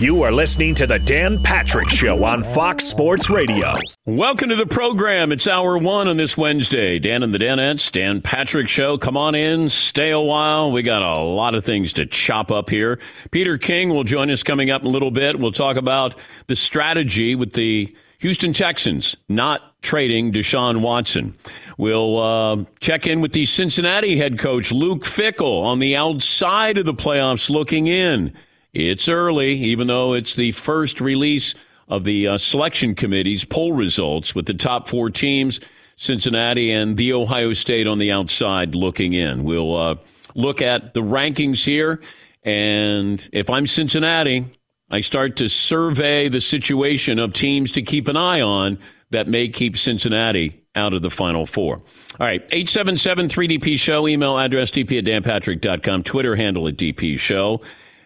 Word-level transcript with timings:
You 0.00 0.24
are 0.24 0.32
listening 0.32 0.74
to 0.74 0.88
the 0.88 0.98
Dan 0.98 1.40
Patrick 1.40 1.88
Show 1.88 2.24
on 2.24 2.42
Fox 2.42 2.84
Sports 2.84 3.30
Radio. 3.30 3.74
Welcome 4.06 4.48
to 4.48 4.56
the 4.56 4.66
program. 4.66 5.30
It's 5.30 5.46
hour 5.46 5.78
one 5.78 6.08
on 6.08 6.16
this 6.16 6.36
Wednesday. 6.36 6.98
Dan 6.98 7.22
and 7.22 7.32
the 7.32 7.38
Danettes, 7.38 7.92
Dan 7.92 8.20
Patrick 8.20 8.68
Show. 8.68 8.98
Come 8.98 9.16
on 9.16 9.36
in, 9.36 9.68
stay 9.68 10.10
a 10.10 10.18
while. 10.18 10.72
We 10.72 10.82
got 10.82 11.02
a 11.02 11.20
lot 11.20 11.54
of 11.54 11.64
things 11.64 11.92
to 11.92 12.06
chop 12.06 12.50
up 12.50 12.70
here. 12.70 12.98
Peter 13.30 13.56
King 13.56 13.90
will 13.90 14.02
join 14.02 14.32
us 14.32 14.42
coming 14.42 14.68
up 14.68 14.82
in 14.82 14.88
a 14.88 14.90
little 14.90 15.12
bit. 15.12 15.38
We'll 15.38 15.52
talk 15.52 15.76
about 15.76 16.16
the 16.48 16.56
strategy 16.56 17.36
with 17.36 17.52
the 17.52 17.94
Houston 18.18 18.52
Texans 18.52 19.14
not 19.28 19.80
trading 19.80 20.32
Deshaun 20.32 20.80
Watson. 20.80 21.36
We'll 21.78 22.18
uh, 22.18 22.64
check 22.80 23.06
in 23.06 23.20
with 23.20 23.32
the 23.32 23.44
Cincinnati 23.44 24.16
head 24.16 24.40
coach, 24.40 24.72
Luke 24.72 25.04
Fickell, 25.04 25.62
on 25.62 25.78
the 25.78 25.94
outside 25.94 26.78
of 26.78 26.84
the 26.84 26.94
playoffs 26.94 27.48
looking 27.48 27.86
in. 27.86 28.34
It's 28.74 29.08
early, 29.08 29.52
even 29.52 29.86
though 29.86 30.12
it's 30.12 30.34
the 30.34 30.50
first 30.52 31.00
release 31.00 31.54
of 31.88 32.04
the 32.04 32.28
uh, 32.28 32.38
selection 32.38 32.94
committee's 32.94 33.44
poll 33.44 33.72
results 33.72 34.34
with 34.34 34.46
the 34.46 34.54
top 34.54 34.88
four 34.88 35.10
teams, 35.10 35.60
Cincinnati 35.96 36.72
and 36.72 36.96
the 36.96 37.12
Ohio 37.12 37.52
State 37.52 37.86
on 37.86 37.98
the 37.98 38.10
outside 38.10 38.74
looking 38.74 39.12
in. 39.12 39.44
We'll 39.44 39.76
uh, 39.76 39.94
look 40.34 40.60
at 40.60 40.92
the 40.92 41.02
rankings 41.02 41.64
here. 41.64 42.00
And 42.42 43.26
if 43.32 43.48
I'm 43.48 43.66
Cincinnati, 43.66 44.44
I 44.90 45.00
start 45.00 45.36
to 45.36 45.48
survey 45.48 46.28
the 46.28 46.40
situation 46.40 47.18
of 47.18 47.32
teams 47.32 47.72
to 47.72 47.82
keep 47.82 48.08
an 48.08 48.16
eye 48.16 48.40
on 48.40 48.78
that 49.10 49.28
may 49.28 49.48
keep 49.48 49.76
Cincinnati 49.76 50.62
out 50.74 50.92
of 50.92 51.02
the 51.02 51.10
Final 51.10 51.46
Four. 51.46 51.76
All 51.76 52.26
right, 52.26 52.42
877 52.50 53.28
3DP 53.28 53.78
Show, 53.78 54.08
email 54.08 54.36
address 54.38 54.72
dp 54.72 54.98
at 54.98 55.04
danpatrick.com, 55.04 56.02
Twitter 56.02 56.34
handle 56.34 56.66
at 56.66 56.76
DP 56.76 57.18
Show. 57.18 57.60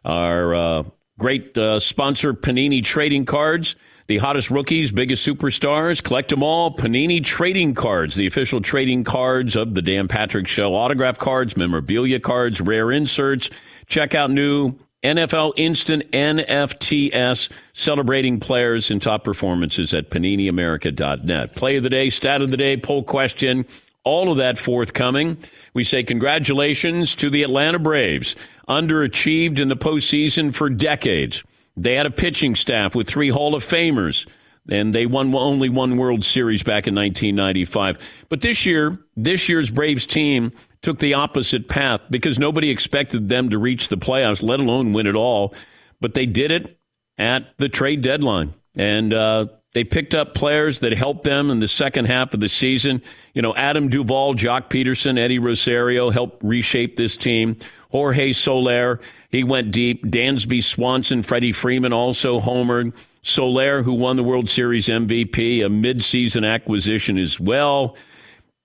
Our 0.09 0.55
uh, 0.55 0.83
great 1.19 1.57
uh, 1.57 1.79
sponsor, 1.79 2.33
Panini 2.33 2.83
Trading 2.83 3.27
Cards. 3.27 3.77
The 4.07 4.17
hottest 4.17 4.51
rookies, 4.51 4.91
biggest 4.91 5.27
superstars, 5.27 6.03
collect 6.03 6.31
them 6.31 6.43
all. 6.43 6.75
Panini 6.75 7.23
Trading 7.23 7.75
Cards, 7.75 8.15
the 8.15 8.27
official 8.27 8.63
trading 8.63 9.05
cards 9.05 9.55
of 9.55 9.75
the 9.75 9.83
Dan 9.83 10.09
Patrick 10.09 10.49
Show. 10.49 10.75
Autograph 10.75 11.19
cards, 11.19 11.59
memorabilia 11.59 12.19
cards, 12.19 12.59
rare 12.59 12.91
inserts. 12.91 13.51
Check 13.87 14.15
out 14.15 14.31
new 14.31 14.75
NFL 15.05 15.53
Instant 15.59 16.11
NFTS 16.11 17.51
celebrating 17.75 18.41
players 18.41 18.91
and 18.91 19.01
top 19.03 19.25
performances 19.25 19.93
at 19.93 20.11
PaniniAmerica.net. 20.11 21.55
Play 21.55 21.77
of 21.77 21.83
the 21.83 21.91
day, 21.91 22.09
stat 22.09 22.41
of 22.41 22.51
the 22.51 22.57
day, 22.57 22.79
poll 22.79 23.03
question, 23.03 23.67
all 24.09 24.33
of 24.33 24.39
that 24.39 24.57
forthcoming. 24.57 25.37
We 25.75 25.85
say 25.85 26.03
congratulations 26.03 27.15
to 27.17 27.29
the 27.29 27.43
Atlanta 27.43 27.79
Braves 27.79 28.35
underachieved 28.67 29.59
in 29.59 29.69
the 29.69 29.77
postseason 29.77 30.55
for 30.55 30.71
decades. 30.71 31.45
They 31.77 31.95
had 31.95 32.07
a 32.07 32.11
pitching 32.11 32.55
staff 32.55 32.95
with 32.95 33.07
three 33.07 33.29
Hall 33.29 33.55
of 33.55 33.63
Famers, 33.63 34.27
and 34.71 34.95
they 34.95 35.05
won 35.05 35.35
only 35.35 35.69
one 35.69 35.99
World 35.99 36.25
Series 36.25 36.63
back 36.63 36.87
in 36.87 36.95
1995. 36.95 37.99
But 38.31 38.41
this 38.41 38.65
year, 38.65 38.99
this 39.15 39.47
year's 39.47 39.71
Braves 39.71 40.07
team 40.07 40.53
took 40.81 40.99
the 40.99 41.13
opposite 41.13 41.69
path 41.69 42.01
because 42.09 42.39
nobody 42.39 42.71
expected 42.71 43.29
them 43.29 43.51
to 43.51 43.59
reach 43.59 43.89
the 43.89 43.99
playoffs, 43.99 44.43
let 44.43 44.59
alone 44.59 44.95
win 44.95 45.07
it 45.07 45.17
all. 45.17 45.55
But 46.01 46.15
they 46.15 46.27
did 46.27 46.51
it 46.51 46.79
at 47.19 47.59
the 47.59 47.69
trade 47.69 48.01
deadline. 48.01 48.55
And 48.75 49.13
uh, 49.13 49.49
they 49.79 49.85
picked 49.85 50.13
up 50.13 50.35
players 50.35 50.81
that 50.81 50.93
helped 50.93 51.23
them 51.23 51.53
in 51.53 51.61
the 51.61 51.69
second 51.69 52.07
half 52.07 52.35
of 52.35 52.41
the 52.41 52.49
season. 52.49 53.01
You 53.33 53.43
know, 53.43 53.55
Adam 53.55 53.89
Duvall, 53.89 54.35
Joc 54.35 54.71
Pederson, 54.71 55.17
Eddie 55.17 55.39
Rosario 55.39 56.11
helped 56.11 56.43
reshape 56.43 56.97
this 56.97 57.17
team. 57.17 57.57
Jorge 57.93 58.33
Soler, 58.33 58.99
he 59.31 59.45
went 59.45 59.71
deep. 59.71 60.05
Dansby 60.05 60.65
Swanson, 60.65 61.23
Freddie 61.23 61.53
Freeman 61.53 61.93
also 61.93 62.41
homered. 62.41 62.93
Soler, 63.23 63.85
who 63.85 63.93
won 63.93 64.17
the 64.17 64.25
World 64.25 64.51
Series 64.51 64.89
MVP, 64.89 65.65
a 65.65 65.69
midseason 65.69 66.45
acquisition 66.45 67.17
as 67.17 67.39
well. 67.39 67.95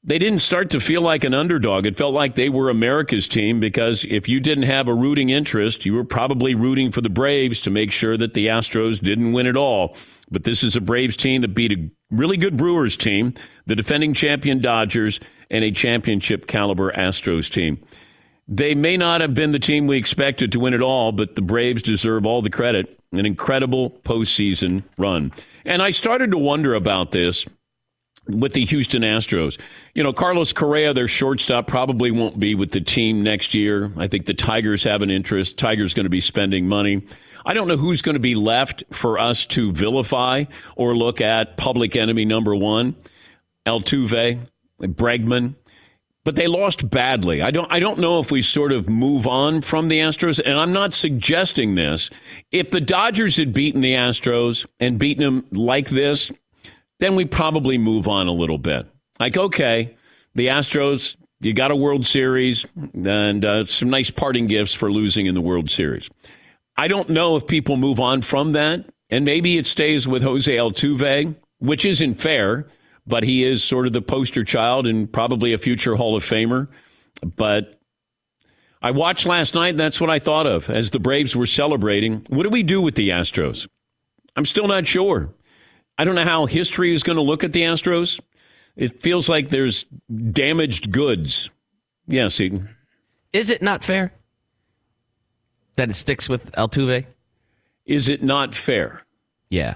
They 0.06 0.20
didn't 0.20 0.40
start 0.40 0.70
to 0.72 0.82
feel 0.82 1.02
like 1.02 1.24
an 1.24 1.34
underdog. 1.34 1.86
It 1.86 1.98
felt 1.98 2.14
like 2.14 2.36
they 2.36 2.50
were 2.50 2.70
America's 2.70 3.26
team 3.26 3.62
because 3.62 4.04
if 4.04 4.28
you 4.28 4.42
didn't 4.42 4.66
have 4.66 4.90
a 4.90 4.94
rooting 4.94 5.30
interest, 5.30 5.86
you 5.86 5.94
were 5.94 6.04
probably 6.04 6.56
rooting 6.56 6.92
for 6.92 7.00
the 7.00 7.10
Braves 7.10 7.62
to 7.62 7.72
make 7.72 7.90
sure 7.90 8.18
that 8.18 8.34
the 8.34 8.48
Astros 8.48 9.00
didn't 9.00 9.32
win 9.32 9.48
it 9.48 9.56
all. 9.56 9.96
But 10.30 10.44
this 10.44 10.62
is 10.62 10.76
a 10.76 10.82
Braves 10.82 11.16
team 11.16 11.42
that 11.42 11.56
beat 11.56 11.72
a 11.72 11.90
really 12.12 12.36
good 12.36 12.58
Brewers 12.58 12.98
team, 12.98 13.34
the 13.66 13.76
defending 13.76 14.14
champion 14.14 14.60
Dodgers, 14.60 15.22
and 15.50 15.64
a 15.64 15.72
championship 15.72 16.48
caliber 16.48 16.92
Astros 16.92 17.50
team. 17.50 17.82
They 18.46 18.76
may 18.76 18.98
not 18.98 19.22
have 19.22 19.34
been 19.34 19.52
the 19.52 19.60
team 19.60 19.88
we 19.88 19.96
expected 19.96 20.52
to 20.52 20.60
win 20.60 20.74
it 20.74 20.82
all, 20.82 21.14
but 21.14 21.36
the 21.36 21.42
Braves 21.42 21.82
deserve 21.82 22.26
all 22.26 22.42
the 22.42 22.50
credit. 22.50 23.00
An 23.14 23.26
incredible 23.26 23.92
postseason 24.04 24.84
run. 24.98 25.32
And 25.64 25.82
I 25.82 25.92
started 25.92 26.32
to 26.32 26.38
wonder 26.38 26.74
about 26.74 27.12
this 27.12 27.46
with 28.28 28.54
the 28.54 28.66
Houston 28.66 29.02
Astros. 29.02 29.60
You 29.94 30.04
know, 30.04 30.14
Carlos 30.14 30.54
Correa, 30.54 30.94
their 30.94 31.08
shortstop, 31.08 31.68
probably 31.68 32.12
won't 32.12 32.40
be 32.40 32.56
with 32.56 32.72
the 32.72 32.82
team 32.82 33.24
next 33.24 33.54
year. 33.54 33.92
I 33.98 34.08
think 34.08 34.26
the 34.26 34.34
Tigers 34.34 34.84
have 34.84 35.02
an 35.02 35.10
interest. 35.10 35.58
Tigers 35.58 35.94
going 35.94 36.06
to 36.06 36.10
be 36.10 36.22
spending 36.22 36.68
money. 36.68 37.04
I 37.46 37.54
don't 37.54 37.68
know 37.68 37.78
who's 37.78 38.02
going 38.02 38.14
to 38.14 38.22
be 38.22 38.36
left 38.36 38.84
for 38.92 39.20
us 39.20 39.46
to 39.48 39.72
vilify 39.74 40.46
or 40.76 40.96
look 40.96 41.20
at 41.20 41.58
public 41.58 41.96
enemy 41.96 42.24
number 42.24 42.56
one, 42.56 42.96
Altuve, 43.66 44.40
Bregman 44.80 45.56
but 46.24 46.36
they 46.36 46.48
lost 46.48 46.90
badly. 46.90 47.42
I 47.42 47.52
don't 47.52 47.72
I 47.72 47.80
don't 47.80 48.00
know 48.00 48.20
if 48.20 48.32
we 48.32 48.42
sort 48.42 48.72
of 48.72 48.90
move 48.90 49.28
on 49.28 49.62
from 49.62 49.88
the 49.88 50.00
Astros 50.00 50.40
and 50.44 50.58
I'm 50.58 50.72
not 50.72 50.94
suggesting 50.94 51.76
this. 51.76 52.10
If 52.52 52.72
the 52.72 52.82
Dodgers 52.82 53.38
had 53.38 53.54
beaten 53.54 53.82
the 53.82 53.94
Astros 53.94 54.66
and 54.80 54.98
beaten 54.98 55.24
them 55.24 55.46
like 55.52 55.90
this, 55.90 56.32
then 57.04 57.16
we 57.16 57.26
probably 57.26 57.78
move 57.78 58.08
on 58.08 58.28
a 58.28 58.32
little 58.32 58.58
bit. 58.58 58.88
Like 59.20 59.38
okay, 59.38 59.96
the 60.36 60.48
Astros 60.48 61.16
you 61.40 61.54
got 61.54 61.72
a 61.72 61.76
World 61.76 62.06
Series 62.06 62.66
and 62.94 63.44
uh, 63.44 63.66
some 63.66 63.90
nice 63.90 64.10
parting 64.10 64.48
gifts 64.48 64.74
for 64.74 64.92
losing 64.92 65.26
in 65.26 65.36
the 65.36 65.42
World 65.42 65.70
Series. 65.70 66.10
I 66.78 66.88
don't 66.88 67.10
know 67.10 67.36
if 67.36 67.46
people 67.46 67.76
move 67.76 68.00
on 68.00 68.22
from 68.22 68.54
that 68.54 68.86
and 69.10 69.26
maybe 69.26 69.58
it 69.58 69.68
stays 69.68 70.08
with 70.08 70.24
Jose 70.24 70.52
Altuve, 70.52 71.36
which 71.60 71.86
isn't 71.86 72.16
fair 72.16 72.68
but 73.06 73.24
he 73.24 73.44
is 73.44 73.64
sort 73.64 73.86
of 73.86 73.94
the 73.94 74.02
poster 74.02 74.44
child 74.44 74.88
and 74.88 75.12
probably 75.12 75.54
a 75.54 75.58
future 75.58 75.96
Hall 75.96 76.16
of 76.16 76.24
Famer. 76.24 76.68
But 77.36 77.80
I 78.82 78.92
watched 78.92 79.26
last 79.26 79.56
night, 79.56 79.70
and 79.70 79.80
that's 79.80 80.02
what 80.02 80.10
I 80.10 80.20
thought 80.20 80.48
of 80.48 80.70
as 80.70 80.92
the 80.92 81.00
Braves 81.00 81.36
were 81.36 81.46
celebrating. 81.46 82.26
What 82.30 82.44
do 82.44 82.50
we 82.50 82.64
do 82.64 82.82
with 82.82 82.96
the 82.96 83.10
Astros? 83.10 83.68
I'm 84.36 84.46
still 84.46 84.68
not 84.68 84.88
sure. 84.88 85.34
I 85.98 86.06
don't 86.06 86.16
know 86.16 86.24
how 86.24 86.46
history 86.46 86.94
is 86.94 87.04
going 87.04 87.18
to 87.18 87.22
look 87.22 87.44
at 87.44 87.54
the 87.54 87.62
Astros. 87.62 88.20
It 88.76 89.02
feels 89.02 89.30
like 89.30 89.50
there's 89.50 89.86
damaged 90.32 90.92
goods. 90.92 91.50
Yes. 92.08 92.40
Is 93.32 93.50
it 93.50 93.62
not 93.62 93.84
fair 93.84 94.12
that 95.76 95.90
it 95.90 95.94
sticks 95.94 96.28
with 96.28 96.52
Altuve? 96.54 97.06
Is 97.86 98.10
it 98.10 98.24
not 98.24 98.54
fair? 98.56 99.04
Yeah. 99.50 99.76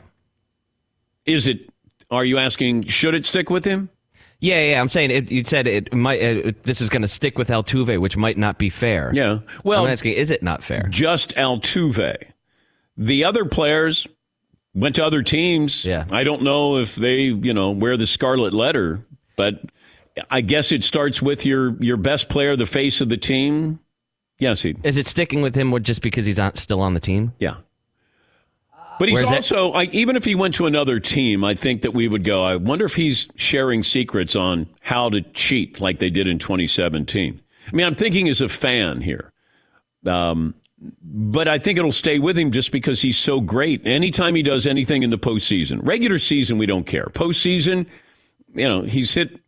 Is 1.26 1.48
it 1.48 1.70
are 2.10 2.26
you 2.26 2.38
asking 2.38 2.86
should 2.86 3.14
it 3.14 3.26
stick 3.26 3.50
with 3.50 3.66
him? 3.66 3.90
Yeah, 4.40 4.62
yeah. 4.62 4.82
I'm 4.82 4.90
saying 4.90 5.12
it, 5.12 5.32
you 5.32 5.44
said 5.44 5.68
it 5.68 5.94
might. 5.94 6.22
Uh, 6.22 6.52
this 6.64 6.80
is 6.80 6.90
going 6.90 7.02
to 7.02 7.08
stick 7.08 7.38
with 7.38 7.50
Altuve, 7.50 8.00
which 8.00 8.16
might 8.16 8.38
not 8.38 8.60
be 8.60 8.70
fair. 8.70 9.12
Yeah. 9.14 9.40
Well, 9.64 9.84
I'm 9.84 9.92
asking, 9.92 10.14
is 10.14 10.30
it 10.30 10.44
not 10.44 10.64
fair? 10.64 10.88
Just 10.90 11.36
Altuve. 11.36 12.18
The 12.98 13.24
other 13.24 13.46
players 13.46 14.08
went 14.78 14.96
to 14.96 15.04
other 15.04 15.24
teams. 15.24 15.84
Yeah. 15.84 16.06
I 16.12 16.24
don't 16.24 16.44
know 16.44 16.78
if 16.78 16.96
they, 16.96 17.24
you 17.24 17.54
know, 17.54 17.72
wear 17.72 17.98
the 17.98 18.08
scarlet 18.08 18.54
letter, 18.54 19.06
but 19.36 19.62
I 20.30 20.42
guess 20.42 20.72
it 20.72 20.84
starts 20.84 21.22
with 21.22 21.46
your 21.46 21.76
your 21.82 21.98
best 21.98 22.30
player, 22.30 22.56
the 22.56 22.66
face 22.66 23.02
of 23.02 23.10
the 23.10 23.18
team. 23.18 23.80
Yes, 24.40 24.62
he. 24.62 24.76
Is 24.84 24.98
it 24.98 25.08
sticking 25.08 25.42
with 25.42 25.56
him 25.56 25.78
just 25.82 26.02
because 26.02 26.26
he's 26.26 26.38
not 26.38 26.58
still 26.58 26.82
on 26.82 26.94
the 26.94 27.00
team? 27.00 27.34
Yeah. 27.40 27.58
But 29.00 29.10
he's 29.10 29.24
also, 29.24 29.69
like, 29.69 29.94
even 29.94 30.16
if 30.16 30.25
he 30.25 30.34
went 30.34 30.56
to 30.56 30.66
another 30.66 31.00
team, 31.00 31.44
I 31.44 31.54
think 31.54 31.84
that 31.84 31.94
we 31.94 32.07
would 32.07 32.24
go, 32.24 32.44
I 32.44 32.56
wonder 32.56 32.86
if 32.86 32.96
he's 32.96 33.28
sharing 33.36 33.84
secrets 33.84 34.36
on 34.36 34.68
how 34.81 35.10
to 35.10 35.22
cheat 35.22 35.80
like 35.80 36.00
they 36.00 36.10
did 36.10 36.28
in 36.28 36.40
2017. 36.40 37.40
I 37.68 37.75
mean, 37.75 37.86
I'm 37.86 37.94
thinking 37.94 38.28
as 38.28 38.42
a 38.42 38.50
fan 38.50 39.01
here. 39.01 39.31
Um, 40.06 40.56
but 40.79 41.47
I 41.47 41.57
think 41.57 41.79
it'll 41.79 41.91
stay 41.91 42.19
with 42.19 42.38
him 42.38 42.51
just 42.51 42.71
because 42.71 43.01
he's 43.01 43.18
so 43.18 43.41
great. 43.41 43.85
Anytime 43.85 44.35
he 44.35 44.44
does 44.44 44.68
anything 44.68 45.03
in 45.03 45.09
the 45.09 45.18
postseason, 45.18 45.79
regular 45.85 46.19
season, 46.19 46.57
we 46.57 46.65
don't 46.65 46.85
care. 46.85 47.06
Postseason, 47.13 47.88
you 48.53 48.68
know, 48.68 48.83
he's 48.83 49.13
hit 49.13 49.39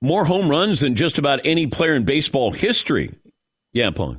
more 0.00 0.24
home 0.24 0.48
runs 0.48 0.80
than 0.80 0.94
just 0.94 1.18
about 1.18 1.40
any 1.44 1.66
player 1.66 1.94
in 1.94 2.04
baseball 2.04 2.52
history. 2.52 3.14
Yeah, 3.72 3.90
Paul 3.90 4.18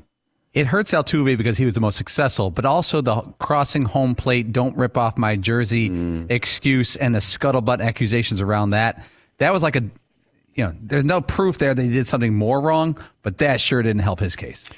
it 0.54 0.66
hurts 0.66 0.92
Altuve 0.92 1.38
because 1.38 1.58
he 1.58 1.66
was 1.66 1.76
the 1.76 1.80
most 1.80 1.98
successful, 1.98 2.50
but 2.50 2.66
also 2.66 3.00
the 3.02 3.22
crossing 3.40 3.86
home 3.86 4.16
plate, 4.16 4.52
don't 4.52 4.76
rip 4.76 4.98
off 4.98 5.18
my 5.18 5.36
jersey 5.36 5.90
mm. 5.90 6.30
excuse 6.30 6.96
and 6.98 7.16
the 7.16 7.20
scuttlebutt 7.20 7.82
accusations 7.82 8.42
around 8.42 8.72
that. 8.72 9.06
That 9.38 9.54
was 9.54 9.64
like 9.64 9.78
a, 9.78 9.82
you 10.56 10.66
know, 10.66 10.76
there's 10.82 11.06
no 11.06 11.22
proof 11.22 11.58
there 11.58 11.74
that 11.74 11.82
he 11.82 11.92
did 11.92 12.08
something 12.08 12.34
more 12.34 12.60
wrong, 12.60 12.98
but 13.22 13.38
that 13.38 13.62
sure 13.62 13.82
didn't 13.82 14.02
help 14.02 14.20
his 14.20 14.36
case. 14.36 14.70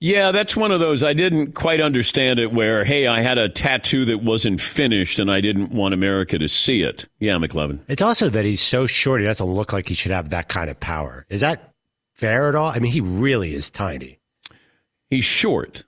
Yeah, 0.00 0.30
that's 0.30 0.56
one 0.56 0.70
of 0.70 0.78
those. 0.78 1.02
I 1.02 1.12
didn't 1.12 1.52
quite 1.54 1.80
understand 1.80 2.38
it 2.38 2.52
where, 2.52 2.84
hey, 2.84 3.08
I 3.08 3.20
had 3.20 3.36
a 3.36 3.48
tattoo 3.48 4.04
that 4.04 4.22
wasn't 4.22 4.60
finished 4.60 5.18
and 5.18 5.28
I 5.30 5.40
didn't 5.40 5.72
want 5.72 5.92
America 5.92 6.38
to 6.38 6.48
see 6.48 6.82
it. 6.82 7.08
Yeah, 7.18 7.34
McLovin. 7.36 7.80
It's 7.88 8.02
also 8.02 8.28
that 8.28 8.44
he's 8.44 8.60
so 8.60 8.86
short, 8.86 9.20
he 9.20 9.26
doesn't 9.26 9.44
look 9.44 9.72
like 9.72 9.88
he 9.88 9.94
should 9.94 10.12
have 10.12 10.30
that 10.30 10.48
kind 10.48 10.70
of 10.70 10.78
power. 10.78 11.26
Is 11.28 11.40
that 11.40 11.72
fair 12.14 12.48
at 12.48 12.54
all? 12.54 12.70
I 12.70 12.78
mean, 12.78 12.92
he 12.92 13.00
really 13.00 13.54
is 13.56 13.70
tiny. 13.72 14.20
He's 15.10 15.24
short. 15.24 15.82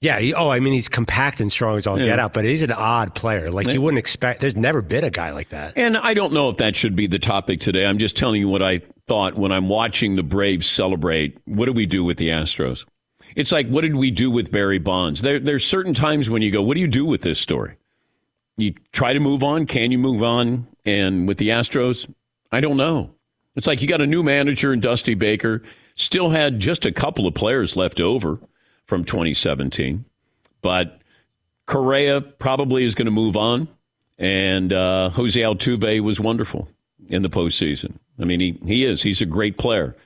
Yeah. 0.00 0.18
He, 0.18 0.34
oh, 0.34 0.48
I 0.50 0.58
mean, 0.58 0.72
he's 0.72 0.88
compact 0.88 1.40
and 1.40 1.52
strong 1.52 1.78
as 1.78 1.86
all 1.86 1.96
Yeah. 1.98 2.06
get 2.06 2.18
out, 2.18 2.34
but 2.34 2.44
he's 2.44 2.62
an 2.62 2.72
odd 2.72 3.14
player. 3.14 3.50
Like 3.52 3.68
you 3.68 3.80
wouldn't 3.80 4.00
expect. 4.00 4.40
There's 4.40 4.56
never 4.56 4.82
been 4.82 5.04
a 5.04 5.10
guy 5.10 5.30
like 5.30 5.50
that. 5.50 5.74
And 5.76 5.96
I 5.96 6.12
don't 6.12 6.32
know 6.32 6.48
if 6.48 6.56
that 6.56 6.74
should 6.74 6.96
be 6.96 7.06
the 7.06 7.20
topic 7.20 7.60
today. 7.60 7.86
I'm 7.86 7.98
just 7.98 8.16
telling 8.16 8.40
you 8.40 8.48
what 8.48 8.62
I 8.62 8.80
thought 9.06 9.36
when 9.36 9.52
I'm 9.52 9.68
watching 9.68 10.16
the 10.16 10.22
Braves 10.24 10.66
celebrate. 10.66 11.38
What 11.44 11.66
do 11.66 11.72
we 11.72 11.86
do 11.86 12.02
with 12.02 12.18
the 12.18 12.30
Astros? 12.30 12.84
It's 13.36 13.52
like, 13.52 13.68
what 13.68 13.82
did 13.82 13.96
we 13.96 14.10
do 14.10 14.30
with 14.30 14.52
Barry 14.52 14.78
Bonds? 14.78 15.22
There, 15.22 15.40
there's 15.40 15.64
certain 15.64 15.94
times 15.94 16.30
when 16.30 16.42
you 16.42 16.50
go, 16.50 16.62
what 16.62 16.74
do 16.74 16.80
you 16.80 16.88
do 16.88 17.04
with 17.04 17.22
this 17.22 17.40
story? 17.40 17.76
You 18.56 18.74
try 18.92 19.12
to 19.12 19.20
move 19.20 19.42
on. 19.42 19.66
Can 19.66 19.90
you 19.90 19.98
move 19.98 20.22
on? 20.22 20.68
And 20.84 21.26
with 21.26 21.38
the 21.38 21.48
Astros, 21.48 22.12
I 22.52 22.60
don't 22.60 22.76
know. 22.76 23.10
It's 23.56 23.66
like 23.66 23.82
you 23.82 23.88
got 23.88 24.00
a 24.00 24.06
new 24.06 24.22
manager 24.22 24.72
in 24.72 24.80
Dusty 24.80 25.14
Baker, 25.14 25.62
still 25.96 26.30
had 26.30 26.60
just 26.60 26.86
a 26.86 26.92
couple 26.92 27.26
of 27.26 27.34
players 27.34 27.76
left 27.76 28.00
over 28.00 28.38
from 28.86 29.04
2017. 29.04 30.04
But 30.62 31.00
Correa 31.66 32.20
probably 32.20 32.84
is 32.84 32.94
going 32.94 33.06
to 33.06 33.12
move 33.12 33.36
on. 33.36 33.68
And 34.18 34.72
uh, 34.72 35.10
Jose 35.10 35.38
Altuve 35.40 36.00
was 36.00 36.20
wonderful 36.20 36.68
in 37.08 37.22
the 37.22 37.30
postseason. 37.30 37.98
I 38.18 38.24
mean, 38.24 38.40
he, 38.40 38.58
he 38.64 38.84
is. 38.84 39.02
He's 39.02 39.20
a 39.20 39.26
great 39.26 39.58
player. 39.58 39.96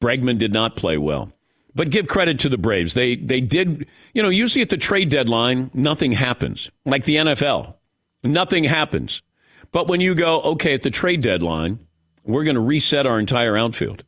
Bregman 0.00 0.38
did 0.38 0.52
not 0.52 0.76
play 0.76 0.96
well. 0.96 1.32
But 1.74 1.90
give 1.90 2.06
credit 2.06 2.38
to 2.40 2.48
the 2.48 2.58
Braves. 2.58 2.94
They 2.94 3.16
they 3.16 3.40
did, 3.40 3.86
you 4.12 4.22
know, 4.22 4.28
usually 4.28 4.62
at 4.62 4.68
the 4.68 4.76
trade 4.76 5.08
deadline, 5.08 5.70
nothing 5.74 6.12
happens. 6.12 6.70
Like 6.84 7.04
the 7.04 7.16
NFL. 7.16 7.74
Nothing 8.22 8.64
happens. 8.64 9.22
But 9.72 9.88
when 9.88 10.00
you 10.00 10.14
go, 10.14 10.40
okay, 10.40 10.74
at 10.74 10.82
the 10.82 10.90
trade 10.90 11.20
deadline, 11.20 11.80
we're 12.24 12.44
going 12.44 12.54
to 12.54 12.60
reset 12.60 13.06
our 13.06 13.18
entire 13.18 13.56
outfield. 13.56 14.04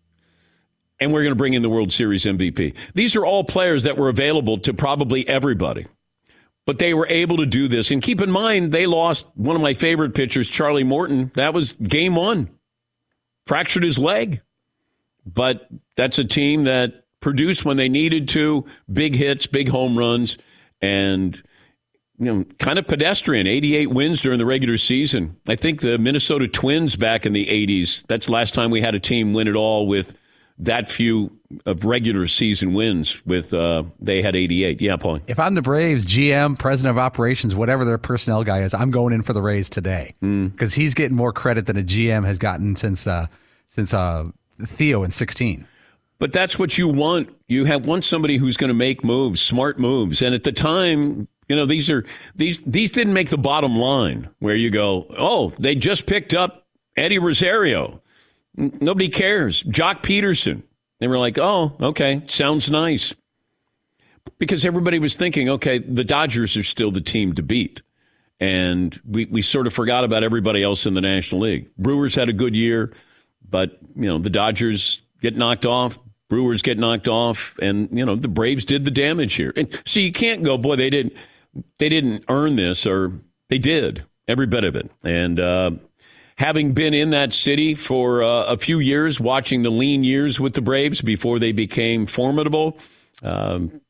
And 0.99 1.13
we're 1.13 1.23
going 1.23 1.33
to 1.33 1.37
bring 1.37 1.55
in 1.55 1.63
the 1.63 1.69
World 1.69 1.93
Series 1.93 2.25
MVP. 2.25 2.75
These 2.95 3.17
are 3.17 3.27
all 3.27 3.45
players 3.45 3.83
that 3.83 3.99
were 3.99 4.09
available 4.09 4.59
to 4.59 4.73
probably 4.73 5.29
everybody. 5.29 5.87
But 6.65 6.79
they 6.79 6.95
were 6.95 7.07
able 7.09 7.37
to 7.37 7.47
do 7.47 7.69
this. 7.69 7.91
And 7.91 8.03
keep 8.03 8.21
in 8.21 8.31
mind, 8.31 8.73
they 8.73 8.87
lost 8.87 9.27
one 9.35 9.57
of 9.57 9.63
my 9.63 9.75
favorite 9.75 10.15
pitchers, 10.15 10.49
Charlie 10.49 10.85
Morton. 10.85 11.31
That 11.35 11.53
was 11.53 11.75
game 11.75 12.15
one. 12.15 12.49
Fractured 13.45 13.83
his 13.83 13.99
leg. 13.99 14.41
But 15.27 15.69
that's 15.97 16.19
a 16.19 16.25
team 16.25 16.65
that 16.65 17.06
produced 17.27 17.65
when 17.65 17.77
they 17.77 17.89
needed 17.89 18.29
to 18.29 18.65
big 18.93 19.17
hits, 19.17 19.49
big 19.49 19.69
home 19.69 19.99
runs, 19.99 20.39
and 20.81 21.43
you 22.21 22.27
know, 22.27 22.45
kind 22.61 22.79
of 22.79 22.87
pedestrian. 22.87 23.49
88 23.49 23.91
wins 23.91 24.21
during 24.21 24.39
the 24.39 24.47
regular 24.47 24.77
season. 24.77 25.37
I 25.49 25.57
think 25.57 25.81
the 25.81 25.99
Minnesota 25.99 26.47
Twins 26.47 26.95
back 26.95 27.27
in 27.27 27.33
the 27.33 27.45
80s, 27.47 28.05
that's 28.07 28.27
the 28.27 28.33
last 28.33 28.55
time 28.55 28.71
we 28.71 28.81
had 28.81 28.95
a 28.95 29.01
team 29.01 29.33
win 29.33 29.49
it 29.49 29.57
all 29.57 29.89
with 29.89 30.15
that 30.61 30.89
few 30.89 31.37
of 31.65 31.85
regular 31.85 32.29
season 32.29 32.75
wins 32.75 33.27
with 33.27 33.53
uh, 33.53 33.83
they 33.99 34.23
had 34.23 34.37
88. 34.37 34.81
Yeah, 34.81 34.95
Paul. 34.95 35.19
If 35.27 35.41
I'm 35.41 35.57
the 35.57 35.63
Braves 35.63 36.07
GM, 36.07 36.57
president 36.57 36.93
of 36.93 36.99
operations, 36.99 37.57
whatever 37.57 37.85
their 37.85 37.99
personnel 37.99 38.45
guy 38.45 38.63
is, 38.63 38.73
I'm 38.73 38.93
going 38.93 39.13
in 39.13 39.23
for 39.23 39.33
the 39.33 39.43
raise 39.43 39.69
today 39.69 40.15
because 40.21 40.75
he's 40.75 40.95
getting 40.95 41.17
more 41.17 41.33
credit 41.33 41.67
than 41.67 41.77
a 41.77 41.83
GM 41.83 42.25
has 42.25 42.39
gotten 42.39 42.77
since 42.77 43.05
uh, 43.09 43.27
since 43.67 43.93
uh, 43.93 44.27
Theo 44.65 45.03
in 45.03 45.11
16. 45.11 45.67
But 46.19 46.33
that's 46.33 46.59
what 46.59 46.79
you 46.79 46.89
want. 46.89 47.29
You 47.47 47.65
have 47.67 47.87
want 47.87 48.05
somebody 48.05 48.39
who's 48.39 48.57
going 48.57 48.69
to 48.69 48.75
make 48.75 49.05
moves, 49.05 49.41
smart 49.41 49.79
moves. 49.79 50.23
And 50.23 50.35
at 50.35 50.45
the 50.45 50.53
time, 50.53 51.29
you 51.49 51.57
know, 51.57 51.67
these 51.67 51.91
are 51.91 52.05
these 52.35 52.61
these 52.67 52.91
didn't 52.91 53.13
make 53.13 53.29
the 53.29 53.39
bottom 53.39 53.77
line 53.77 54.29
where 54.39 54.57
you 54.57 54.71
go, 54.71 55.07
"Oh, 55.17 55.51
they 55.51 55.75
just 55.75 56.07
picked 56.07 56.35
up 56.35 56.67
Eddie 56.97 57.19
Rosario." 57.19 58.03
Nobody 58.57 59.09
cares. 59.09 59.63
Joc 59.65 60.03
Pederson. 60.03 60.63
They 60.99 61.07
were 61.07 61.19
like, 61.19 61.39
"Oh, 61.39 61.77
okay, 61.81 62.23
sounds 62.27 62.71
nice." 62.71 63.15
Because 64.39 64.65
everybody 64.65 64.99
was 64.99 65.15
thinking, 65.15 65.49
"Okay, 65.51 65.79
the 65.79 66.05
Dodgers 66.05 66.57
are 66.57 66.65
still 66.65 66.91
the 66.91 67.01
team 67.01 67.35
to 67.35 67.43
beat." 67.43 67.83
And 68.41 68.99
we, 69.07 69.27
we 69.27 69.41
sort 69.41 69.67
of 69.67 69.73
forgot 69.73 70.05
about 70.05 70.23
everybody 70.23 70.63
else 70.63 70.85
in 70.85 70.95
the 70.95 71.01
National 71.01 71.43
League. 71.43 71.69
Brewers 71.79 72.15
had 72.15 72.29
a 72.29 72.35
good 72.35 72.55
year, 72.55 72.93
but 73.49 73.79
you 73.95 74.07
know, 74.07 74.19
the 74.19 74.31
Dodgers 74.31 75.01
get 75.23 75.37
knocked 75.37 75.65
off. 75.65 75.99
Brewers 76.29 76.63
get 76.63 76.79
knocked 76.79 77.09
off, 77.09 77.55
and 77.61 77.89
you 77.93 78.05
know 78.05 78.17
the 78.17 78.29
Braves 78.29 78.65
did 78.65 78.85
the 78.85 78.91
damage 78.91 79.35
here. 79.35 79.53
And 79.57 79.81
so 79.85 80.01
you 80.01 80.13
can't 80.13 80.43
go, 80.43 80.59
boy, 80.59 80.77
they 80.77 80.91
didn't, 80.91 81.15
they 81.79 81.89
didn't 81.89 82.25
earn 82.29 82.57
this, 82.57 82.87
or 82.87 83.13
they 83.49 83.59
did 83.59 84.05
every 84.27 84.47
bit 84.47 84.65
of 84.65 84.75
it. 84.75 84.91
And 85.05 85.39
uh, 85.39 85.71
having 86.39 86.73
been 86.73 86.95
in 86.95 87.11
that 87.11 87.33
city 87.33 87.75
for 87.75 88.23
uh, 88.23 88.45
a 88.45 88.57
few 88.57 88.79
years, 88.79 89.21
watching 89.21 89.63
the 89.63 89.71
lean 89.71 90.05
years 90.05 90.41
with 90.41 90.55
the 90.55 90.63
Braves 90.63 91.01
before 91.01 91.39
they 91.39 91.53
became 91.53 92.07
formidable, 92.07 92.77
um, 93.23 93.81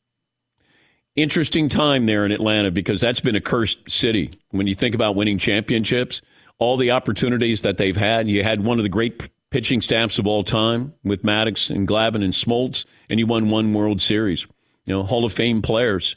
interesting 1.16 1.68
time 1.68 2.06
there 2.06 2.24
in 2.26 2.32
Atlanta 2.32 2.70
because 2.70 3.00
that's 3.00 3.20
been 3.20 3.36
a 3.36 3.40
cursed 3.40 3.90
city. 3.90 4.38
When 4.50 4.66
you 4.66 4.74
think 4.74 4.94
about 4.94 5.16
winning 5.16 5.38
championships, 5.38 6.20
all 6.58 6.76
the 6.76 6.90
opportunities 6.90 7.62
that 7.62 7.78
they've 7.78 7.96
had, 7.96 8.28
you 8.28 8.42
had 8.42 8.62
one 8.62 8.78
of 8.78 8.82
the 8.82 8.88
great 8.88 9.30
pitching 9.56 9.80
staffs 9.80 10.18
of 10.18 10.26
all 10.26 10.44
time 10.44 10.92
with 11.02 11.22
Maddux 11.22 11.74
and 11.74 11.88
Glavine 11.88 12.22
and 12.22 12.34
Smoltz, 12.34 12.84
and 13.08 13.18
you 13.18 13.26
won 13.26 13.48
one 13.48 13.72
World 13.72 14.02
Series. 14.02 14.46
You 14.84 14.92
know, 14.92 15.02
Hall 15.02 15.24
of 15.24 15.32
Fame 15.32 15.62
players. 15.62 16.14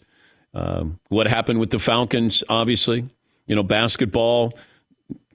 Um, 0.53 1.00
what 1.07 1.25
happened 1.25 1.57
with 1.57 1.69
the 1.69 1.80
Falcons, 1.80 2.44
obviously, 2.50 3.09
you 3.47 3.56
know, 3.56 3.63
basketball 3.63 4.51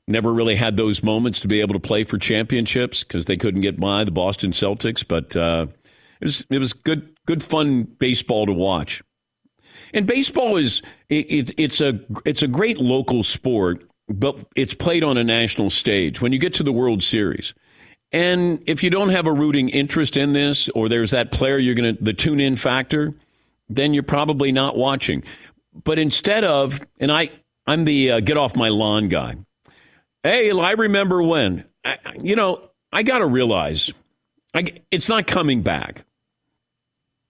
never 0.06 0.34
really 0.34 0.54
had 0.54 0.76
those 0.76 1.02
moments 1.02 1.40
to 1.40 1.48
be 1.48 1.62
able 1.62 1.72
to 1.72 1.80
play 1.80 2.04
for 2.04 2.18
championships 2.18 3.04
because 3.04 3.24
they 3.24 3.38
couldn't 3.38 3.62
get 3.62 3.80
by 3.80 4.04
the 4.04 4.10
Boston 4.10 4.50
Celtics. 4.50 5.02
But 5.08 5.34
uh, 5.34 5.68
it 6.20 6.24
was 6.26 6.44
it 6.50 6.58
was 6.58 6.74
good 6.74 7.16
good 7.24 7.42
fun 7.42 7.84
baseball 7.84 8.44
to 8.44 8.52
watch. 8.52 9.02
And 9.94 10.06
baseball 10.06 10.58
is 10.58 10.82
it, 11.08 11.32
it, 11.32 11.54
it's 11.56 11.80
a 11.80 12.00
it's 12.26 12.42
a 12.42 12.48
great 12.48 12.76
local 12.76 13.22
sport, 13.22 13.82
but 14.10 14.36
it's 14.56 14.74
played 14.74 15.04
on 15.04 15.16
a 15.16 15.24
national 15.24 15.70
stage. 15.70 16.20
When 16.20 16.32
you 16.32 16.38
get 16.38 16.52
to 16.52 16.62
the 16.62 16.70
World 16.70 17.02
Series, 17.02 17.54
and 18.14 18.62
if 18.66 18.84
you 18.84 18.90
don't 18.90 19.08
have 19.08 19.26
a 19.26 19.32
rooting 19.32 19.68
interest 19.68 20.16
in 20.16 20.34
this, 20.34 20.68
or 20.68 20.88
there's 20.88 21.10
that 21.10 21.32
player 21.32 21.58
you're 21.58 21.74
going 21.74 21.96
to 21.96 22.04
the 22.04 22.12
tune 22.12 22.38
in 22.38 22.54
factor, 22.54 23.12
then 23.68 23.92
you're 23.92 24.04
probably 24.04 24.52
not 24.52 24.76
watching. 24.76 25.24
But 25.82 25.98
instead 25.98 26.44
of, 26.44 26.80
and 27.00 27.10
I 27.10 27.30
I'm 27.66 27.84
the 27.84 28.12
uh, 28.12 28.20
get 28.20 28.36
off 28.36 28.54
my 28.54 28.68
lawn 28.68 29.08
guy. 29.08 29.34
Hey, 30.22 30.52
I 30.52 30.70
remember 30.72 31.24
when, 31.24 31.64
I, 31.84 31.98
you 32.22 32.36
know, 32.36 32.70
I 32.92 33.02
got 33.02 33.18
to 33.18 33.26
realize, 33.26 33.92
I, 34.54 34.72
it's 34.92 35.08
not 35.08 35.26
coming 35.26 35.62
back. 35.62 36.04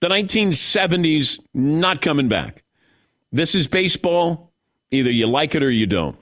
The 0.01 0.09
1970s, 0.09 1.41
not 1.55 2.03
coming 2.03 2.29
back. 2.29 2.63
This 3.33 3.55
is 3.55 3.67
baseball. 3.67 4.53
Either 4.91 5.11
you 5.11 5.27
like 5.27 5.55
it 5.55 5.63
or 5.63 5.71
you 5.71 5.87
don't. 5.87 6.19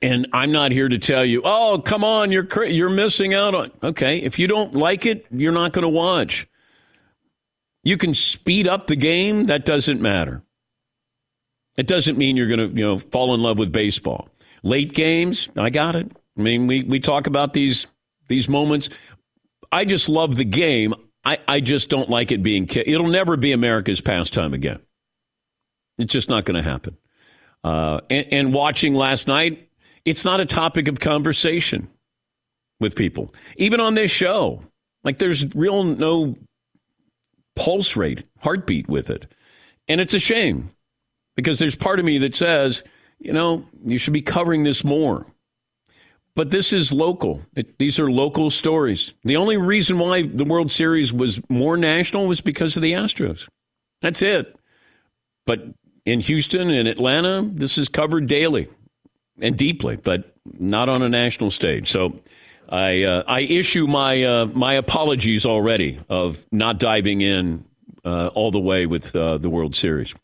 And 0.00 0.28
I'm 0.32 0.52
not 0.52 0.70
here 0.70 0.88
to 0.88 0.98
tell 0.98 1.24
you, 1.24 1.42
oh, 1.44 1.82
come 1.84 2.04
on, 2.04 2.30
you're 2.30 2.46
you're 2.64 2.88
missing 2.88 3.34
out 3.34 3.54
on. 3.54 3.72
Okay, 3.82 4.18
if 4.18 4.38
you 4.38 4.46
don't 4.46 4.74
like 4.74 5.06
it, 5.06 5.26
you're 5.30 5.52
not 5.52 5.72
going 5.72 5.82
to 5.82 5.88
watch. 5.88 6.46
You 7.82 7.96
can 7.96 8.14
speed 8.14 8.68
up 8.68 8.86
the 8.86 8.96
game. 8.96 9.46
That 9.46 9.64
doesn't 9.64 10.00
matter. 10.00 10.42
It 11.76 11.86
doesn't 11.86 12.18
mean 12.18 12.36
you're 12.36 12.48
going 12.48 12.70
to, 12.70 12.76
you 12.76 12.84
know, 12.84 12.98
fall 12.98 13.34
in 13.34 13.40
love 13.42 13.58
with 13.58 13.72
baseball. 13.72 14.28
Late 14.62 14.92
games, 14.92 15.48
I 15.56 15.70
got 15.70 15.94
it. 15.96 16.10
I 16.36 16.40
mean, 16.42 16.66
we 16.66 16.82
we 16.84 17.00
talk 17.00 17.26
about 17.26 17.52
these 17.52 17.86
these 18.28 18.48
moments. 18.48 18.90
I 19.72 19.84
just 19.84 20.08
love 20.08 20.36
the 20.36 20.44
game. 20.44 20.94
I, 21.24 21.38
I 21.46 21.60
just 21.60 21.88
don't 21.90 22.08
like 22.08 22.30
it 22.32 22.42
being. 22.42 22.66
ki- 22.66 22.84
It'll 22.86 23.08
never 23.08 23.36
be 23.36 23.52
America's 23.52 24.00
pastime 24.00 24.54
again. 24.54 24.80
It's 25.98 26.12
just 26.12 26.28
not 26.28 26.44
going 26.44 26.62
to 26.62 26.68
happen. 26.68 26.96
Uh, 27.64 28.00
and, 28.08 28.26
and 28.32 28.54
watching 28.54 28.94
last 28.94 29.26
night, 29.26 29.67
it's 30.08 30.24
not 30.24 30.40
a 30.40 30.46
topic 30.46 30.88
of 30.88 31.00
conversation 31.00 31.88
with 32.80 32.94
people, 32.94 33.34
even 33.56 33.80
on 33.80 33.94
this 33.94 34.10
show. 34.10 34.62
Like 35.04 35.18
there's 35.18 35.54
real 35.54 35.84
no 35.84 36.36
pulse 37.56 37.96
rate, 37.96 38.24
heartbeat 38.40 38.88
with 38.88 39.10
it, 39.10 39.26
and 39.86 40.00
it's 40.00 40.14
a 40.14 40.18
shame 40.18 40.70
because 41.36 41.58
there's 41.58 41.76
part 41.76 41.98
of 41.98 42.04
me 42.04 42.18
that 42.18 42.34
says, 42.34 42.82
you 43.18 43.32
know, 43.32 43.66
you 43.84 43.98
should 43.98 44.12
be 44.12 44.22
covering 44.22 44.62
this 44.62 44.84
more. 44.84 45.26
But 46.34 46.50
this 46.50 46.72
is 46.72 46.92
local. 46.92 47.42
It, 47.56 47.78
these 47.78 47.98
are 47.98 48.10
local 48.10 48.50
stories. 48.50 49.12
The 49.24 49.36
only 49.36 49.56
reason 49.56 49.98
why 49.98 50.22
the 50.22 50.44
World 50.44 50.70
Series 50.70 51.12
was 51.12 51.40
more 51.48 51.76
national 51.76 52.28
was 52.28 52.40
because 52.40 52.76
of 52.76 52.82
the 52.82 52.92
Astros. 52.92 53.48
That's 54.02 54.22
it. 54.22 54.56
But 55.46 55.64
in 56.04 56.20
Houston 56.20 56.70
and 56.70 56.86
Atlanta, 56.86 57.42
this 57.52 57.76
is 57.76 57.88
covered 57.88 58.28
daily 58.28 58.68
and 59.40 59.56
deeply, 59.56 59.96
but 59.96 60.34
not 60.58 60.88
on 60.88 61.02
a 61.02 61.08
national 61.08 61.50
stage. 61.50 61.90
So 61.90 62.20
I 62.68 63.02
uh, 63.02 63.22
I 63.26 63.40
issue 63.40 63.86
my 63.86 64.22
uh, 64.22 64.46
my 64.46 64.74
apologies 64.74 65.46
already 65.46 65.98
of 66.08 66.44
not 66.52 66.78
diving 66.78 67.20
in 67.20 67.64
uh, 68.04 68.28
all 68.34 68.50
the 68.50 68.60
way 68.60 68.86
with 68.86 69.14
uh, 69.14 69.38
the 69.38 69.50
World 69.50 69.74
Series. 69.74 70.14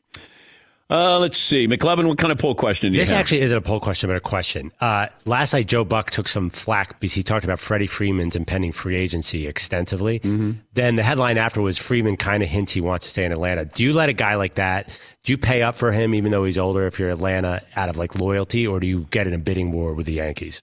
Uh, 0.90 1.18
let's 1.18 1.38
see, 1.38 1.66
McLovin. 1.66 2.06
What 2.06 2.18
kind 2.18 2.30
of 2.30 2.36
poll 2.38 2.54
question 2.54 2.92
do 2.92 2.98
you 2.98 3.02
This 3.02 3.08
have? 3.10 3.18
actually 3.20 3.40
isn't 3.40 3.56
a 3.56 3.62
poll 3.62 3.80
question, 3.80 4.10
but 4.10 4.16
a 4.16 4.20
question. 4.20 4.70
Uh, 4.80 5.06
last 5.24 5.54
night, 5.54 5.66
Joe 5.66 5.82
Buck 5.82 6.10
took 6.10 6.28
some 6.28 6.50
flack 6.50 7.00
because 7.00 7.14
he 7.14 7.22
talked 7.22 7.42
about 7.42 7.58
Freddie 7.58 7.86
Freeman's 7.86 8.36
impending 8.36 8.70
free 8.70 8.94
agency 8.96 9.46
extensively. 9.46 10.20
Mm-hmm. 10.20 10.52
Then 10.74 10.96
the 10.96 11.02
headline 11.02 11.38
after 11.38 11.62
was 11.62 11.78
Freeman 11.78 12.18
kind 12.18 12.42
of 12.42 12.50
hints 12.50 12.72
he 12.72 12.82
wants 12.82 13.06
to 13.06 13.10
stay 13.12 13.24
in 13.24 13.32
Atlanta. 13.32 13.64
Do 13.64 13.82
you 13.82 13.94
let 13.94 14.10
a 14.10 14.12
guy 14.12 14.34
like 14.34 14.56
that? 14.56 14.90
Do 15.22 15.32
you 15.32 15.38
pay 15.38 15.62
up 15.62 15.76
for 15.78 15.90
him 15.90 16.14
even 16.14 16.30
though 16.30 16.44
he's 16.44 16.58
older 16.58 16.86
if 16.86 16.98
you're 16.98 17.10
Atlanta 17.10 17.62
out 17.74 17.88
of 17.88 17.96
like 17.96 18.14
loyalty, 18.14 18.66
or 18.66 18.78
do 18.78 18.86
you 18.86 19.06
get 19.10 19.26
in 19.26 19.32
a 19.32 19.38
bidding 19.38 19.72
war 19.72 19.94
with 19.94 20.04
the 20.06 20.12
Yankees? 20.14 20.60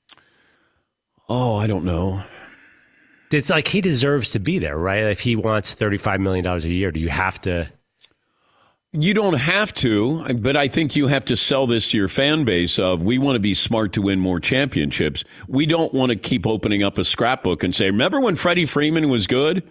oh, 1.29 1.55
I 1.55 1.65
don't 1.65 1.85
know. 1.85 2.21
It's 3.31 3.49
like 3.49 3.67
he 3.67 3.79
deserves 3.79 4.31
to 4.31 4.39
be 4.39 4.59
there, 4.59 4.77
right? 4.77 5.05
If 5.05 5.21
he 5.21 5.35
wants 5.37 5.73
thirty-five 5.73 6.19
million 6.19 6.43
dollars 6.43 6.65
a 6.65 6.69
year, 6.69 6.91
do 6.91 6.99
you 6.99 7.09
have 7.09 7.39
to? 7.41 7.71
You 8.93 9.13
don't 9.13 9.35
have 9.35 9.73
to, 9.75 10.25
but 10.33 10.57
I 10.57 10.67
think 10.67 10.97
you 10.97 11.07
have 11.07 11.23
to 11.25 11.37
sell 11.37 11.65
this 11.65 11.91
to 11.91 11.97
your 11.97 12.09
fan 12.09 12.43
base 12.43 12.77
of 12.77 13.01
we 13.01 13.17
want 13.17 13.37
to 13.37 13.39
be 13.39 13.53
smart 13.53 13.93
to 13.93 14.01
win 14.01 14.19
more 14.19 14.41
championships. 14.41 15.23
We 15.47 15.65
don't 15.65 15.93
want 15.93 16.09
to 16.09 16.17
keep 16.17 16.45
opening 16.45 16.83
up 16.83 16.97
a 16.97 17.05
scrapbook 17.05 17.63
and 17.63 17.73
say, 17.73 17.85
remember 17.85 18.19
when 18.19 18.35
Freddie 18.35 18.65
Freeman 18.65 19.07
was 19.07 19.27
good? 19.27 19.63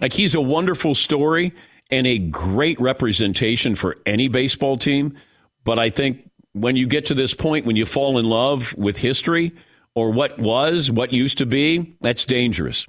Like 0.00 0.12
he's 0.12 0.36
a 0.36 0.40
wonderful 0.40 0.94
story 0.94 1.52
and 1.90 2.06
a 2.06 2.18
great 2.18 2.80
representation 2.80 3.74
for 3.74 3.96
any 4.06 4.28
baseball 4.28 4.76
team. 4.76 5.16
But 5.64 5.80
I 5.80 5.90
think 5.90 6.30
when 6.52 6.76
you 6.76 6.86
get 6.86 7.04
to 7.06 7.14
this 7.14 7.34
point, 7.34 7.66
when 7.66 7.74
you 7.74 7.84
fall 7.84 8.16
in 8.16 8.26
love 8.26 8.74
with 8.78 8.98
history 8.98 9.56
or 9.96 10.12
what 10.12 10.38
was, 10.38 10.88
what 10.88 11.12
used 11.12 11.38
to 11.38 11.46
be, 11.46 11.96
that's 12.00 12.24
dangerous. 12.24 12.86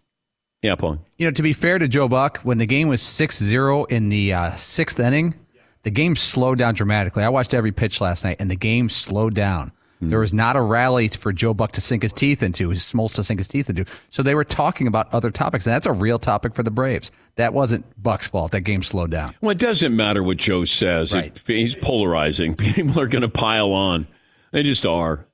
Yeah, 0.62 0.76
Paul. 0.76 1.00
You 1.18 1.26
know, 1.26 1.32
to 1.32 1.42
be 1.42 1.54
fair 1.54 1.80
to 1.80 1.88
Joe 1.88 2.08
Buck, 2.08 2.42
when 2.44 2.60
the 2.60 2.68
game 2.68 2.90
was 2.90 3.02
6 3.02 3.40
0 3.40 3.86
in 3.86 4.10
the 4.10 4.34
uh, 4.34 4.56
sixth 4.56 5.00
inning, 5.00 5.34
the 5.84 5.92
game 5.92 6.16
slowed 6.16 6.58
down 6.58 6.74
dramatically. 6.74 7.24
I 7.24 7.30
watched 7.30 7.54
every 7.54 7.72
pitch 7.72 8.02
last 8.02 8.24
night, 8.24 8.38
and 8.40 8.50
the 8.50 8.56
game 8.56 8.90
slowed 8.90 9.34
down. 9.34 9.72
There 10.02 10.20
was 10.20 10.32
not 10.32 10.56
a 10.56 10.62
rally 10.62 11.10
for 11.10 11.34
Joe 11.34 11.54
Buck 11.54 11.74
to 11.74 11.82
sink 11.82 12.04
his 12.04 12.14
teeth 12.14 12.42
into, 12.42 12.70
Smoltz 12.70 13.16
to 13.16 13.24
sink 13.24 13.42
his 13.42 13.50
teeth 13.50 13.70
into. 13.70 13.84
So 14.12 14.24
they 14.24 14.34
were 14.34 14.46
talking 14.46 14.88
about 14.88 15.14
other 15.14 15.30
topics, 15.30 15.66
and 15.66 15.74
that's 15.74 15.86
a 15.86 15.92
real 15.92 16.18
topic 16.18 16.56
for 16.56 16.64
the 16.64 16.72
Braves. 16.72 17.12
That 17.36 17.54
wasn't 17.54 18.02
Buck's 18.02 18.28
fault. 18.28 18.54
That 18.54 18.62
game 18.62 18.82
slowed 18.82 19.12
down. 19.12 19.36
Well, 19.42 19.52
it 19.52 19.58
doesn't 19.58 19.94
matter 19.94 20.24
what 20.24 20.38
Joe 20.38 20.64
says. 20.64 21.14
Right. 21.14 21.36
It, 21.36 21.54
he's 21.54 21.76
polarizing. 21.76 22.56
People 22.58 22.98
are 23.00 23.08
going 23.08 23.24
to 23.24 23.30
pile 23.30 23.74
on. 23.74 24.08
They 24.52 24.64
just 24.64 24.86
are. 24.86 25.28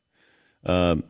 Um, 0.65 1.03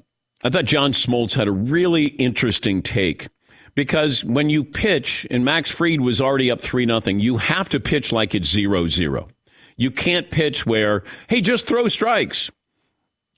I 0.44 0.50
thought 0.50 0.66
John 0.66 0.92
Smoltz 0.92 1.34
had 1.34 1.48
a 1.48 1.52
really 1.52 2.06
interesting 2.06 2.82
take 2.82 3.30
because 3.76 4.24
when 4.24 4.50
you 4.50 4.64
pitch, 4.64 5.28
and 5.30 5.44
Max 5.44 5.70
Fried 5.70 6.02
was 6.02 6.22
already 6.22 6.50
up 6.50 6.62
3 6.62 6.86
nothing, 6.86 7.20
you 7.20 7.38
have 7.38 7.70
to 7.70 7.80
pitch 7.80 8.12
like 8.12 8.34
it's 8.34 8.48
0 8.48 8.88
0. 8.88 9.28
You 9.78 9.92
can't 9.92 10.32
pitch 10.32 10.66
where, 10.66 11.04
hey, 11.28 11.42
just 11.42 11.68
throw 11.68 11.88
strikes. 11.90 12.50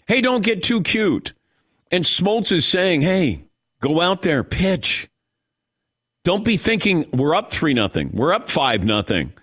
Hey, 0.08 0.22
don't 0.22 0.44
get 0.44 0.62
too 0.64 0.82
cute. 0.82 1.34
And 1.92 2.04
Smoltz 2.04 2.52
is 2.52 2.66
saying, 2.66 3.02
hey, 3.02 3.46
go 3.82 4.00
out 4.00 4.22
there, 4.22 4.44
pitch. 4.44 5.10
Don't 6.24 6.46
be 6.46 6.58
thinking 6.58 7.10
we're 7.12 7.36
up 7.36 7.52
3 7.52 7.74
nothing. 7.74 8.12
We're 8.14 8.34
up 8.34 8.48
5 8.48 8.84
nothing. 8.84 9.34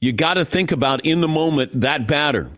You 0.00 0.12
got 0.12 0.34
to 0.34 0.44
think 0.46 0.72
about 0.72 1.04
in 1.04 1.20
the 1.20 1.28
moment 1.28 1.82
that 1.82 2.08
batter. 2.08 2.50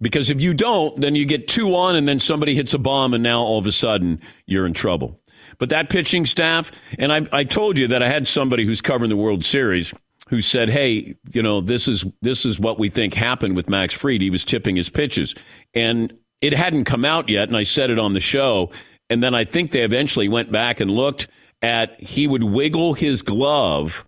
Because 0.00 0.30
if 0.30 0.40
you 0.40 0.54
don't, 0.54 1.00
then 1.00 1.14
you 1.14 1.26
get 1.26 1.46
two 1.46 1.76
on 1.76 1.94
and 1.94 2.08
then 2.08 2.20
somebody 2.20 2.54
hits 2.54 2.72
a 2.72 2.78
bomb 2.78 3.12
and 3.12 3.22
now 3.22 3.40
all 3.40 3.58
of 3.58 3.66
a 3.66 3.72
sudden 3.72 4.20
you're 4.46 4.66
in 4.66 4.72
trouble. 4.72 5.19
But 5.60 5.68
that 5.68 5.90
pitching 5.90 6.26
staff, 6.26 6.72
and 6.98 7.12
I, 7.12 7.26
I 7.32 7.44
told 7.44 7.78
you 7.78 7.86
that 7.88 8.02
I 8.02 8.08
had 8.08 8.26
somebody 8.26 8.66
who's 8.66 8.80
covering 8.80 9.10
the 9.10 9.16
World 9.16 9.44
Series 9.44 9.92
who 10.28 10.40
said, 10.40 10.68
"Hey, 10.68 11.14
you 11.32 11.42
know, 11.42 11.60
this 11.60 11.86
is 11.86 12.04
this 12.22 12.44
is 12.44 12.58
what 12.58 12.80
we 12.80 12.88
think 12.88 13.14
happened 13.14 13.54
with 13.54 13.68
Max 13.68 13.94
Fried. 13.94 14.20
He 14.20 14.30
was 14.30 14.44
tipping 14.44 14.74
his 14.74 14.88
pitches, 14.88 15.36
and 15.72 16.12
it 16.40 16.52
hadn't 16.52 16.86
come 16.86 17.04
out 17.04 17.28
yet." 17.28 17.46
And 17.46 17.56
I 17.56 17.62
said 17.62 17.90
it 17.90 17.98
on 17.98 18.14
the 18.14 18.20
show, 18.20 18.70
and 19.08 19.22
then 19.22 19.34
I 19.34 19.44
think 19.44 19.70
they 19.70 19.82
eventually 19.82 20.28
went 20.28 20.50
back 20.50 20.80
and 20.80 20.90
looked 20.90 21.28
at 21.62 22.00
he 22.00 22.26
would 22.26 22.42
wiggle 22.42 22.94
his 22.94 23.22
glove, 23.22 24.04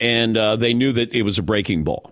and 0.00 0.36
uh, 0.36 0.56
they 0.56 0.74
knew 0.74 0.92
that 0.92 1.12
it 1.14 1.22
was 1.22 1.38
a 1.38 1.42
breaking 1.42 1.84
ball. 1.84 2.10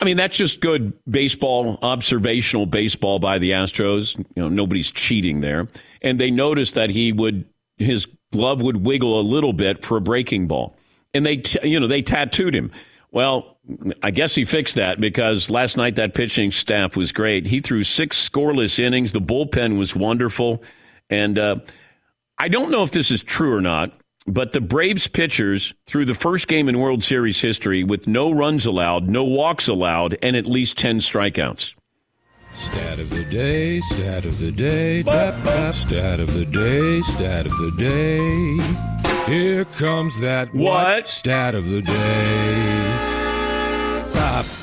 I 0.00 0.04
mean, 0.06 0.16
that's 0.16 0.36
just 0.36 0.60
good 0.60 0.94
baseball, 1.08 1.78
observational 1.82 2.64
baseball 2.64 3.18
by 3.18 3.38
the 3.38 3.50
Astros. 3.50 4.16
You 4.34 4.42
know, 4.42 4.48
nobody's 4.48 4.90
cheating 4.90 5.40
there. 5.40 5.68
And 6.00 6.18
they 6.18 6.30
noticed 6.30 6.74
that 6.74 6.88
he 6.88 7.12
would, 7.12 7.44
his 7.80 8.06
glove 8.32 8.62
would 8.62 8.84
wiggle 8.84 9.20
a 9.20 9.22
little 9.22 9.52
bit 9.52 9.84
for 9.84 9.96
a 9.96 10.00
breaking 10.00 10.46
ball. 10.46 10.76
And 11.12 11.26
they, 11.26 11.38
t- 11.38 11.68
you 11.68 11.80
know, 11.80 11.86
they 11.86 12.02
tattooed 12.02 12.54
him. 12.54 12.70
Well, 13.10 13.58
I 14.02 14.10
guess 14.10 14.34
he 14.34 14.44
fixed 14.44 14.76
that 14.76 15.00
because 15.00 15.50
last 15.50 15.76
night 15.76 15.96
that 15.96 16.14
pitching 16.14 16.52
staff 16.52 16.96
was 16.96 17.10
great. 17.10 17.46
He 17.46 17.60
threw 17.60 17.82
six 17.82 18.28
scoreless 18.28 18.78
innings. 18.78 19.12
The 19.12 19.20
bullpen 19.20 19.78
was 19.78 19.96
wonderful. 19.96 20.62
And 21.08 21.38
uh, 21.38 21.56
I 22.38 22.48
don't 22.48 22.70
know 22.70 22.82
if 22.82 22.92
this 22.92 23.10
is 23.10 23.22
true 23.22 23.52
or 23.52 23.60
not, 23.60 23.92
but 24.26 24.52
the 24.52 24.60
Braves 24.60 25.08
pitchers 25.08 25.74
threw 25.86 26.04
the 26.04 26.14
first 26.14 26.46
game 26.46 26.68
in 26.68 26.78
World 26.78 27.02
Series 27.02 27.40
history 27.40 27.82
with 27.82 28.06
no 28.06 28.30
runs 28.30 28.66
allowed, 28.66 29.08
no 29.08 29.24
walks 29.24 29.66
allowed, 29.66 30.16
and 30.22 30.36
at 30.36 30.46
least 30.46 30.78
10 30.78 30.98
strikeouts. 31.00 31.74
Stat 32.52 32.98
of 32.98 33.10
the 33.10 33.24
day, 33.24 33.80
stat 33.80 34.24
of 34.24 34.38
the 34.38 34.50
day, 34.50 35.02
bap, 35.02 35.42
bap, 35.44 35.74
stat 35.74 36.20
of 36.20 36.34
the 36.34 36.44
day, 36.44 37.00
stat 37.02 37.46
of 37.46 37.52
the 37.52 37.72
day. 37.78 39.32
Here 39.32 39.64
comes 39.64 40.18
that 40.20 40.52
What? 40.54 41.08
stat 41.08 41.54
of 41.54 41.68
the 41.68 41.82
day. 41.82 42.86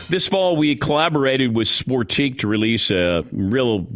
This 0.10 0.26
fall, 0.26 0.56
we 0.56 0.76
collaborated 0.76 1.54
with 1.54 1.68
Sportique 1.68 2.40
to 2.40 2.48
release 2.48 2.90
a 2.90 3.26
real 3.34 3.88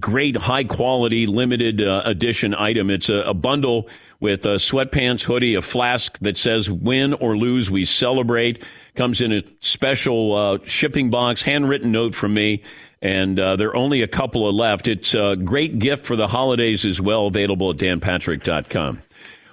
great, 0.00 0.36
high 0.36 0.64
quality, 0.64 1.26
limited 1.28 1.80
uh, 1.80 2.02
edition 2.04 2.54
item. 2.54 2.90
It's 2.90 3.08
a, 3.08 3.18
a 3.22 3.34
bundle 3.34 3.88
with 4.18 4.44
a 4.46 4.56
sweatpants, 4.56 5.22
hoodie, 5.22 5.54
a 5.54 5.62
flask 5.62 6.18
that 6.22 6.36
says 6.36 6.68
"Win 6.68 7.14
or 7.14 7.36
lose, 7.36 7.70
we 7.70 7.84
celebrate." 7.84 8.64
Comes 8.96 9.20
in 9.20 9.32
a 9.32 9.44
special 9.60 10.34
uh, 10.34 10.58
shipping 10.64 11.08
box, 11.08 11.42
handwritten 11.42 11.92
note 11.92 12.16
from 12.16 12.34
me, 12.34 12.64
and 13.02 13.38
uh, 13.38 13.56
there 13.56 13.68
are 13.68 13.76
only 13.76 14.02
a 14.02 14.08
couple 14.08 14.48
of 14.48 14.54
left. 14.54 14.88
It's 14.88 15.14
a 15.14 15.36
great 15.36 15.78
gift 15.78 16.04
for 16.04 16.16
the 16.16 16.28
holidays 16.28 16.84
as 16.84 17.00
well. 17.00 17.26
Available 17.26 17.70
at 17.70 17.76
danpatrick.com. 17.76 19.02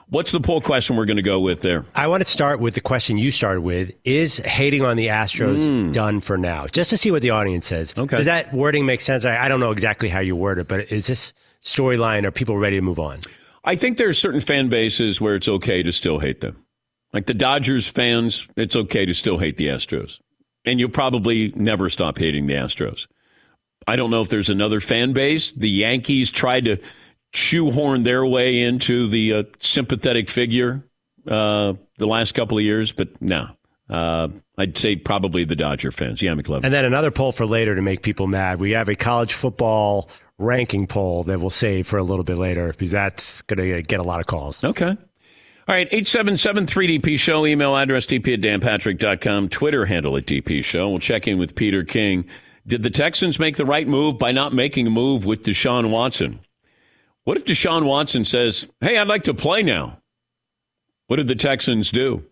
What's 0.10 0.32
the 0.32 0.40
poll 0.40 0.62
question 0.62 0.96
we're 0.96 1.06
going 1.06 1.18
to 1.18 1.24
go 1.24 1.40
with 1.40 1.62
there? 1.62 1.84
I 1.94 2.08
want 2.08 2.24
to 2.24 2.30
start 2.30 2.62
with 2.62 2.76
the 2.76 2.82
question 2.82 3.18
you 3.18 3.30
started 3.30 3.62
with: 3.62 3.92
Is 4.06 4.38
hating 4.38 4.84
on 4.84 4.96
the 4.96 5.08
Astros 5.08 5.92
done 5.92 6.22
for 6.22 6.38
now? 6.38 6.68
Just 6.68 6.90
to 6.92 6.98
see 6.98 7.12
what 7.12 7.22
the 7.22 7.32
audience 7.32 7.66
says. 7.66 7.94
Okay. 7.98 8.16
Does 8.16 8.26
that 8.26 8.54
wording 8.54 8.86
make 8.86 9.02
sense? 9.02 9.26
I, 9.26 9.38
I 9.38 9.48
don't 9.50 9.60
know 9.60 9.72
exactly 9.72 10.08
how 10.08 10.22
you 10.22 10.36
word 10.36 10.60
it, 10.60 10.68
but 10.70 10.92
is 10.92 11.08
this 11.08 11.34
storyline? 11.62 12.26
Are 12.26 12.32
people 12.32 12.58
ready 12.58 12.78
to 12.78 12.82
move 12.82 13.00
on? 13.00 13.20
I 13.66 13.76
think 13.76 13.98
there 13.98 14.08
are 14.08 14.14
certain 14.14 14.40
fan 14.40 14.70
bases 14.70 15.20
where 15.20 15.36
it's 15.36 15.50
okay 15.50 15.84
to 15.84 15.92
still 15.92 16.20
hate 16.20 16.40
them. 16.40 16.64
Like 17.12 17.26
the 17.26 17.34
Dodgers 17.34 17.86
fans, 17.88 18.48
it's 18.56 18.78
okay 18.78 19.06
to 19.06 19.14
still 19.14 19.40
hate 19.40 19.58
the 19.58 19.68
Astros. 19.68 20.20
And 20.64 20.80
you'll 20.80 20.90
probably 20.90 21.52
never 21.56 21.90
stop 21.90 22.18
hating 22.18 22.48
the 22.48 22.54
Astros. 22.54 23.08
I 23.86 23.96
don't 23.96 24.10
know 24.10 24.22
if 24.22 24.30
there's 24.30 24.50
another 24.50 24.80
fan 24.80 25.14
base. 25.14 25.52
The 25.52 25.70
Yankees 25.70 26.32
tried 26.32 26.66
to 26.66 26.78
shoehorn 27.34 28.04
their 28.04 28.26
way 28.26 28.62
into 28.62 29.08
the 29.08 29.34
uh, 29.34 29.44
sympathetic 29.60 30.30
figure 30.30 30.84
uh, 31.28 31.74
the 31.98 32.08
last 32.08 32.34
couple 32.34 32.58
of 32.58 32.64
years, 32.64 32.92
but 32.92 33.22
no. 33.22 33.50
Uh, 33.90 34.30
I'd 34.58 34.78
say 34.78 34.96
probably 34.96 35.46
the 35.46 35.56
Dodger 35.56 35.92
fans. 35.92 36.22
Yeah, 36.22 36.34
McLovin. 36.34 36.64
And 36.64 36.74
then 36.74 36.86
another 36.86 37.12
poll 37.12 37.32
for 37.32 37.46
later 37.46 37.76
to 37.76 37.82
make 37.82 38.02
people 38.02 38.28
mad. 38.28 38.60
We 38.60 38.72
have 38.72 38.90
a 38.90 38.96
college 38.96 39.34
football 39.34 40.10
ranking 40.38 40.88
poll 40.88 41.24
that 41.24 41.40
we'll 41.40 41.50
save 41.50 41.88
for 41.88 41.98
a 41.98 42.04
little 42.04 42.24
bit 42.24 42.38
later 42.38 42.68
because 42.68 42.92
that's 42.92 43.42
going 43.44 43.58
to 43.60 43.82
get 43.82 44.00
a 44.00 44.04
lot 44.04 44.20
of 44.20 44.28
calls. 44.28 44.64
Okay. 44.64 44.98
All 45.70 45.76
right, 45.76 45.90
877-3DP 45.92 47.20
Show, 47.20 47.46
email 47.46 47.76
address 47.76 48.06
dp 48.06 48.36
at 48.36 48.40
danpatrick.com, 48.40 49.50
Twitter 49.50 49.86
handle 49.86 50.16
at 50.16 50.26
DP 50.26 50.64
Show. 50.64 50.90
We'll 50.90 51.00
check 51.00 51.28
in 51.28 51.38
with 51.38 51.56
Peter 51.56 51.84
King. 51.84 52.26
Did 52.68 52.84
the 52.84 52.90
Texans 52.90 53.40
make 53.40 53.56
the 53.56 53.66
right 53.66 53.88
move 53.88 54.20
by 54.20 54.34
not 54.34 54.54
making 54.54 54.88
a 54.88 54.92
move 54.92 55.26
with 55.26 55.44
Deshaun 55.44 55.90
Watson? 55.90 56.42
What 57.24 57.38
if 57.38 57.46
Deshaun 57.46 57.86
Watson 57.86 58.26
says, 58.26 58.68
hey, 58.82 58.98
I'd 58.98 59.08
like 59.08 59.24
to 59.24 59.34
play 59.34 59.64
now? 59.64 60.00
What 61.08 61.16
did 61.16 61.30
the 61.30 61.36
Texans 61.36 61.92
do? 61.92 62.26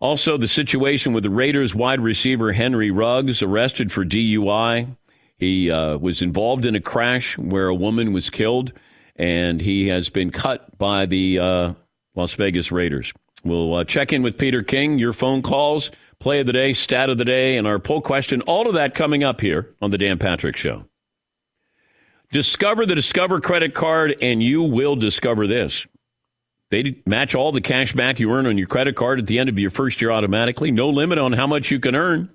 Also, 0.00 0.36
the 0.36 0.46
situation 0.46 1.14
with 1.14 1.24
the 1.24 1.30
Raiders 1.30 1.74
wide 1.74 2.00
receiver 2.00 2.52
Henry 2.52 2.90
Ruggs 2.90 3.42
arrested 3.42 3.90
for 3.90 4.04
DUI. 4.04 4.96
He 5.38 5.70
uh, 5.70 5.96
was 5.96 6.20
involved 6.20 6.66
in 6.66 6.74
a 6.74 6.80
crash 6.80 7.38
where 7.38 7.68
a 7.68 7.74
woman 7.74 8.12
was 8.12 8.28
killed, 8.28 8.72
and 9.16 9.62
he 9.62 9.88
has 9.88 10.10
been 10.10 10.30
cut 10.30 10.76
by 10.76 11.06
the 11.06 11.38
uh, 11.38 11.74
Las 12.14 12.34
Vegas 12.34 12.70
Raiders. 12.70 13.12
We'll 13.44 13.74
uh, 13.76 13.84
check 13.84 14.12
in 14.12 14.22
with 14.22 14.36
Peter 14.36 14.62
King, 14.62 14.98
your 14.98 15.12
phone 15.12 15.42
calls, 15.42 15.90
play 16.20 16.40
of 16.40 16.46
the 16.46 16.52
day, 16.52 16.72
stat 16.72 17.10
of 17.10 17.18
the 17.18 17.24
day, 17.24 17.56
and 17.56 17.66
our 17.66 17.78
poll 17.78 18.00
question. 18.00 18.42
All 18.42 18.66
of 18.66 18.74
that 18.74 18.94
coming 18.94 19.22
up 19.22 19.40
here 19.40 19.74
on 19.80 19.90
The 19.90 19.98
Dan 19.98 20.18
Patrick 20.18 20.56
Show. 20.56 20.84
Discover 22.30 22.86
the 22.86 22.94
Discover 22.94 23.40
credit 23.40 23.74
card, 23.74 24.16
and 24.20 24.42
you 24.42 24.62
will 24.62 24.96
discover 24.96 25.46
this. 25.46 25.86
They 26.70 27.00
match 27.06 27.34
all 27.34 27.52
the 27.52 27.62
cash 27.62 27.94
back 27.94 28.20
you 28.20 28.30
earn 28.32 28.46
on 28.46 28.58
your 28.58 28.66
credit 28.66 28.94
card 28.94 29.18
at 29.18 29.26
the 29.26 29.38
end 29.38 29.48
of 29.48 29.58
your 29.58 29.70
first 29.70 30.02
year 30.02 30.10
automatically. 30.10 30.70
No 30.70 30.90
limit 30.90 31.18
on 31.18 31.32
how 31.32 31.46
much 31.46 31.70
you 31.70 31.80
can 31.80 31.94
earn. 31.94 32.28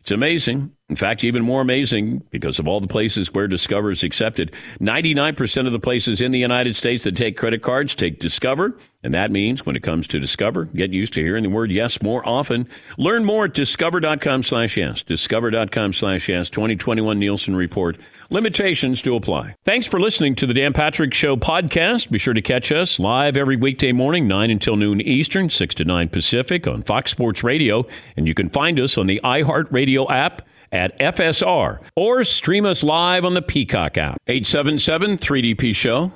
It's 0.00 0.12
amazing. 0.12 0.72
In 0.92 0.96
fact, 0.96 1.24
even 1.24 1.42
more 1.42 1.62
amazing 1.62 2.22
because 2.28 2.58
of 2.58 2.68
all 2.68 2.78
the 2.78 2.86
places 2.86 3.32
where 3.32 3.48
Discover 3.48 3.92
is 3.92 4.02
accepted. 4.02 4.52
99% 4.78 5.66
of 5.66 5.72
the 5.72 5.80
places 5.80 6.20
in 6.20 6.32
the 6.32 6.38
United 6.38 6.76
States 6.76 7.02
that 7.04 7.16
take 7.16 7.38
credit 7.38 7.62
cards 7.62 7.94
take 7.94 8.18
Discover. 8.18 8.76
And 9.02 9.14
that 9.14 9.30
means 9.30 9.64
when 9.64 9.74
it 9.74 9.82
comes 9.82 10.06
to 10.08 10.20
Discover, 10.20 10.66
get 10.66 10.90
used 10.90 11.14
to 11.14 11.22
hearing 11.22 11.44
the 11.44 11.48
word 11.48 11.70
yes 11.70 12.02
more 12.02 12.28
often. 12.28 12.68
Learn 12.98 13.24
more 13.24 13.46
at 13.46 13.54
discover.com 13.54 14.42
slash 14.42 14.76
yes. 14.76 15.02
Discover.com 15.02 15.94
slash 15.94 16.28
yes. 16.28 16.50
2021 16.50 17.18
Nielsen 17.18 17.56
Report. 17.56 17.96
Limitations 18.28 19.00
to 19.00 19.16
apply. 19.16 19.54
Thanks 19.64 19.86
for 19.86 19.98
listening 19.98 20.34
to 20.34 20.46
the 20.46 20.52
Dan 20.52 20.74
Patrick 20.74 21.14
Show 21.14 21.36
podcast. 21.36 22.10
Be 22.10 22.18
sure 22.18 22.34
to 22.34 22.42
catch 22.42 22.70
us 22.70 22.98
live 22.98 23.38
every 23.38 23.56
weekday 23.56 23.92
morning, 23.92 24.28
9 24.28 24.50
until 24.50 24.76
noon 24.76 25.00
Eastern, 25.00 25.48
6 25.48 25.74
to 25.76 25.86
9 25.86 26.10
Pacific 26.10 26.66
on 26.66 26.82
Fox 26.82 27.10
Sports 27.10 27.42
Radio. 27.42 27.86
And 28.18 28.28
you 28.28 28.34
can 28.34 28.50
find 28.50 28.78
us 28.78 28.98
on 28.98 29.06
the 29.06 29.22
iHeartRadio 29.24 30.10
app 30.10 30.42
at 30.72 30.98
FSR 30.98 31.80
or 31.94 32.24
stream 32.24 32.66
us 32.66 32.82
live 32.82 33.24
on 33.24 33.34
the 33.34 33.42
Peacock 33.42 33.96
app. 33.98 34.20
877 34.26 35.18
3DP 35.18 35.76
Show. 35.76 36.10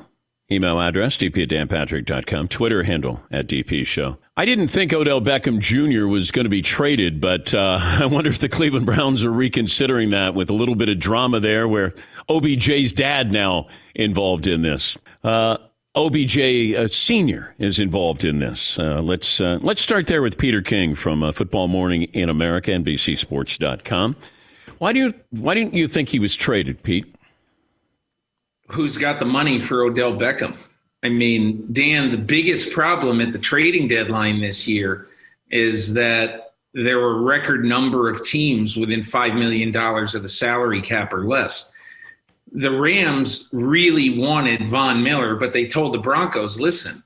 Email 0.51 0.81
address 0.81 1.17
dp 1.17 1.43
at 1.43 1.49
danpatrick.com. 1.49 2.47
Twitter 2.47 2.85
handle 2.85 3.21
at 3.33 3.49
DP 3.49 3.85
Show. 3.85 4.17
I 4.37 4.45
didn't 4.45 4.69
think 4.69 4.93
Odell 4.93 5.21
Beckham 5.21 5.59
Jr. 5.59 6.07
was 6.07 6.31
going 6.31 6.45
to 6.45 6.51
be 6.51 6.63
traded, 6.63 7.21
but 7.21 7.53
uh, 7.53 7.79
I 7.83 8.07
wonder 8.07 8.31
if 8.31 8.39
the 8.39 8.49
Cleveland 8.49 8.87
Browns 8.87 9.25
are 9.25 9.33
reconsidering 9.33 10.11
that 10.11 10.35
with 10.35 10.49
a 10.49 10.53
little 10.53 10.77
bit 10.77 10.89
of 10.89 11.01
drama 11.01 11.41
there 11.41 11.67
where 11.67 11.95
OBJ's 12.29 12.93
dad 12.93 13.33
now 13.33 13.67
involved 13.97 14.47
in 14.47 14.63
this. 14.63 14.97
Uh, 15.25 15.57
OBJ 15.97 16.39
uh, 16.39 16.87
Senior 16.89 17.55
is 17.59 17.81
involved 17.81 18.25
in 18.25 18.39
this. 18.39 18.79
Uh, 18.79 19.01
let's 19.01 19.41
uh, 19.41 19.59
let's 19.63 19.81
start 19.81 20.07
there 20.07 20.23
with 20.23 20.39
Peter 20.39 20.63
King 20.63 20.95
from 20.95 21.25
uh, 21.25 21.33
Football 21.33 21.67
Morning 21.67 22.05
in 22.13 22.29
America, 22.29 22.71
NBCSports.com. 22.71 24.15
Why 24.79 24.93
do 24.93 25.01
you 25.01 25.15
why 25.31 25.55
didn't 25.55 25.75
you 25.75 25.89
think 25.89 26.09
he 26.09 26.19
was 26.19 26.35
traded, 26.35 26.83
Pete? 26.83 27.07
Who's 28.69 28.97
got 28.97 29.19
the 29.19 29.25
money 29.25 29.61
for 29.61 29.83
Odell 29.83 30.13
Beckham? 30.13 30.57
I 31.03 31.09
mean, 31.09 31.69
Dan, 31.73 32.11
the 32.11 32.19
biggest 32.19 32.73
problem 32.73 33.21
at 33.21 33.33
the 33.33 33.39
trading 33.39 33.87
deadline 33.87 34.41
this 34.41 34.67
year 34.67 35.09
is 35.51 35.95
that 35.95 36.55
there 36.75 36.99
were 36.99 37.19
a 37.19 37.21
record 37.21 37.65
number 37.65 38.11
of 38.11 38.25
teams 38.25 38.77
within 38.77 39.01
$5 39.01 39.39
million 39.39 39.75
of 39.75 40.23
the 40.23 40.29
salary 40.29 40.83
cap 40.83 41.13
or 41.13 41.25
less. 41.25 41.73
The 42.53 42.71
Rams 42.71 43.49
really 43.53 44.19
wanted 44.19 44.69
Von 44.69 45.03
Miller, 45.03 45.37
but 45.37 45.53
they 45.53 45.67
told 45.67 45.95
the 45.95 45.99
Broncos, 45.99 46.61
listen, 46.61 47.03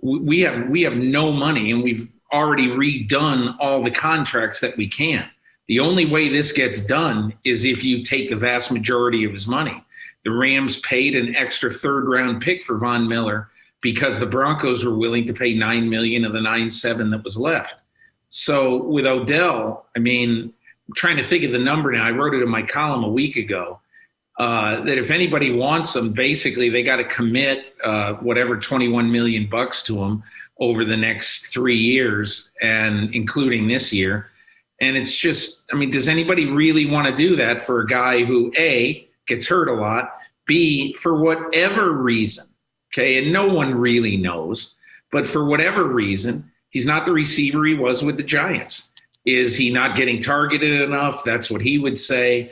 we 0.00 0.40
have 0.40 0.68
we 0.68 0.82
have 0.82 0.94
no 0.94 1.30
money 1.30 1.70
and 1.70 1.82
we've 1.82 2.08
already 2.32 2.68
redone 2.68 3.54
all 3.60 3.82
the 3.82 3.90
contracts 3.90 4.60
that 4.60 4.76
we 4.76 4.88
can. 4.88 5.28
The 5.72 5.80
only 5.80 6.04
way 6.04 6.28
this 6.28 6.52
gets 6.52 6.84
done 6.84 7.32
is 7.44 7.64
if 7.64 7.82
you 7.82 8.04
take 8.04 8.28
the 8.28 8.36
vast 8.36 8.70
majority 8.70 9.24
of 9.24 9.32
his 9.32 9.48
money. 9.48 9.82
The 10.22 10.30
Rams 10.30 10.78
paid 10.80 11.16
an 11.16 11.34
extra 11.34 11.72
third 11.72 12.06
round 12.06 12.42
pick 12.42 12.66
for 12.66 12.76
Von 12.76 13.08
Miller 13.08 13.48
because 13.80 14.20
the 14.20 14.26
Broncos 14.26 14.84
were 14.84 14.98
willing 14.98 15.24
to 15.24 15.32
pay 15.32 15.54
nine 15.54 15.88
million 15.88 16.26
of 16.26 16.34
the 16.34 16.42
nine 16.42 16.68
seven 16.68 17.08
that 17.08 17.24
was 17.24 17.38
left. 17.38 17.76
So 18.28 18.82
with 18.82 19.06
Odell, 19.06 19.86
I 19.96 20.00
mean, 20.00 20.52
I'm 20.88 20.94
trying 20.94 21.16
to 21.16 21.22
think 21.22 21.42
of 21.42 21.52
the 21.52 21.58
number 21.58 21.90
now. 21.90 22.04
I 22.04 22.10
wrote 22.10 22.34
it 22.34 22.42
in 22.42 22.50
my 22.50 22.60
column 22.60 23.02
a 23.02 23.08
week 23.08 23.36
ago. 23.36 23.80
Uh, 24.38 24.82
that 24.82 24.98
if 24.98 25.10
anybody 25.10 25.54
wants 25.54 25.94
them, 25.94 26.12
basically 26.12 26.68
they 26.68 26.82
got 26.82 26.96
to 26.96 27.04
commit 27.04 27.76
uh, 27.82 28.12
whatever 28.16 28.58
21 28.58 29.10
million 29.10 29.48
bucks 29.48 29.82
to 29.84 29.94
them 29.94 30.22
over 30.60 30.84
the 30.84 30.98
next 30.98 31.46
three 31.46 31.78
years, 31.78 32.50
and 32.60 33.14
including 33.14 33.68
this 33.68 33.90
year. 33.90 34.28
And 34.82 34.96
it's 34.96 35.14
just, 35.14 35.62
I 35.72 35.76
mean, 35.76 35.90
does 35.90 36.08
anybody 36.08 36.46
really 36.46 36.86
want 36.86 37.06
to 37.06 37.14
do 37.14 37.36
that 37.36 37.64
for 37.64 37.80
a 37.80 37.86
guy 37.86 38.24
who, 38.24 38.52
A, 38.58 39.08
gets 39.28 39.46
hurt 39.46 39.68
a 39.68 39.72
lot, 39.72 40.12
B, 40.44 40.92
for 40.94 41.16
whatever 41.16 41.92
reason, 41.92 42.46
okay, 42.92 43.16
and 43.18 43.32
no 43.32 43.46
one 43.46 43.76
really 43.76 44.16
knows, 44.16 44.74
but 45.12 45.28
for 45.28 45.44
whatever 45.44 45.84
reason, 45.84 46.50
he's 46.70 46.84
not 46.84 47.06
the 47.06 47.12
receiver 47.12 47.64
he 47.64 47.74
was 47.74 48.02
with 48.02 48.16
the 48.16 48.24
Giants. 48.24 48.90
Is 49.24 49.56
he 49.56 49.70
not 49.70 49.96
getting 49.96 50.20
targeted 50.20 50.82
enough? 50.82 51.22
That's 51.22 51.48
what 51.48 51.62
he 51.62 51.78
would 51.78 51.96
say. 51.96 52.50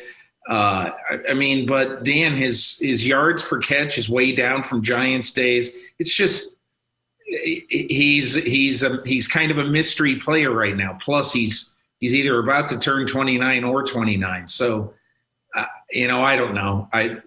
Uh, 0.49 0.91
I, 1.11 1.31
I 1.31 1.35
mean, 1.35 1.67
but 1.67 2.05
Dan, 2.05 2.37
his 2.37 2.79
his 2.79 3.05
yards 3.05 3.43
per 3.43 3.59
catch 3.59 3.99
is 3.99 4.09
way 4.09 4.33
down 4.33 4.63
from 4.63 4.83
Giants 4.83 5.33
days. 5.33 5.75
It's 5.99 6.15
just 6.15 6.57
he's 7.27 8.35
he's 8.35 8.85
a, 8.85 9.03
he's 9.05 9.27
kind 9.27 9.51
of 9.51 9.59
a 9.59 9.65
mystery 9.65 10.17
player 10.17 10.53
right 10.53 10.77
now. 10.77 10.97
Plus, 11.03 11.33
he's 11.33 11.70
he's 12.01 12.15
either 12.15 12.39
about 12.39 12.69
to 12.71 12.79
turn 12.79 13.07
29 13.07 13.65
or 13.65 13.85
29. 13.85 14.47
So, 14.47 14.95
uh, 15.55 15.67
you 15.91 16.09
know, 16.09 16.23
I 16.23 16.37
don't 16.37 16.55
know. 16.55 16.89
I 16.93 17.19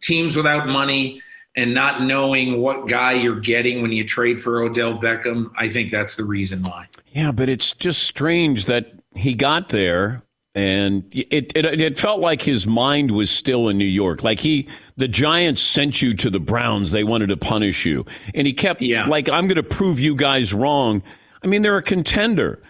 teams 0.00 0.36
without 0.36 0.68
money 0.68 1.20
and 1.56 1.74
not 1.74 2.02
knowing 2.02 2.60
what 2.60 2.88
guy 2.88 3.12
you're 3.12 3.40
getting 3.40 3.82
when 3.82 3.92
you 3.92 4.06
trade 4.06 4.42
for 4.42 4.62
Odell 4.62 4.98
Beckham, 4.98 5.50
I 5.58 5.68
think 5.68 5.90
that's 5.90 6.16
the 6.16 6.24
reason 6.24 6.62
why. 6.62 6.88
Yeah, 7.08 7.32
but 7.32 7.48
it's 7.48 7.72
just 7.72 8.04
strange 8.04 8.66
that 8.66 8.92
he 9.14 9.34
got 9.34 9.68
there 9.68 10.22
and 10.54 11.04
it, 11.12 11.52
it, 11.54 11.64
it 11.80 11.98
felt 11.98 12.20
like 12.20 12.42
his 12.42 12.66
mind 12.66 13.10
was 13.10 13.30
still 13.30 13.68
in 13.68 13.78
New 13.78 13.84
York. 13.84 14.22
Like 14.22 14.40
he, 14.40 14.68
the 14.96 15.08
Giants 15.08 15.62
sent 15.62 16.02
you 16.02 16.14
to 16.14 16.28
the 16.28 16.40
Browns. 16.40 16.90
They 16.90 17.04
wanted 17.04 17.28
to 17.28 17.36
punish 17.38 17.86
you, 17.86 18.04
and 18.34 18.46
he 18.46 18.52
kept 18.52 18.82
yeah. 18.82 19.06
like, 19.06 19.30
"I'm 19.30 19.48
going 19.48 19.56
to 19.56 19.62
prove 19.62 19.98
you 19.98 20.14
guys 20.14 20.52
wrong." 20.52 21.02
I 21.42 21.46
mean, 21.46 21.62
they're 21.62 21.78
a 21.78 21.82
contender. 21.82 22.62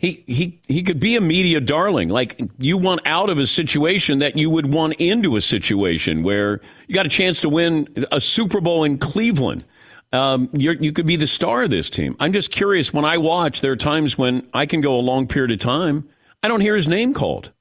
He, 0.00 0.24
he, 0.26 0.58
he 0.66 0.82
could 0.82 0.98
be 0.98 1.14
a 1.14 1.20
media 1.20 1.60
darling. 1.60 2.08
Like 2.08 2.40
you 2.58 2.78
want 2.78 3.02
out 3.04 3.28
of 3.28 3.38
a 3.38 3.46
situation 3.46 4.20
that 4.20 4.34
you 4.34 4.48
would 4.48 4.72
want 4.72 4.94
into 4.94 5.36
a 5.36 5.42
situation 5.42 6.22
where 6.22 6.62
you 6.86 6.94
got 6.94 7.04
a 7.04 7.10
chance 7.10 7.42
to 7.42 7.50
win 7.50 8.06
a 8.10 8.18
Super 8.18 8.62
Bowl 8.62 8.82
in 8.82 8.96
Cleveland. 8.96 9.62
Um, 10.10 10.48
you 10.54 10.90
could 10.90 11.06
be 11.06 11.16
the 11.16 11.26
star 11.26 11.64
of 11.64 11.70
this 11.70 11.90
team. 11.90 12.16
I'm 12.18 12.32
just 12.32 12.50
curious. 12.50 12.94
When 12.94 13.04
I 13.04 13.18
watch, 13.18 13.60
there 13.60 13.72
are 13.72 13.76
times 13.76 14.16
when 14.16 14.48
I 14.54 14.64
can 14.64 14.80
go 14.80 14.96
a 14.96 15.02
long 15.02 15.26
period 15.26 15.50
of 15.50 15.58
time. 15.58 16.08
I 16.42 16.48
don't 16.48 16.62
hear 16.62 16.76
his 16.76 16.88
name 16.88 17.12
called. 17.12 17.52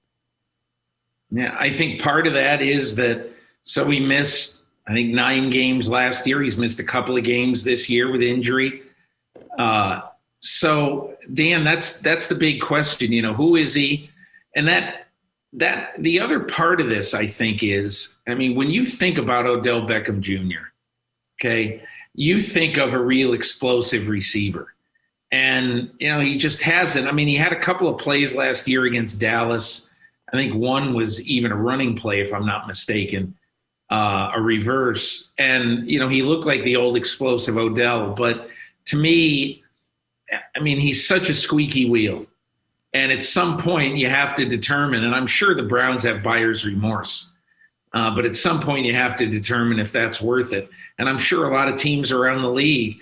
Yeah, 1.31 1.57
I 1.59 1.73
think 1.73 2.01
part 2.01 2.25
of 2.25 2.31
that 2.35 2.61
is 2.61 2.95
that 2.95 3.29
so 3.63 3.89
he 3.89 3.99
missed, 3.99 4.61
I 4.87 4.93
think, 4.93 5.13
nine 5.13 5.49
games 5.49 5.89
last 5.89 6.25
year. 6.25 6.41
He's 6.41 6.57
missed 6.57 6.79
a 6.79 6.85
couple 6.85 7.17
of 7.17 7.25
games 7.25 7.65
this 7.65 7.89
year 7.89 8.09
with 8.09 8.21
injury. 8.21 8.83
Uh, 9.57 10.03
so 10.39 11.17
Dan, 11.33 11.63
that's 11.63 11.99
that's 11.99 12.27
the 12.27 12.35
big 12.35 12.61
question. 12.61 13.11
You 13.11 13.21
know, 13.21 13.33
who 13.33 13.55
is 13.55 13.73
he? 13.73 14.09
And 14.55 14.67
that 14.67 15.07
that 15.53 15.93
the 15.99 16.19
other 16.19 16.41
part 16.41 16.81
of 16.81 16.89
this, 16.89 17.13
I 17.13 17.27
think, 17.27 17.63
is 17.63 18.17
I 18.27 18.35
mean, 18.35 18.55
when 18.55 18.69
you 18.69 18.85
think 18.85 19.17
about 19.17 19.45
Odell 19.45 19.81
Beckham 19.81 20.19
Jr., 20.21 20.69
okay, 21.39 21.83
you 22.13 22.39
think 22.39 22.77
of 22.77 22.93
a 22.93 22.99
real 22.99 23.33
explosive 23.33 24.07
receiver. 24.07 24.73
And, 25.31 25.91
you 25.99 26.09
know, 26.09 26.19
he 26.19 26.37
just 26.37 26.61
hasn't. 26.63 27.07
I 27.07 27.11
mean, 27.11 27.27
he 27.27 27.35
had 27.35 27.53
a 27.53 27.59
couple 27.59 27.87
of 27.87 27.99
plays 27.99 28.35
last 28.35 28.67
year 28.67 28.85
against 28.85 29.19
Dallas. 29.19 29.89
I 30.33 30.37
think 30.37 30.55
one 30.55 30.93
was 30.93 31.25
even 31.27 31.51
a 31.51 31.55
running 31.55 31.95
play, 31.95 32.21
if 32.21 32.33
I'm 32.33 32.45
not 32.45 32.67
mistaken, 32.67 33.35
uh, 33.91 34.31
a 34.35 34.41
reverse. 34.41 35.31
And, 35.37 35.89
you 35.89 35.99
know, 35.99 36.09
he 36.09 36.23
looked 36.23 36.45
like 36.45 36.63
the 36.63 36.75
old 36.75 36.97
explosive 36.97 37.57
Odell. 37.57 38.13
But 38.15 38.49
to 38.85 38.97
me, 38.97 39.63
I 40.55 40.59
mean, 40.59 40.79
he's 40.79 41.07
such 41.07 41.29
a 41.29 41.33
squeaky 41.33 41.89
wheel. 41.89 42.25
And 42.93 43.11
at 43.11 43.23
some 43.23 43.57
point, 43.57 43.97
you 43.97 44.09
have 44.09 44.35
to 44.35 44.45
determine, 44.45 45.03
and 45.03 45.15
I'm 45.15 45.27
sure 45.27 45.53
the 45.53 45.63
Browns 45.63 46.03
have 46.03 46.23
buyer's 46.23 46.65
remorse, 46.65 47.31
uh, 47.93 48.13
but 48.15 48.25
at 48.25 48.35
some 48.35 48.59
point, 48.59 48.85
you 48.85 48.95
have 48.95 49.15
to 49.17 49.27
determine 49.27 49.79
if 49.79 49.91
that's 49.91 50.21
worth 50.21 50.53
it. 50.53 50.69
And 50.97 51.07
I'm 51.07 51.19
sure 51.19 51.49
a 51.49 51.53
lot 51.53 51.67
of 51.69 51.75
teams 51.79 52.11
around 52.11 52.41
the 52.41 52.49
league, 52.49 52.99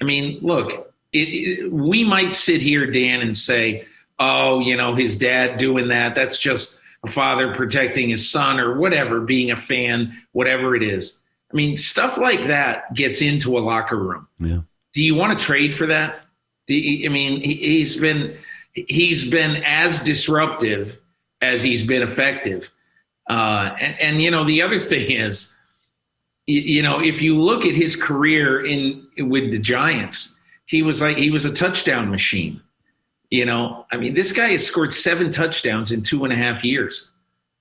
I 0.00 0.04
mean, 0.04 0.38
look, 0.42 0.92
it, 1.12 1.18
it, 1.18 1.72
we 1.72 2.04
might 2.04 2.34
sit 2.34 2.60
here, 2.60 2.90
Dan, 2.90 3.20
and 3.20 3.36
say, 3.36 3.86
oh, 4.18 4.60
you 4.60 4.76
know, 4.76 4.94
his 4.94 5.18
dad 5.18 5.56
doing 5.56 5.88
that, 5.88 6.14
that's 6.14 6.38
just 6.38 6.80
a 7.04 7.10
father 7.10 7.54
protecting 7.54 8.08
his 8.08 8.28
son 8.28 8.58
or 8.58 8.76
whatever, 8.76 9.20
being 9.20 9.50
a 9.50 9.56
fan, 9.56 10.20
whatever 10.32 10.74
it 10.74 10.82
is. 10.82 11.20
I 11.52 11.56
mean, 11.56 11.76
stuff 11.76 12.18
like 12.18 12.48
that 12.48 12.92
gets 12.94 13.22
into 13.22 13.56
a 13.56 13.60
locker 13.60 13.96
room. 13.96 14.26
Yeah. 14.38 14.60
Do 14.92 15.02
you 15.02 15.14
want 15.14 15.38
to 15.38 15.44
trade 15.44 15.74
for 15.74 15.86
that? 15.86 16.24
I 16.68 17.08
mean, 17.08 17.40
he's 17.40 17.98
been 17.98 18.36
he's 18.74 19.30
been 19.30 19.62
as 19.64 20.02
disruptive 20.02 20.98
as 21.40 21.62
he's 21.62 21.86
been 21.86 22.02
effective. 22.02 22.70
Uh, 23.28 23.76
and, 23.80 24.00
and, 24.00 24.22
you 24.22 24.30
know, 24.30 24.44
the 24.44 24.62
other 24.62 24.80
thing 24.80 25.10
is, 25.10 25.54
you, 26.46 26.60
you, 26.60 26.82
know, 26.82 27.00
if 27.00 27.20
you 27.20 27.40
look 27.40 27.66
at 27.66 27.74
his 27.74 27.94
career 27.94 28.64
in 28.64 29.06
with 29.18 29.50
the 29.50 29.58
Giants, 29.58 30.36
he 30.66 30.82
was 30.82 31.02
like 31.02 31.16
he 31.16 31.30
was 31.30 31.44
a 31.44 31.52
touchdown 31.52 32.10
machine. 32.10 32.60
You 33.30 33.44
know, 33.44 33.84
I 33.92 33.98
mean, 33.98 34.14
this 34.14 34.32
guy 34.32 34.48
has 34.48 34.66
scored 34.66 34.92
seven 34.92 35.30
touchdowns 35.30 35.92
in 35.92 36.02
two 36.02 36.24
and 36.24 36.32
a 36.32 36.36
half 36.36 36.64
years 36.64 37.12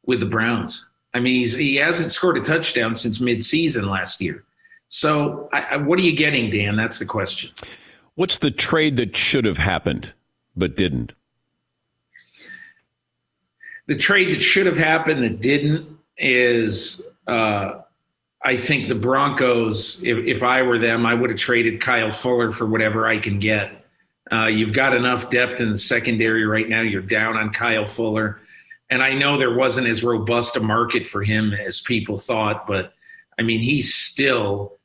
with 0.05 0.21
the 0.21 0.25
Browns. 0.25 0.87
I 1.13 1.19
mean, 1.19 1.39
he's, 1.39 1.57
he 1.57 1.75
hasn't 1.75 2.11
scored 2.11 2.37
a 2.37 2.41
touchdown 2.41 2.95
since 2.95 3.19
midseason 3.19 3.89
last 3.89 4.21
year. 4.21 4.45
So, 4.87 5.49
I, 5.51 5.61
I, 5.61 5.77
what 5.77 5.99
are 5.99 6.03
you 6.03 6.15
getting, 6.15 6.49
Dan? 6.49 6.77
That's 6.77 6.99
the 6.99 7.05
question. 7.05 7.51
What's 8.17 8.39
the 8.39 8.49
trade 8.49 8.97
that 8.97 9.15
should 9.15 9.45
have 9.45 9.59
happened 9.59 10.11
but 10.55 10.75
didn't? 10.75 11.13
The 13.85 13.95
trade 13.95 14.35
that 14.35 14.41
should 14.41 14.65
have 14.65 14.79
happened 14.79 15.23
that 15.23 15.39
didn't 15.39 15.87
is, 16.17 17.03
uh, 17.27 17.81
I 18.43 18.57
think 18.57 18.87
the 18.87 18.95
Broncos. 18.95 20.01
If, 20.03 20.17
if 20.25 20.41
I 20.41 20.63
were 20.63 20.79
them, 20.79 21.05
I 21.05 21.13
would 21.13 21.29
have 21.29 21.37
traded 21.37 21.79
Kyle 21.79 22.09
Fuller 22.09 22.51
for 22.51 22.65
whatever 22.65 23.05
I 23.05 23.19
can 23.19 23.37
get. 23.37 23.85
Uh, 24.31 24.47
you've 24.47 24.73
got 24.73 24.95
enough 24.95 25.29
depth 25.29 25.61
in 25.61 25.73
the 25.73 25.77
secondary 25.77 26.43
right 26.43 26.67
now. 26.67 26.81
You're 26.81 27.03
down 27.03 27.37
on 27.37 27.51
Kyle 27.53 27.85
Fuller. 27.85 28.41
And 28.89 29.03
I 29.03 29.13
know 29.13 29.37
there 29.37 29.53
wasn't 29.53 29.85
as 29.85 30.03
robust 30.03 30.57
a 30.57 30.59
market 30.59 31.05
for 31.05 31.21
him 31.21 31.53
as 31.53 31.81
people 31.81 32.17
thought, 32.17 32.65
but 32.65 32.93
I 33.37 33.43
mean, 33.43 33.59
he's 33.59 33.93
still 33.93 34.76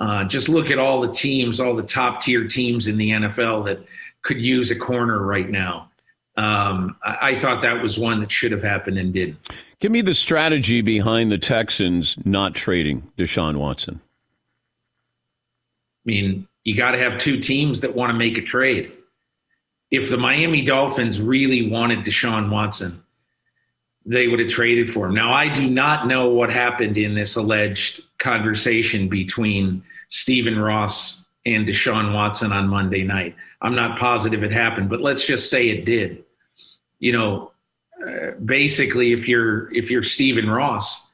uh, 0.00 0.24
just 0.24 0.48
look 0.48 0.70
at 0.70 0.78
all 0.78 1.00
the 1.00 1.12
teams, 1.12 1.60
all 1.60 1.74
the 1.74 1.82
top 1.82 2.20
tier 2.20 2.46
teams 2.46 2.86
in 2.88 2.96
the 2.96 3.10
NFL 3.10 3.64
that 3.66 3.84
could 4.22 4.40
use 4.40 4.70
a 4.70 4.78
corner 4.78 5.22
right 5.22 5.48
now. 5.48 5.90
Um, 6.36 6.96
I, 7.04 7.30
I 7.30 7.34
thought 7.36 7.62
that 7.62 7.80
was 7.80 7.98
one 7.98 8.20
that 8.20 8.32
should 8.32 8.52
have 8.52 8.62
happened 8.62 8.98
and 8.98 9.12
didn't. 9.12 9.38
Give 9.80 9.92
me 9.92 10.00
the 10.00 10.14
strategy 10.14 10.80
behind 10.80 11.30
the 11.30 11.38
Texans 11.38 12.16
not 12.24 12.54
trading 12.54 13.10
Deshaun 13.16 13.56
Watson. 13.56 14.00
I 16.04 16.06
mean, 16.06 16.48
you 16.64 16.76
got 16.76 16.92
to 16.92 16.98
have 16.98 17.18
two 17.18 17.38
teams 17.38 17.82
that 17.82 17.94
want 17.94 18.10
to 18.10 18.18
make 18.18 18.36
a 18.36 18.42
trade. 18.42 18.92
If 19.90 20.10
the 20.10 20.16
Miami 20.16 20.62
Dolphins 20.62 21.20
really 21.20 21.68
wanted 21.70 22.00
Deshaun 22.00 22.50
Watson, 22.50 23.02
they 24.04 24.28
would 24.28 24.40
have 24.40 24.48
traded 24.48 24.92
for 24.92 25.06
him. 25.06 25.14
Now, 25.14 25.32
I 25.32 25.48
do 25.48 25.68
not 25.68 26.06
know 26.08 26.28
what 26.28 26.50
happened 26.50 26.98
in 26.98 27.14
this 27.14 27.36
alleged 27.36 28.02
conversation 28.24 29.08
between 29.08 29.82
Stephen 30.08 30.58
Ross 30.58 31.24
and 31.46 31.66
Deshaun 31.66 32.12
Watson 32.12 32.52
on 32.52 32.68
Monday 32.68 33.04
night. 33.04 33.36
I'm 33.62 33.74
not 33.74 33.98
positive 33.98 34.42
it 34.42 34.50
happened, 34.50 34.88
but 34.88 35.00
let's 35.00 35.26
just 35.26 35.50
say 35.50 35.68
it 35.68 35.84
did. 35.84 36.24
You 36.98 37.12
know, 37.12 37.52
uh, 38.04 38.32
basically, 38.44 39.12
if 39.12 39.28
you're 39.28 39.72
if 39.72 39.90
you're 39.90 40.02
Stephen 40.02 40.48
Ross, 40.48 41.08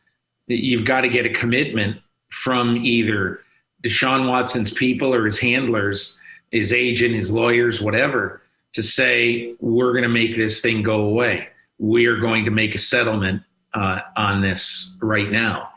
you've 0.46 0.84
got 0.84 1.02
to 1.02 1.08
get 1.08 1.26
a 1.26 1.30
commitment 1.30 1.98
from 2.30 2.76
either 2.78 3.40
Deshaun 3.82 4.28
Watson's 4.28 4.72
people 4.72 5.12
or 5.12 5.24
his 5.24 5.38
handlers, 5.38 6.18
his 6.50 6.72
agent, 6.72 7.14
his 7.14 7.30
lawyers, 7.30 7.80
whatever, 7.80 8.40
to 8.72 8.82
say 8.82 9.54
we're 9.60 9.92
going 9.92 10.04
to 10.04 10.08
make 10.08 10.36
this 10.36 10.60
thing 10.62 10.82
go 10.82 11.02
away 11.02 11.48
we 11.80 12.04
are 12.04 12.18
going 12.18 12.44
to 12.44 12.50
make 12.50 12.74
a 12.74 12.78
settlement 12.78 13.42
uh, 13.72 14.00
on 14.16 14.42
this 14.42 14.96
right 15.00 15.30
now. 15.30 15.69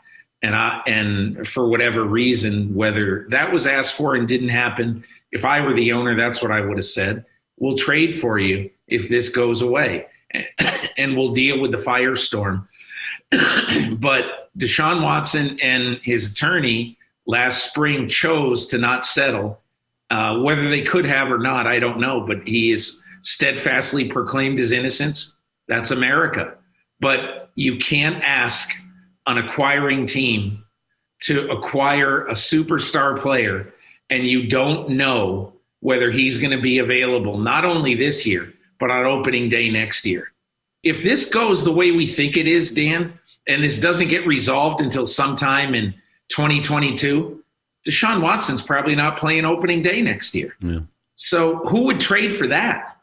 And 0.44 0.54
I, 0.54 0.82
and 0.86 1.48
for 1.48 1.66
whatever 1.66 2.04
reason, 2.04 2.74
whether 2.74 3.26
that 3.30 3.50
was 3.50 3.66
asked 3.66 3.94
for 3.94 4.14
and 4.14 4.28
didn't 4.28 4.50
happen, 4.50 5.02
if 5.32 5.42
I 5.42 5.62
were 5.62 5.72
the 5.72 5.92
owner, 5.92 6.14
that's 6.14 6.42
what 6.42 6.50
I 6.50 6.60
would 6.60 6.76
have 6.76 6.84
said. 6.84 7.24
We'll 7.56 7.78
trade 7.78 8.20
for 8.20 8.38
you 8.38 8.68
if 8.86 9.08
this 9.08 9.30
goes 9.30 9.62
away, 9.62 10.04
and 10.98 11.16
we'll 11.16 11.32
deal 11.32 11.58
with 11.58 11.72
the 11.72 11.78
firestorm. 11.78 12.66
but 13.98 14.50
Deshaun 14.58 15.02
Watson 15.02 15.58
and 15.60 15.98
his 16.02 16.32
attorney 16.32 16.98
last 17.26 17.70
spring 17.70 18.06
chose 18.06 18.66
to 18.66 18.76
not 18.76 19.02
settle. 19.06 19.62
Uh, 20.10 20.40
whether 20.40 20.68
they 20.68 20.82
could 20.82 21.06
have 21.06 21.32
or 21.32 21.38
not, 21.38 21.66
I 21.66 21.80
don't 21.80 22.00
know. 22.00 22.20
But 22.20 22.46
he 22.46 22.70
is 22.70 23.02
steadfastly 23.22 24.08
proclaimed 24.10 24.58
his 24.58 24.72
innocence 24.72 25.34
that's 25.68 25.90
America. 25.90 26.52
But 27.00 27.50
you 27.54 27.78
can't 27.78 28.22
ask 28.22 28.74
an 29.26 29.38
acquiring 29.38 30.06
team 30.06 30.64
to 31.22 31.50
acquire 31.50 32.26
a 32.26 32.32
superstar 32.32 33.20
player 33.20 33.72
and 34.10 34.26
you 34.26 34.46
don't 34.48 34.90
know 34.90 35.52
whether 35.80 36.10
he's 36.10 36.38
going 36.38 36.50
to 36.50 36.60
be 36.60 36.78
available 36.78 37.38
not 37.38 37.64
only 37.64 37.94
this 37.94 38.26
year, 38.26 38.52
but 38.78 38.90
on 38.90 39.04
opening 39.04 39.48
day 39.48 39.70
next 39.70 40.04
year. 40.04 40.32
If 40.82 41.02
this 41.02 41.30
goes 41.30 41.64
the 41.64 41.72
way 41.72 41.90
we 41.90 42.06
think 42.06 42.36
it 42.36 42.46
is, 42.46 42.72
Dan, 42.72 43.18
and 43.46 43.62
this 43.62 43.80
doesn't 43.80 44.08
get 44.08 44.26
resolved 44.26 44.80
until 44.80 45.06
sometime 45.06 45.74
in 45.74 45.94
2022, 46.28 47.42
Deshaun 47.86 48.22
Watson's 48.22 48.62
probably 48.62 48.94
not 48.94 49.18
playing 49.18 49.44
opening 49.44 49.82
day 49.82 50.00
next 50.02 50.34
year. 50.34 50.54
Yeah. 50.60 50.80
So 51.16 51.56
who 51.66 51.84
would 51.84 52.00
trade 52.00 52.34
for 52.34 52.46
that? 52.48 52.93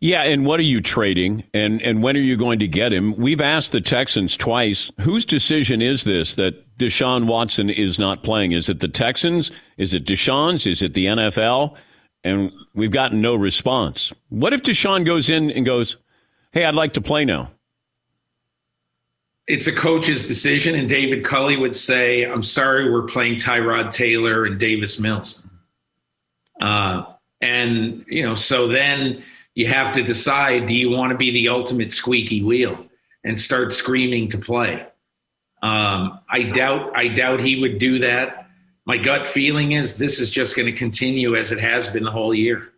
Yeah, 0.00 0.22
and 0.22 0.46
what 0.46 0.60
are 0.60 0.64
you 0.64 0.80
trading, 0.80 1.42
and 1.52 1.82
and 1.82 2.02
when 2.02 2.16
are 2.16 2.20
you 2.20 2.36
going 2.36 2.60
to 2.60 2.68
get 2.68 2.92
him? 2.92 3.16
We've 3.16 3.40
asked 3.40 3.72
the 3.72 3.80
Texans 3.80 4.36
twice. 4.36 4.92
Whose 5.00 5.24
decision 5.24 5.82
is 5.82 6.04
this 6.04 6.36
that 6.36 6.78
Deshaun 6.78 7.26
Watson 7.26 7.68
is 7.68 7.98
not 7.98 8.22
playing? 8.22 8.52
Is 8.52 8.68
it 8.68 8.78
the 8.78 8.86
Texans? 8.86 9.50
Is 9.76 9.94
it 9.94 10.04
Deshaun's? 10.04 10.66
Is 10.66 10.82
it 10.82 10.94
the 10.94 11.06
NFL? 11.06 11.76
And 12.22 12.52
we've 12.74 12.92
gotten 12.92 13.20
no 13.20 13.34
response. 13.34 14.12
What 14.28 14.52
if 14.52 14.62
Deshaun 14.62 15.04
goes 15.04 15.28
in 15.28 15.50
and 15.50 15.66
goes, 15.66 15.96
"Hey, 16.52 16.64
I'd 16.64 16.76
like 16.76 16.92
to 16.92 17.00
play 17.00 17.24
now." 17.24 17.50
It's 19.48 19.66
a 19.66 19.72
coach's 19.72 20.28
decision, 20.28 20.76
and 20.76 20.88
David 20.88 21.24
Culley 21.24 21.56
would 21.56 21.74
say, 21.74 22.22
"I'm 22.22 22.42
sorry, 22.44 22.88
we're 22.88 23.06
playing 23.06 23.36
Tyrod 23.36 23.92
Taylor 23.92 24.44
and 24.44 24.60
Davis 24.60 25.00
Mills." 25.00 25.42
Uh, 26.60 27.04
and 27.40 28.04
you 28.06 28.22
know, 28.22 28.36
so 28.36 28.68
then 28.68 29.24
you 29.58 29.66
have 29.66 29.92
to 29.92 30.04
decide 30.04 30.66
do 30.66 30.74
you 30.74 30.88
want 30.88 31.10
to 31.10 31.18
be 31.18 31.32
the 31.32 31.48
ultimate 31.48 31.90
squeaky 31.90 32.44
wheel 32.44 32.86
and 33.24 33.38
start 33.38 33.72
screaming 33.72 34.28
to 34.30 34.38
play? 34.38 34.86
Um, 35.60 36.20
i 36.30 36.44
doubt 36.44 36.92
i 36.94 37.08
doubt 37.08 37.40
he 37.40 37.58
would 37.58 37.78
do 37.78 37.98
that. 37.98 38.46
My 38.86 38.96
gut 38.96 39.26
feeling 39.26 39.72
is 39.72 39.98
this 39.98 40.20
is 40.20 40.30
just 40.30 40.56
going 40.56 40.66
to 40.66 40.72
continue 40.72 41.34
as 41.34 41.50
it 41.50 41.58
has 41.58 41.90
been 41.90 42.04
the 42.04 42.12
whole 42.12 42.32
year. 42.32 42.68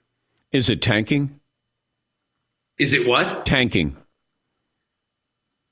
Is 0.52 0.70
it 0.70 0.80
tanking? 0.80 1.38
Is 2.78 2.94
it 2.94 3.06
what? 3.06 3.44
Tanking. 3.44 3.94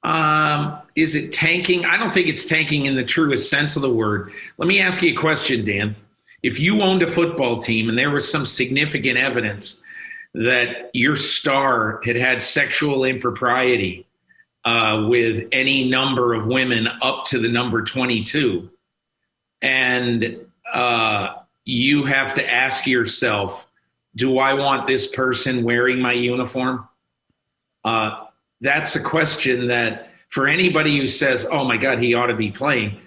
Um, 0.03 0.79
is 0.94 1.14
it 1.14 1.33
tanking? 1.33 1.87
I 1.87 1.97
don't 1.97 2.12
think 2.12 2.29
it's 2.29 2.44
tanking 2.44 2.85
in 2.85 2.97
the 2.97 3.03
truest 3.03 3.49
sense 3.49 3.77
of 3.77 3.83
the 3.83 3.92
word. 3.92 4.31
Let 4.59 4.68
me 4.68 4.79
ask 4.79 5.03
you 5.03 5.12
a 5.12 5.16
question 5.18 5.64
dan. 5.64 5.97
If 6.42 6.61
you 6.61 6.83
owned 6.83 7.03
a 7.03 7.11
football 7.11 7.57
team 7.57 7.88
and 7.88 7.97
there 7.97 8.11
was 8.11 8.31
some 8.31 8.44
significant 8.44 9.16
evidence 9.16 9.83
that 10.38 10.90
your 10.94 11.16
star 11.16 12.01
had 12.05 12.16
had 12.16 12.40
sexual 12.40 13.05
impropriety 13.05 14.07
uh, 14.64 15.07
with 15.09 15.48
any 15.51 15.88
number 15.88 16.33
of 16.33 16.46
women 16.46 16.88
up 17.03 17.24
to 17.24 17.40
the 17.40 17.48
number 17.48 17.83
22. 17.83 18.70
And 19.62 20.38
uh, 20.72 21.35
you 21.64 22.05
have 22.05 22.35
to 22.37 22.48
ask 22.48 22.87
yourself, 22.87 23.66
do 24.14 24.38
I 24.38 24.55
want 24.55 24.87
this 24.87 25.11
person 25.11 25.64
wearing 25.64 26.01
my 26.01 26.12
uniform? 26.12 26.88
Uh, 27.85 28.27
that's 28.61 28.94
a 28.94 29.03
question 29.03 29.66
that, 29.68 30.11
for 30.29 30.46
anybody 30.46 30.96
who 30.98 31.09
says, 31.09 31.48
oh 31.51 31.64
my 31.64 31.77
God, 31.77 31.98
he 31.98 32.14
ought 32.14 32.27
to 32.27 32.37
be 32.37 32.53
playing, 32.53 33.01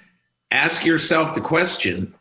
ask 0.52 0.86
yourself 0.86 1.34
the 1.34 1.42
question 1.42 2.14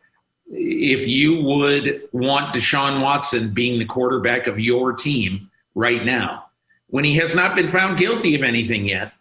if 0.50 1.06
you 1.06 1.40
would 1.42 2.08
want 2.12 2.54
Deshaun 2.54 3.00
Watson 3.00 3.54
being 3.54 3.78
the 3.78 3.84
quarterback 3.84 4.46
of 4.46 4.58
your 4.58 4.92
team 4.92 5.50
right 5.74 6.04
now, 6.04 6.46
when 6.88 7.04
he 7.04 7.14
has 7.16 7.34
not 7.34 7.54
been 7.54 7.68
found 7.68 7.98
guilty 7.98 8.34
of 8.34 8.42
anything 8.42 8.88
yet, 8.88 9.12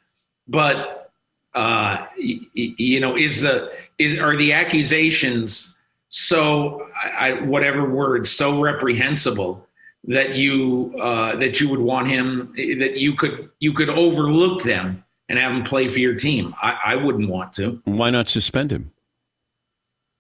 but 0.48 1.12
uh, 1.54 2.06
you 2.18 3.00
know, 3.00 3.16
is 3.16 3.42
the 3.42 3.72
is 3.98 4.18
are 4.20 4.36
the 4.36 4.54
accusations 4.54 5.76
so 6.10 6.88
I, 7.18 7.34
whatever 7.34 7.88
word 7.88 8.28
so 8.28 8.60
reprehensible 8.60 9.66
that 10.06 10.36
you 10.36 10.96
uh, 11.02 11.36
that 11.38 11.60
you 11.60 11.70
would 11.70 11.80
want 11.80 12.08
him 12.08 12.54
that 12.56 12.98
you 12.98 13.16
could 13.16 13.50
you 13.60 13.74
could 13.74 13.90
overlook 13.90 14.64
them 14.64 15.04
and 15.28 15.38
have 15.38 15.52
him 15.52 15.64
play 15.64 15.88
for 15.88 16.00
your 16.00 16.16
team? 16.16 16.56
I, 16.62 16.78
I 16.86 16.96
wouldn't 16.96 17.30
want 17.30 17.54
to. 17.54 17.82
Why 17.86 18.10
not 18.10 18.28
suspend 18.28 18.72
him? 18.72 18.92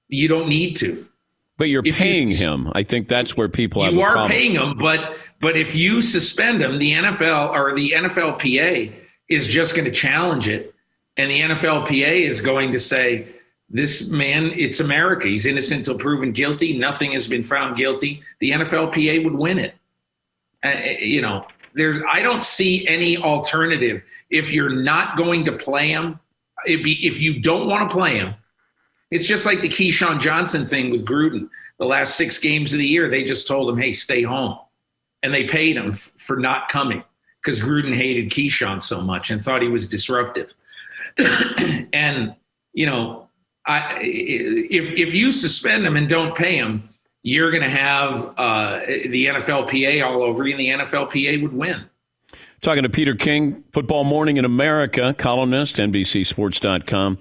You 0.10 0.28
don't 0.28 0.50
need 0.50 0.76
to. 0.78 1.06
But 1.58 1.70
you're 1.70 1.86
if 1.86 1.96
paying 1.96 2.30
you, 2.30 2.36
him. 2.36 2.72
I 2.74 2.84
think 2.84 3.08
that's 3.08 3.36
where 3.36 3.50
people 3.50 3.84
have. 3.84 3.94
you 3.94 4.02
are 4.02 4.28
paying 4.28 4.54
him, 4.54 4.78
but 4.78 5.18
but 5.42 5.56
if 5.56 5.76
you 5.76 6.02
suspend 6.02 6.62
him, 6.62 6.80
the 6.80 6.94
NFL 6.94 7.50
or 7.52 7.76
the 7.76 7.92
NFLPA 7.92 8.94
is 9.28 9.48
just 9.48 9.76
going 9.76 9.86
to 9.86 9.92
challenge 9.92 10.48
it, 10.48 10.74
and 11.18 11.30
the 11.30 11.42
NFLPA 11.42 12.26
is 12.26 12.40
going 12.40 12.72
to 12.72 12.80
say, 12.80 13.28
"This 13.70 14.10
man, 14.10 14.54
it's 14.56 14.80
America. 14.80 15.28
He's 15.28 15.46
innocent 15.46 15.80
until 15.80 15.98
proven 15.98 16.32
guilty. 16.32 16.78
Nothing 16.78 17.12
has 17.12 17.28
been 17.28 17.44
found 17.44 17.76
guilty." 17.76 18.24
The 18.40 18.52
NFLPA 18.52 19.26
would 19.26 19.36
win 19.36 19.60
it. 19.60 19.76
Uh, 20.64 20.70
you 21.02 21.22
know, 21.22 21.46
there's. 21.74 22.02
I 22.10 22.22
don't 22.22 22.42
see 22.42 22.88
any 22.88 23.18
alternative. 23.18 24.02
If 24.30 24.50
you're 24.50 24.70
not 24.70 25.18
going 25.18 25.44
to 25.44 25.52
play 25.52 25.90
him, 25.90 26.22
be, 26.66 27.06
if 27.06 27.20
you 27.20 27.42
don't 27.42 27.68
want 27.68 27.90
to 27.90 27.94
play 27.94 28.18
him, 28.18 28.36
it's 29.12 29.26
just 29.26 29.46
like 29.46 29.62
the 29.62 29.70
Keyshawn 29.70 30.20
Johnson 30.20 30.66
thing 30.66 30.92
with 30.92 31.06
Gruden. 31.06 31.50
The 31.78 31.86
last 31.86 32.16
six 32.16 32.38
games 32.38 32.74
of 32.74 32.80
the 32.80 32.88
year, 32.88 33.10
they 33.10 33.24
just 33.24 33.48
told 33.48 33.70
him, 33.70 33.78
hey, 33.78 33.92
stay 33.92 34.22
home. 34.22 34.58
And 35.24 35.34
they 35.34 35.46
paid 35.46 35.78
him 35.78 35.92
f- 35.92 36.12
for 36.18 36.38
not 36.38 36.70
coming 36.70 37.04
because 37.42 37.60
Gruden 37.60 37.94
hated 37.94 38.30
Keyshawn 38.30 38.82
so 38.82 39.02
much 39.02 39.32
and 39.32 39.42
thought 39.42 39.62
he 39.62 39.68
was 39.68 39.90
disruptive. 39.90 40.54
and, 41.94 42.36
you 42.74 42.86
know, 42.86 43.28
I, 43.66 44.00
if 44.02 44.98
if 44.98 45.14
you 45.14 45.32
suspend 45.32 45.86
him 45.86 45.96
and 45.96 46.08
don't 46.08 46.36
pay 46.36 46.56
him, 46.56 46.90
you're 47.24 47.52
going 47.52 47.64
to 47.64 47.70
have 47.70 48.34
uh, 48.38 48.80
the 48.88 49.28
NFLPA 49.28 50.06
all 50.06 50.24
over 50.24 50.48
you, 50.48 50.56
and 50.56 50.60
the 50.60 50.86
NFLPA 50.86 51.42
would 51.42 51.54
win. 51.54 51.86
Talking 52.62 52.84
to 52.84 52.90
Peter 52.90 53.16
King, 53.16 53.64
Football 53.72 54.06
Morning 54.06 54.38
in 54.38 54.46
America, 54.46 55.14
columnist, 55.18 55.78
NBCSports.com. 55.78 57.20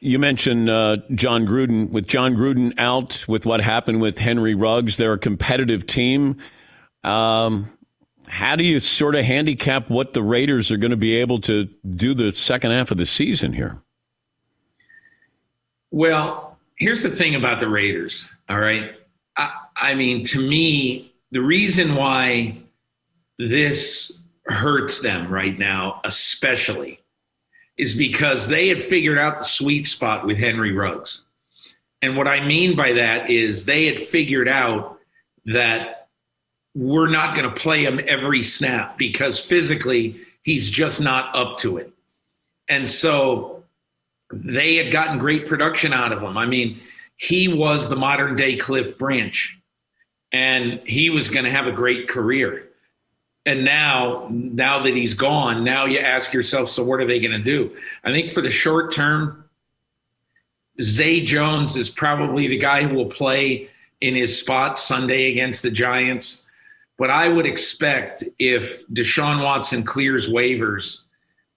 You 0.00 0.18
mentioned 0.18 0.70
uh, 0.70 0.98
Jon 1.14 1.46
Gruden. 1.46 1.90
With 1.90 2.06
Jon 2.06 2.34
Gruden 2.34 2.72
out 2.78 3.24
with 3.26 3.46
what 3.46 3.60
happened 3.60 4.00
with 4.00 4.18
Henry 4.18 4.54
Ruggs, 4.54 4.96
they're 4.96 5.14
a 5.14 5.18
competitive 5.18 5.86
team. 5.86 6.36
Um, 7.02 7.72
how 8.26 8.56
do 8.56 8.62
you 8.62 8.78
sort 8.78 9.14
of 9.16 9.24
handicap 9.24 9.90
what 9.90 10.12
the 10.12 10.22
Raiders 10.22 10.70
are 10.70 10.76
going 10.76 10.90
to 10.90 10.96
be 10.96 11.16
able 11.16 11.38
to 11.40 11.64
do 11.90 12.14
the 12.14 12.34
second 12.36 12.70
half 12.70 12.90
of 12.90 12.98
the 12.98 13.06
season 13.06 13.52
here? 13.52 13.82
Well, 15.90 16.58
here's 16.76 17.02
the 17.02 17.10
thing 17.10 17.34
about 17.34 17.60
the 17.60 17.68
Raiders. 17.68 18.28
All 18.48 18.58
right. 18.58 18.92
I, 19.36 19.52
I 19.76 19.94
mean, 19.94 20.22
to 20.26 20.40
me, 20.40 21.14
the 21.30 21.40
reason 21.40 21.94
why 21.94 22.58
this 23.38 24.20
hurts 24.46 25.00
them 25.00 25.30
right 25.30 25.58
now, 25.58 26.00
especially, 26.04 26.97
is 27.78 27.94
because 27.94 28.48
they 28.48 28.68
had 28.68 28.82
figured 28.82 29.18
out 29.18 29.38
the 29.38 29.44
sweet 29.44 29.86
spot 29.86 30.26
with 30.26 30.36
Henry 30.36 30.72
Ruggs. 30.72 31.24
And 32.02 32.16
what 32.16 32.28
I 32.28 32.44
mean 32.44 32.76
by 32.76 32.92
that 32.92 33.30
is 33.30 33.64
they 33.64 33.86
had 33.86 34.02
figured 34.02 34.48
out 34.48 34.98
that 35.46 36.08
we're 36.74 37.08
not 37.08 37.34
going 37.34 37.48
to 37.48 37.60
play 37.60 37.84
him 37.84 38.00
every 38.06 38.42
snap 38.42 38.98
because 38.98 39.38
physically 39.38 40.20
he's 40.42 40.68
just 40.68 41.00
not 41.00 41.34
up 41.34 41.58
to 41.58 41.78
it. 41.78 41.92
And 42.68 42.86
so 42.86 43.64
they 44.32 44.76
had 44.76 44.92
gotten 44.92 45.18
great 45.18 45.46
production 45.46 45.92
out 45.92 46.12
of 46.12 46.22
him. 46.22 46.36
I 46.36 46.46
mean, 46.46 46.80
he 47.16 47.48
was 47.48 47.88
the 47.88 47.96
modern 47.96 48.36
day 48.36 48.56
Cliff 48.56 48.98
Branch, 48.98 49.58
and 50.32 50.80
he 50.84 51.10
was 51.10 51.30
going 51.30 51.44
to 51.44 51.50
have 51.50 51.66
a 51.66 51.72
great 51.72 52.08
career. 52.08 52.67
And 53.48 53.64
now, 53.64 54.28
now 54.30 54.82
that 54.82 54.94
he's 54.94 55.14
gone, 55.14 55.64
now 55.64 55.86
you 55.86 56.00
ask 56.00 56.34
yourself, 56.34 56.68
so 56.68 56.84
what 56.84 57.00
are 57.00 57.06
they 57.06 57.18
going 57.18 57.32
to 57.32 57.42
do? 57.42 57.74
I 58.04 58.12
think 58.12 58.32
for 58.32 58.42
the 58.42 58.50
short 58.50 58.92
term, 58.92 59.48
Zay 60.82 61.22
Jones 61.22 61.74
is 61.74 61.88
probably 61.88 62.46
the 62.46 62.58
guy 62.58 62.82
who 62.82 62.94
will 62.94 63.06
play 63.06 63.70
in 64.02 64.14
his 64.14 64.38
spot 64.38 64.76
Sunday 64.76 65.30
against 65.30 65.62
the 65.62 65.70
Giants. 65.70 66.46
But 66.98 67.08
I 67.08 67.30
would 67.30 67.46
expect 67.46 68.22
if 68.38 68.86
Deshaun 68.88 69.42
Watson 69.42 69.82
clears 69.82 70.30
waivers 70.30 71.04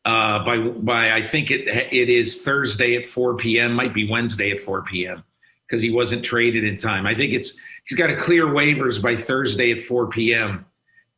uh, 0.06 0.46
by 0.46 0.60
by 0.60 1.12
I 1.12 1.22
think 1.22 1.52
it 1.52 1.68
it 1.68 2.10
is 2.10 2.42
Thursday 2.44 2.96
at 2.96 3.06
4 3.06 3.36
p.m. 3.36 3.74
Might 3.74 3.94
be 3.94 4.10
Wednesday 4.10 4.52
at 4.52 4.62
4 4.62 4.84
p.m 4.84 5.24
because 5.72 5.82
he 5.82 5.90
wasn't 5.90 6.22
traded 6.22 6.66
in 6.66 6.76
time. 6.76 7.08
I 7.08 7.16
think 7.16 7.32
it's 7.32 7.58
he's 7.86 7.98
got 7.98 8.08
to 8.08 8.16
clear 8.18 8.46
waivers 8.46 9.02
by 9.02 9.16
Thursday 9.16 9.72
at 9.72 9.86
4 9.86 10.08
p.m. 10.08 10.66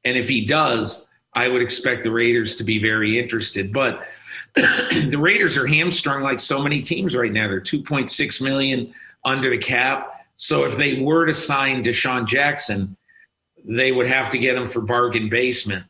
And 0.05 0.17
if 0.17 0.27
he 0.27 0.45
does, 0.45 1.07
I 1.33 1.47
would 1.47 1.61
expect 1.61 2.03
the 2.03 2.11
Raiders 2.11 2.55
to 2.57 2.63
be 2.63 2.79
very 2.79 3.19
interested. 3.19 3.73
But 3.73 4.05
the 4.55 5.17
Raiders 5.17 5.57
are 5.57 5.65
hamstrung 5.67 6.21
like 6.21 6.39
so 6.39 6.61
many 6.61 6.81
teams 6.81 7.15
right 7.15 7.31
now. 7.31 7.47
They're 7.47 7.61
2.6 7.61 8.41
million 8.41 8.93
under 9.25 9.49
the 9.49 9.57
cap. 9.57 10.25
So 10.35 10.65
if 10.65 10.77
they 10.77 11.01
were 11.01 11.25
to 11.25 11.33
sign 11.33 11.83
DeSean 11.83 12.27
Jackson, 12.27 12.95
they 13.63 13.91
would 13.91 14.07
have 14.07 14.29
to 14.31 14.37
get 14.37 14.55
him 14.55 14.67
for 14.67 14.81
bargain 14.81 15.29
basement. 15.29 15.85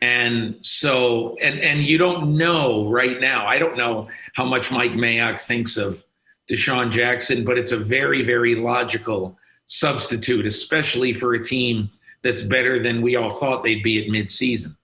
And 0.00 0.56
so, 0.60 1.36
and 1.42 1.58
and 1.58 1.82
you 1.82 1.98
don't 1.98 2.36
know 2.36 2.88
right 2.88 3.20
now. 3.20 3.46
I 3.46 3.58
don't 3.58 3.76
know 3.76 4.08
how 4.34 4.44
much 4.44 4.70
Mike 4.70 4.92
Mayock 4.92 5.42
thinks 5.42 5.76
of 5.76 6.04
DeSean 6.48 6.92
Jackson, 6.92 7.44
but 7.44 7.58
it's 7.58 7.72
a 7.72 7.76
very, 7.76 8.22
very 8.22 8.54
logical 8.54 9.36
substitute, 9.66 10.46
especially 10.46 11.12
for 11.12 11.34
a 11.34 11.42
team 11.42 11.90
that's 12.22 12.42
better 12.42 12.82
than 12.82 13.02
we 13.02 13.16
all 13.16 13.30
thought 13.30 13.62
they'd 13.62 13.82
be 13.82 14.02
at 14.02 14.10
midseason. 14.10 14.76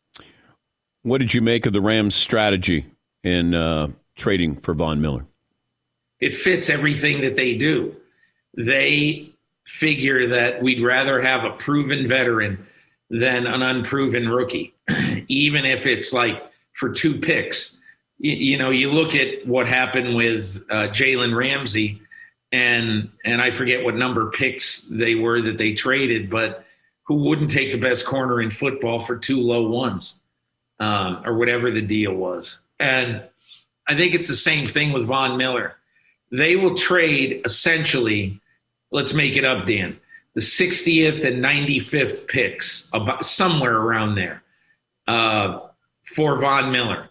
What 1.03 1.19
did 1.19 1.35
you 1.35 1.43
make 1.43 1.67
of 1.67 1.73
the 1.73 1.81
Rams' 1.81 2.15
strategy 2.15 2.87
in 3.23 3.55
uh, 3.55 3.89
trading 4.17 4.57
for 4.57 4.75
Von 4.75 5.01
Miller? 5.01 5.27
It 6.21 6.35
fits 6.35 6.71
everything 6.71 7.21
that 7.21 7.37
they 7.37 7.55
do. 7.55 7.95
They 8.57 9.31
figure 9.67 10.29
that 10.29 10.63
we'd 10.63 10.83
rather 10.83 11.21
have 11.21 11.45
a 11.45 11.51
proven 11.51 12.07
veteran 12.09 12.67
than 13.11 13.47
an 13.47 13.63
unproven 13.63 14.29
rookie, 14.29 14.75
even 15.29 15.67
if 15.67 15.87
it's 15.87 16.13
like 16.13 16.43
for 16.73 16.91
two 16.91 17.21
picks 17.21 17.79
you, 18.19 18.33
you 18.33 18.59
know, 18.59 18.71
you 18.71 18.91
look 18.91 19.15
at 19.15 19.47
what 19.47 19.69
happened 19.69 20.17
with 20.17 20.65
uh, 20.71 20.89
Jalen 20.89 21.37
Ramsey, 21.37 22.01
and 22.53 23.11
and 23.25 23.43
I 23.43 23.51
forget 23.51 23.85
what 23.85 23.97
number 23.97 24.31
picks 24.31 24.83
they 24.87 25.15
were 25.15 25.43
that 25.43 25.59
they 25.59 25.75
traded, 25.75 26.31
but 26.31 26.64
who 27.05 27.17
wouldn't 27.17 27.51
take 27.51 27.71
the 27.71 27.79
best 27.79 28.07
corner 28.07 28.41
in 28.41 28.51
football 28.51 29.01
for 29.01 29.17
two 29.17 29.41
low 29.41 29.69
ones, 29.69 30.23
um, 30.81 31.23
or 31.25 31.37
whatever 31.37 31.71
the 31.71 31.83
deal 31.83 32.15
was? 32.15 32.59
And 32.81 33.23
I 33.87 33.95
think 33.97 34.15
it's 34.15 34.29
the 34.29 34.37
same 34.37 34.67
thing 34.67 34.93
with 34.93 35.07
Von 35.07 35.37
Miller. 35.37 35.77
They 36.33 36.57
will 36.57 36.75
trade 36.75 37.43
essentially. 37.45 38.41
Let's 38.91 39.15
make 39.15 39.37
it 39.37 39.45
up, 39.45 39.67
Dan. 39.67 39.99
The 40.35 40.41
60th 40.41 41.25
and 41.25 41.45
95th 41.45 42.27
picks, 42.27 42.89
about 42.93 43.25
somewhere 43.25 43.77
around 43.77 44.17
there, 44.17 44.43
uh, 45.07 45.61
for 46.15 46.41
Von 46.41 46.73
Miller. 46.73 47.09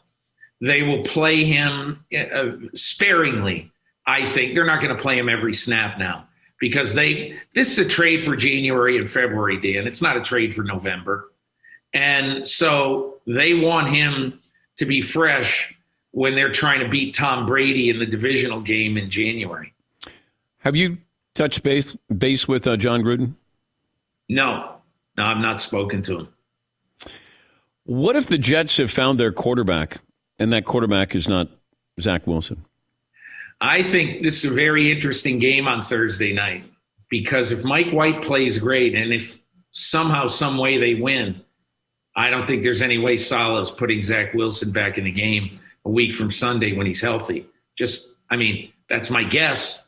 They 0.59 0.81
will 0.81 1.03
play 1.03 1.43
him 1.43 2.03
uh, 2.17 2.51
sparingly. 2.73 3.71
I 4.05 4.25
think 4.25 4.53
they're 4.53 4.65
not 4.65 4.81
going 4.81 4.95
to 4.95 5.01
play 5.01 5.17
him 5.17 5.29
every 5.29 5.53
snap 5.53 5.97
now 5.97 6.27
because 6.63 6.93
they 6.93 7.37
this 7.53 7.77
is 7.77 7.85
a 7.85 7.89
trade 7.89 8.23
for 8.23 8.37
January 8.37 8.97
and 8.97 9.11
February, 9.11 9.59
Dan. 9.59 9.85
It's 9.85 10.01
not 10.01 10.15
a 10.15 10.21
trade 10.21 10.55
for 10.55 10.63
November. 10.63 11.29
And 11.93 12.47
so 12.47 13.17
they 13.27 13.53
want 13.53 13.89
him 13.89 14.39
to 14.77 14.85
be 14.85 15.01
fresh 15.01 15.75
when 16.11 16.35
they're 16.35 16.53
trying 16.53 16.79
to 16.79 16.87
beat 16.87 17.13
Tom 17.13 17.45
Brady 17.45 17.89
in 17.89 17.99
the 17.99 18.05
divisional 18.05 18.61
game 18.61 18.95
in 18.97 19.09
January. 19.09 19.73
Have 20.59 20.77
you 20.77 20.99
touched 21.35 21.63
base 21.63 21.97
base 22.17 22.47
with 22.47 22.65
uh, 22.65 22.77
Jon 22.77 23.01
Gruden? 23.01 23.33
No, 24.29 24.75
no, 25.17 25.25
I've 25.25 25.39
not 25.39 25.59
spoken 25.59 26.01
to 26.03 26.19
him. 26.19 26.27
What 27.83 28.15
if 28.15 28.27
the 28.27 28.37
Jets 28.37 28.77
have 28.77 28.89
found 28.89 29.19
their 29.19 29.33
quarterback 29.33 29.97
and 30.39 30.53
that 30.53 30.63
quarterback 30.63 31.13
is 31.13 31.27
not 31.27 31.49
Zach 31.99 32.25
Wilson. 32.25 32.65
I 33.63 33.81
think 33.81 34.23
this 34.23 34.43
is 34.43 34.51
a 34.51 34.53
very 34.53 34.91
interesting 34.91 35.39
game 35.39 35.69
on 35.69 35.81
Thursday 35.81 36.33
night 36.33 36.65
because 37.09 37.49
if 37.49 37.63
Mike 37.63 37.91
White 37.91 38.21
plays 38.21 38.59
great 38.59 38.93
and 38.93 39.13
if 39.13 39.39
somehow, 39.71 40.27
some 40.27 40.57
way 40.57 40.77
they 40.77 40.95
win, 40.95 41.41
I 42.13 42.29
don't 42.29 42.45
think 42.45 42.61
there's 42.61 42.81
any 42.81 42.97
way 42.97 43.15
Saleh's 43.15 43.71
putting 43.71 44.03
Zach 44.03 44.33
Wilson 44.33 44.73
back 44.73 44.97
in 44.97 45.05
the 45.05 45.11
game 45.11 45.61
a 45.85 45.89
week 45.89 46.13
from 46.13 46.29
Sunday 46.29 46.73
when 46.73 46.85
he's 46.85 47.01
healthy. 47.01 47.47
Just, 47.77 48.15
I 48.29 48.35
mean, 48.35 48.69
that's 48.89 49.09
my 49.09 49.23
guess. 49.23 49.87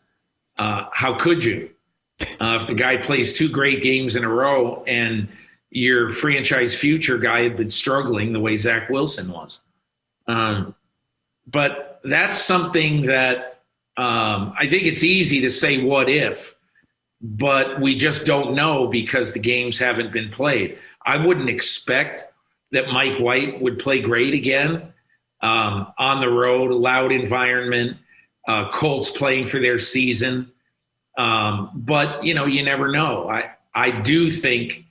Uh, 0.58 0.86
how 0.94 1.20
could 1.20 1.44
you? 1.44 1.70
Uh, 2.40 2.60
if 2.62 2.68
the 2.68 2.74
guy 2.74 2.96
plays 2.96 3.34
two 3.34 3.50
great 3.50 3.84
games 3.84 4.16
in 4.16 4.24
a 4.24 4.30
row 4.30 4.86
and 4.88 5.28
your 5.70 6.12
franchise 6.14 6.74
future 6.74 7.18
guy 7.18 7.42
had 7.42 7.58
been 7.58 7.70
struggling 7.70 8.32
the 8.32 8.40
way 8.40 8.56
Zach 8.56 8.90
Wilson 8.90 9.30
was. 9.30 9.64
Um, 10.28 10.74
but 11.46 12.00
that's 12.06 12.38
something 12.38 13.08
that 13.08 13.55
um, 13.98 14.54
I 14.60 14.68
think 14.68 14.84
it's 14.84 15.04
easy 15.04 15.42
to 15.42 15.50
say 15.50 15.84
what 15.84 16.10
if, 16.10 16.56
but 17.22 17.80
we 17.80 17.96
just 17.96 18.26
don't 18.26 18.54
know 18.54 18.88
because 18.88 19.34
the 19.34 19.40
games 19.40 19.80
haven't 19.80 20.12
been 20.12 20.30
played. 20.30 20.78
I 21.06 21.18
wouldn't 21.18 21.50
expect 21.50 22.26
that 22.72 22.90
Mike 22.90 23.18
White 23.20 23.62
would 23.62 23.80
play 23.80 24.02
great 24.02 24.34
again 24.34 24.94
um, 25.42 25.94
on 25.98 26.20
the 26.20 26.30
road, 26.30 26.72
loud 26.72 27.12
environment, 27.12 27.98
uh, 28.48 28.70
Colts 28.72 29.10
playing 29.10 29.48
for 29.48 29.60
their 29.60 29.80
season. 29.80 30.52
Um, 31.18 31.72
but 31.74 32.24
you 32.24 32.34
know, 32.34 32.46
you 32.46 32.64
never 32.64 32.92
know. 32.92 33.30
I 33.30 33.52
I 33.74 33.92
do 33.92 34.30
think 34.30 34.86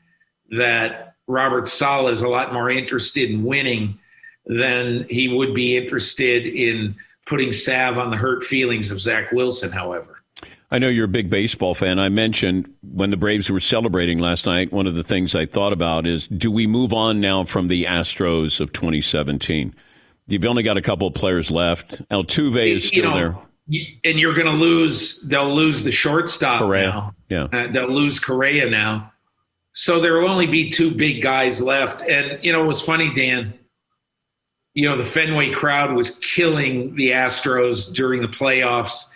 that 0.51 1.15
Robert 1.27 1.69
Saleh 1.69 2.13
is 2.13 2.23
a 2.23 2.29
lot 2.29 2.53
more 2.53 2.71
interested 2.71 3.31
in 3.31 3.45
winning 3.45 3.99
than 4.47 5.07
he 5.09 5.29
would 5.29 5.55
be 5.55 5.77
interested 5.77 6.47
in 6.47 6.97
putting 7.27 7.53
salve 7.53 7.99
on 7.99 8.11
the 8.11 8.17
hurt 8.17 8.45
feelings 8.45 8.91
of 8.91 9.01
Zach 9.01 9.33
Wilson, 9.33 9.73
however. 9.73 10.21
I 10.71 10.79
know 10.79 10.89
you're 10.89 11.05
a 11.05 11.09
big 11.09 11.31
baseball 11.31 11.75
fan. 11.75 11.99
I 11.99 12.09
mentioned 12.09 12.73
when 12.83 13.11
the 13.11 13.17
Braves 13.17 13.49
were 13.49 13.61
celebrating 13.61 14.19
last 14.19 14.47
night, 14.47 14.73
one 14.73 14.87
of 14.87 14.95
the 14.95 15.05
things 15.05 15.35
I 15.35 15.47
thought 15.47 15.73
about 15.73 16.07
is 16.07 16.27
do 16.27 16.51
we 16.51 16.67
move 16.67 16.93
on 16.93 17.21
now 17.21 17.45
from 17.45 17.69
the 17.69 17.85
Astros 17.85 18.61
of 18.61 18.73
2017? 18.73 19.75
You've 20.27 20.45
only 20.45 20.63
got 20.63 20.77
a 20.77 20.83
couple 20.83 21.07
of 21.07 21.15
players 21.15 21.51
left. 21.51 22.03
Altuve 22.09 22.77
is 22.77 22.89
still 22.89 23.05
you 23.05 23.11
know, 23.11 23.15
there. 23.15 23.89
And 24.05 24.19
you're 24.19 24.35
going 24.35 24.47
to 24.47 24.53
lose, 24.53 25.23
they'll 25.23 25.55
lose 25.55 25.85
the 25.85 25.93
shortstop 25.93 26.61
Correa. 26.61 26.87
now. 26.89 27.15
Yeah. 27.29 27.45
Uh, 27.53 27.71
they'll 27.71 27.93
lose 27.93 28.19
Correa 28.19 28.69
now. 28.69 29.13
So 29.75 30.01
there 30.01 30.19
will 30.19 30.29
only 30.29 30.47
be 30.47 30.71
two 30.71 30.91
big 30.91 31.23
guys 31.23 31.61
left. 31.61 32.03
And, 32.03 32.43
you 32.43 32.53
know, 32.53 32.65
it 32.65 32.67
was 32.67 32.81
funny, 32.81 33.13
Dan 33.13 33.55
you 34.75 34.89
know, 34.89 34.97
the 34.97 35.05
Fenway 35.05 35.51
crowd 35.51 35.95
was 35.95 36.19
killing 36.19 36.95
the 36.97 37.11
Astros 37.11 37.93
during 37.93 38.21
the 38.21 38.29
playoffs. 38.29 39.09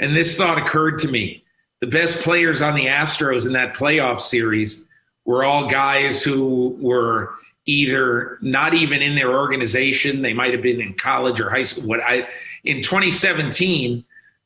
And 0.00 0.16
this 0.16 0.36
thought 0.36 0.58
occurred 0.58 0.98
to 0.98 1.08
me. 1.08 1.44
The 1.80 1.86
best 1.86 2.22
players 2.22 2.62
on 2.62 2.74
the 2.74 2.86
Astros 2.86 3.46
in 3.46 3.52
that 3.52 3.74
playoff 3.74 4.20
series 4.20 4.86
were 5.24 5.44
all 5.44 5.68
guys 5.68 6.22
who 6.22 6.76
were 6.80 7.34
either 7.66 8.38
not 8.42 8.74
even 8.74 9.02
in 9.02 9.14
their 9.14 9.32
organization, 9.32 10.22
they 10.22 10.34
might 10.34 10.52
have 10.52 10.62
been 10.62 10.80
in 10.80 10.94
college 10.94 11.40
or 11.40 11.48
high 11.48 11.62
school. 11.62 11.88
What 11.88 12.00
I 12.00 12.28
in 12.64 12.82
2017, 12.82 14.04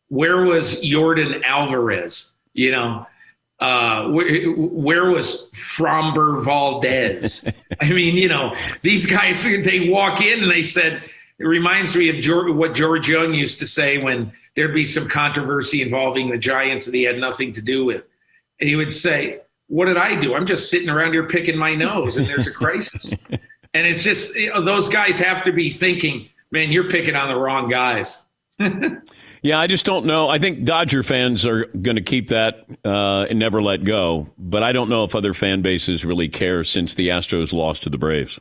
where 0.09 0.45
was 0.45 0.81
Jordan 0.81 1.43
Alvarez? 1.45 2.33
You 2.53 2.73
know, 2.73 3.07
uh, 3.61 4.09
where, 4.09 4.53
where 4.53 5.11
was 5.11 5.49
Framber 5.53 6.43
Valdez? 6.43 7.45
I 7.81 7.91
mean, 7.91 8.17
you 8.17 8.29
know, 8.29 8.55
these 8.83 9.07
guys, 9.07 9.43
they 9.43 9.89
walk 9.89 10.21
in 10.21 10.43
and 10.43 10.51
they 10.51 10.63
said, 10.63 11.03
it 11.39 11.45
reminds 11.45 11.95
me 11.97 12.09
of 12.09 12.23
George, 12.23 12.53
what 12.53 12.75
George 12.75 13.09
Young 13.09 13.33
used 13.33 13.61
to 13.61 13.67
say 13.67 13.99
when 13.99 14.33
there'd 14.57 14.75
be 14.75 14.85
some 14.85 15.09
controversy 15.09 15.83
involving 15.83 16.31
the 16.31 16.39
Giants 16.39 16.87
that 16.87 16.95
he 16.95 17.05
had 17.05 17.19
nothing 17.19 17.53
to 17.53 17.63
do 17.63 17.85
with. 17.85 18.03
And 18.61 18.69
he 18.69 18.75
would 18.75 18.93
say, 18.93 19.41
What 19.69 19.85
did 19.85 19.97
I 19.97 20.17
do? 20.17 20.35
I'm 20.35 20.47
just 20.47 20.69
sitting 20.69 20.89
around 20.89 21.13
here 21.13 21.29
picking 21.29 21.57
my 21.57 21.75
nose 21.75 22.17
and 22.17 22.27
there's 22.27 22.49
a 22.49 22.53
crisis. 22.53 23.15
and 23.31 23.87
it's 23.87 24.03
just, 24.03 24.35
you 24.35 24.53
know, 24.53 24.65
those 24.65 24.89
guys 24.89 25.19
have 25.21 25.45
to 25.45 25.53
be 25.53 25.71
thinking, 25.71 26.29
man, 26.51 26.73
you're 26.73 26.91
picking 26.91 27.15
on 27.15 27.29
the 27.29 27.37
wrong 27.37 27.69
guys. 27.69 28.25
Yeah, 29.43 29.59
I 29.59 29.67
just 29.67 29.85
don't 29.85 30.07
know. 30.07 30.29
I 30.29 30.39
think 30.39 30.65
Dodger 30.65 31.03
fans 31.03 31.47
are 31.47 31.67
going 31.67 31.97
to 31.97 32.03
keep 32.03 32.29
that 32.29 32.67
uh, 32.85 33.27
and 33.31 33.39
never 33.39 33.63
let 33.63 33.85
go. 33.85 34.29
But 34.39 34.63
I 34.63 34.73
don't 34.73 34.89
know 34.89 35.05
if 35.05 35.15
other 35.15 35.35
fan 35.35 35.63
bases 35.63 36.05
really 36.05 36.29
care 36.29 36.65
since 36.65 36.95
the 36.95 37.09
Astros 37.09 37.53
lost 37.53 37.83
to 37.85 37.91
the 37.91 37.99
Braves. 37.99 38.39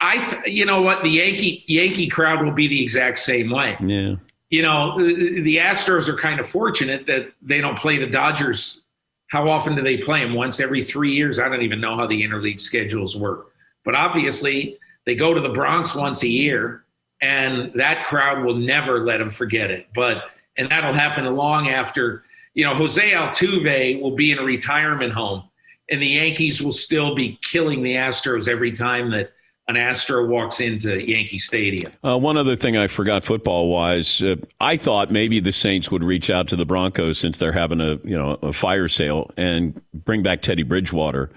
I, 0.00 0.18
th- 0.18 0.46
you 0.46 0.64
know 0.64 0.80
what, 0.82 1.02
the 1.02 1.10
Yankee 1.10 1.64
Yankee 1.66 2.08
crowd 2.08 2.44
will 2.44 2.52
be 2.52 2.68
the 2.68 2.82
exact 2.82 3.18
same 3.18 3.50
way. 3.50 3.76
Yeah. 3.80 4.16
You 4.48 4.62
know, 4.62 4.98
the, 4.98 5.42
the 5.42 5.56
Astros 5.58 6.08
are 6.08 6.16
kind 6.16 6.40
of 6.40 6.48
fortunate 6.48 7.06
that 7.06 7.32
they 7.42 7.60
don't 7.60 7.78
play 7.78 7.98
the 7.98 8.06
Dodgers. 8.06 8.84
How 9.28 9.48
often 9.48 9.76
do 9.76 9.82
they 9.82 9.98
play 9.98 10.24
them? 10.24 10.34
Once 10.34 10.58
every 10.58 10.82
three 10.82 11.12
years. 11.14 11.38
I 11.38 11.48
don't 11.48 11.62
even 11.62 11.80
know 11.80 11.96
how 11.96 12.06
the 12.06 12.20
interleague 12.20 12.60
schedules 12.60 13.16
work. 13.16 13.52
But 13.84 13.94
obviously, 13.94 14.78
they 15.06 15.14
go 15.14 15.32
to 15.32 15.40
the 15.40 15.50
Bronx 15.50 15.94
once 15.94 16.22
a 16.24 16.28
year, 16.28 16.84
and 17.22 17.72
that 17.74 18.06
crowd 18.06 18.44
will 18.44 18.56
never 18.56 19.04
let 19.04 19.18
them 19.18 19.30
forget 19.30 19.70
it. 19.70 19.86
But 19.94 20.24
and 20.60 20.68
that'll 20.68 20.92
happen 20.92 21.24
long 21.34 21.68
after 21.68 22.22
you 22.54 22.64
know 22.64 22.74
Jose 22.74 23.10
Altuve 23.10 24.00
will 24.00 24.14
be 24.14 24.30
in 24.30 24.38
a 24.38 24.44
retirement 24.44 25.12
home, 25.12 25.42
and 25.90 26.00
the 26.00 26.06
Yankees 26.06 26.62
will 26.62 26.70
still 26.70 27.14
be 27.14 27.38
killing 27.42 27.82
the 27.82 27.94
Astros 27.94 28.46
every 28.46 28.70
time 28.70 29.10
that 29.10 29.32
an 29.68 29.76
Astro 29.76 30.26
walks 30.26 30.60
into 30.60 31.00
Yankee 31.00 31.38
Stadium. 31.38 31.92
Uh, 32.04 32.18
one 32.18 32.36
other 32.36 32.56
thing 32.56 32.76
I 32.76 32.88
forgot 32.88 33.24
football 33.24 33.68
wise, 33.68 34.20
uh, 34.22 34.36
I 34.60 34.76
thought 34.76 35.10
maybe 35.10 35.40
the 35.40 35.52
Saints 35.52 35.90
would 35.90 36.02
reach 36.04 36.28
out 36.28 36.48
to 36.48 36.56
the 36.56 36.66
Broncos 36.66 37.18
since 37.18 37.38
they're 37.38 37.52
having 37.52 37.80
a 37.80 37.94
you 38.04 38.16
know 38.16 38.38
a 38.42 38.52
fire 38.52 38.88
sale 38.88 39.30
and 39.36 39.80
bring 39.94 40.22
back 40.22 40.42
Teddy 40.42 40.62
Bridgewater. 40.62 41.30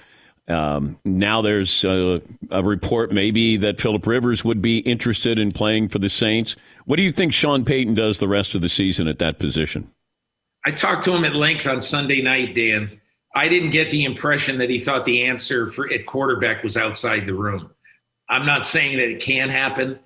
Um, 0.47 0.99
now 1.06 1.41
there's 1.41 1.86
a, 1.86 2.21
a, 2.51 2.62
report 2.62 3.13
maybe 3.13 3.56
that 3.58 3.79
Philip 3.79 4.06
Rivers 4.06 4.43
would 4.43 4.62
be 4.62 4.79
interested 4.79 5.39
in 5.39 5.53
playing 5.53 5.88
for 5.88 5.99
the 5.99 6.10
Saints. 6.10 6.58
What 6.84 6.97
do 6.97 7.01
you 7.01 7.13
think 7.13 7.32
Sean 7.32 7.63
Payton 7.63 7.95
does 7.95 8.19
the 8.19 8.27
rest 8.27 8.53
of 8.53 8.62
the 8.62 8.67
season 8.67 9.08
at 9.08 9.19
that 9.19 9.39
position? 9.39 9.89
I 10.65 10.71
talked 10.71 11.03
to 11.03 11.13
him 11.13 11.23
at 11.23 11.34
length 11.34 11.65
on 11.65 11.79
Sunday 11.79 12.21
night, 12.21 12.56
Dan. 12.56 12.99
I 13.34 13.47
didn't 13.47 13.69
get 13.69 13.89
the 13.89 14.03
impression 14.03 14.58
that 14.58 14.69
he 14.69 14.79
thought 14.79 15.06
the 15.06 15.23
answer 15.23 15.71
for 15.71 15.91
at 15.91 16.06
quarterback 16.06 16.62
was 16.62 16.75
outside 16.75 17.25
the 17.25 17.34
room. 17.34 17.71
I'm 18.29 18.45
not 18.45 18.65
saying 18.65 18.97
that 18.97 19.10
it 19.10 19.21
can 19.21 19.49
happen, 19.49 19.97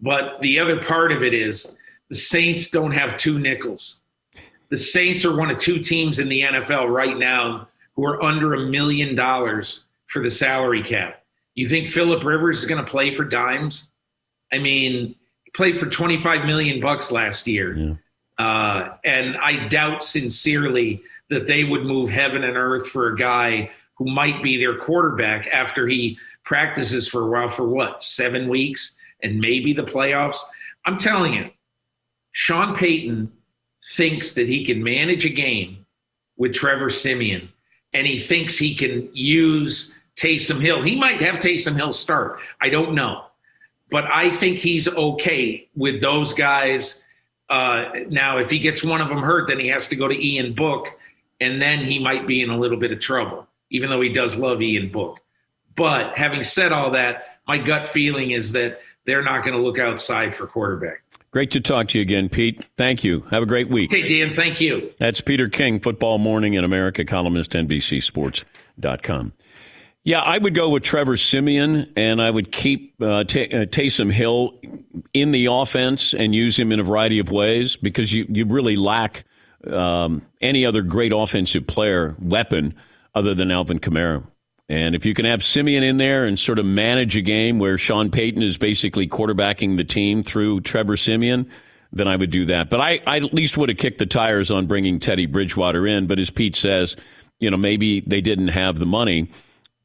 but 0.00 0.40
the 0.40 0.60
other 0.60 0.80
part 0.80 1.10
of 1.10 1.24
it 1.24 1.34
is 1.34 1.76
the 2.10 2.16
Saints 2.16 2.70
don't 2.70 2.92
have 2.92 3.16
two 3.16 3.40
nickels. 3.40 4.00
The 4.68 4.76
Saints 4.76 5.24
are 5.24 5.36
one 5.36 5.50
of 5.50 5.56
two 5.56 5.80
teams 5.80 6.20
in 6.20 6.28
the 6.28 6.42
NFL 6.42 6.92
right 6.94 7.18
now 7.18 7.68
who 7.94 8.04
are 8.04 8.22
under 8.22 8.54
a 8.54 8.66
million 8.66 9.14
dollars 9.14 9.86
for 10.08 10.22
the 10.22 10.30
salary 10.30 10.82
cap. 10.82 11.22
You 11.54 11.68
think 11.68 11.88
Philip 11.88 12.24
Rivers 12.24 12.60
is 12.60 12.66
going 12.66 12.84
to 12.84 12.90
play 12.90 13.12
for 13.14 13.24
dimes? 13.24 13.90
I 14.52 14.58
mean, 14.58 15.14
he 15.44 15.50
played 15.52 15.78
for 15.78 15.86
25 15.86 16.46
million 16.46 16.80
bucks 16.80 17.12
last 17.12 17.46
year. 17.46 17.76
Yeah. 17.76 17.94
Uh, 18.38 18.96
and 19.04 19.36
I 19.36 19.68
doubt 19.68 20.02
sincerely 20.02 21.02
that 21.28 21.46
they 21.46 21.64
would 21.64 21.84
move 21.84 22.10
heaven 22.10 22.42
and 22.42 22.56
earth 22.56 22.88
for 22.88 23.08
a 23.08 23.16
guy 23.16 23.70
who 23.96 24.06
might 24.06 24.42
be 24.42 24.56
their 24.56 24.78
quarterback 24.78 25.46
after 25.48 25.86
he 25.86 26.18
practices 26.44 27.06
for 27.06 27.22
a 27.22 27.26
while 27.26 27.50
for 27.50 27.68
what, 27.68 28.02
seven 28.02 28.48
weeks 28.48 28.96
and 29.22 29.38
maybe 29.38 29.72
the 29.72 29.82
playoffs. 29.82 30.38
I'm 30.86 30.96
telling 30.96 31.34
you, 31.34 31.50
Sean 32.32 32.74
Payton 32.74 33.30
thinks 33.94 34.34
that 34.34 34.48
he 34.48 34.64
can 34.64 34.82
manage 34.82 35.26
a 35.26 35.30
game 35.30 35.84
with 36.36 36.54
Trevor 36.54 36.90
Siemian 36.90 37.50
and 37.92 38.06
he 38.06 38.18
thinks 38.18 38.56
he 38.56 38.74
can 38.74 39.08
use 39.12 39.94
Taysom 40.16 40.60
Hill. 40.60 40.82
He 40.82 40.96
might 40.96 41.22
have 41.22 41.36
Taysom 41.36 41.76
Hill 41.76 41.92
start. 41.92 42.40
I 42.60 42.68
don't 42.70 42.94
know. 42.94 43.24
But 43.90 44.04
I 44.04 44.30
think 44.30 44.58
he's 44.58 44.86
okay 44.86 45.68
with 45.74 46.00
those 46.00 46.32
guys. 46.32 47.04
Uh, 47.48 47.86
now, 48.08 48.38
if 48.38 48.50
he 48.50 48.60
gets 48.60 48.84
one 48.84 49.00
of 49.00 49.08
them 49.08 49.18
hurt, 49.18 49.48
then 49.48 49.58
he 49.58 49.66
has 49.68 49.88
to 49.88 49.96
go 49.96 50.06
to 50.06 50.26
Ian 50.26 50.54
Book, 50.54 50.88
and 51.40 51.60
then 51.60 51.84
he 51.84 51.98
might 51.98 52.26
be 52.26 52.42
in 52.42 52.50
a 52.50 52.56
little 52.56 52.78
bit 52.78 52.92
of 52.92 53.00
trouble, 53.00 53.48
even 53.70 53.90
though 53.90 54.00
he 54.00 54.10
does 54.10 54.38
love 54.38 54.62
Ian 54.62 54.90
Book. 54.90 55.18
But 55.76 56.16
having 56.16 56.44
said 56.44 56.70
all 56.70 56.92
that, 56.92 57.38
my 57.48 57.58
gut 57.58 57.88
feeling 57.88 58.30
is 58.30 58.52
that 58.52 58.80
they're 59.06 59.24
not 59.24 59.42
going 59.42 59.56
to 59.56 59.62
look 59.62 59.78
outside 59.78 60.36
for 60.36 60.46
quarterback. 60.46 61.02
Great 61.32 61.52
to 61.52 61.60
talk 61.60 61.88
to 61.88 61.98
you 61.98 62.02
again, 62.02 62.28
Pete. 62.28 62.66
Thank 62.76 63.04
you. 63.04 63.20
Have 63.30 63.42
a 63.42 63.46
great 63.46 63.68
week. 63.68 63.92
Hey, 63.92 64.08
Dan, 64.08 64.32
thank 64.32 64.60
you. 64.60 64.92
That's 64.98 65.20
Peter 65.20 65.48
King, 65.48 65.78
Football 65.78 66.18
Morning 66.18 66.54
in 66.54 66.64
America, 66.64 67.04
columnist, 67.04 67.52
NBCSports.com. 67.52 69.32
Yeah, 70.02 70.22
I 70.22 70.38
would 70.38 70.54
go 70.54 70.70
with 70.70 70.82
Trevor 70.82 71.16
Siemian, 71.16 71.92
and 71.94 72.22
I 72.22 72.30
would 72.30 72.50
keep 72.50 72.94
uh, 73.02 73.24
T- 73.24 73.44
uh, 73.44 73.66
Taysom 73.66 74.10
Hill 74.10 74.58
in 75.12 75.30
the 75.30 75.46
offense 75.46 76.14
and 76.14 76.34
use 76.34 76.58
him 76.58 76.72
in 76.72 76.80
a 76.80 76.82
variety 76.82 77.18
of 77.18 77.30
ways 77.30 77.76
because 77.76 78.12
you, 78.12 78.26
you 78.28 78.46
really 78.46 78.76
lack 78.76 79.24
um, 79.70 80.22
any 80.40 80.64
other 80.64 80.82
great 80.82 81.12
offensive 81.12 81.66
player, 81.66 82.16
weapon, 82.18 82.74
other 83.14 83.34
than 83.34 83.50
Alvin 83.50 83.78
Kamara. 83.78 84.26
And 84.70 84.94
if 84.94 85.04
you 85.04 85.14
can 85.14 85.24
have 85.24 85.42
Siemian 85.42 85.82
in 85.82 85.96
there 85.96 86.24
and 86.24 86.38
sort 86.38 86.60
of 86.60 86.64
manage 86.64 87.16
a 87.16 87.20
game 87.22 87.58
where 87.58 87.76
Sean 87.76 88.08
Payton 88.08 88.40
is 88.40 88.56
basically 88.56 89.08
quarterbacking 89.08 89.76
the 89.76 89.82
team 89.82 90.22
through 90.22 90.60
Trevor 90.60 90.96
Siemian, 90.96 91.50
then 91.92 92.06
I 92.06 92.14
would 92.14 92.30
do 92.30 92.46
that. 92.46 92.70
But 92.70 92.80
I, 92.80 93.00
I 93.04 93.16
at 93.16 93.34
least 93.34 93.58
would 93.58 93.68
have 93.68 93.78
kicked 93.78 93.98
the 93.98 94.06
tires 94.06 94.48
on 94.48 94.66
bringing 94.66 95.00
Teddy 95.00 95.26
Bridgewater 95.26 95.88
in. 95.88 96.06
But 96.06 96.20
as 96.20 96.30
Pete 96.30 96.54
says, 96.54 96.94
you 97.40 97.50
know, 97.50 97.56
maybe 97.56 97.98
they 98.02 98.20
didn't 98.20 98.48
have 98.48 98.78
the 98.78 98.86
money. 98.86 99.28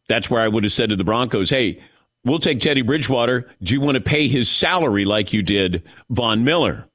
That's 0.07 0.29
where 0.29 0.43
I 0.43 0.47
would 0.47 0.63
have 0.63 0.71
said 0.71 0.89
to 0.89 0.95
the 0.95 1.03
Broncos, 1.03 1.49
hey, 1.49 1.81
we'll 2.23 2.37
take 2.37 2.59
Teddy 2.59 2.83
Bridgewater. 2.83 3.49
Do 3.63 3.73
you 3.73 3.81
want 3.81 3.95
to 3.95 4.01
pay 4.01 4.27
his 4.27 4.49
salary 4.49 5.03
like 5.03 5.33
you 5.33 5.41
did 5.41 5.81
Von 6.11 6.43
Miller? 6.43 6.87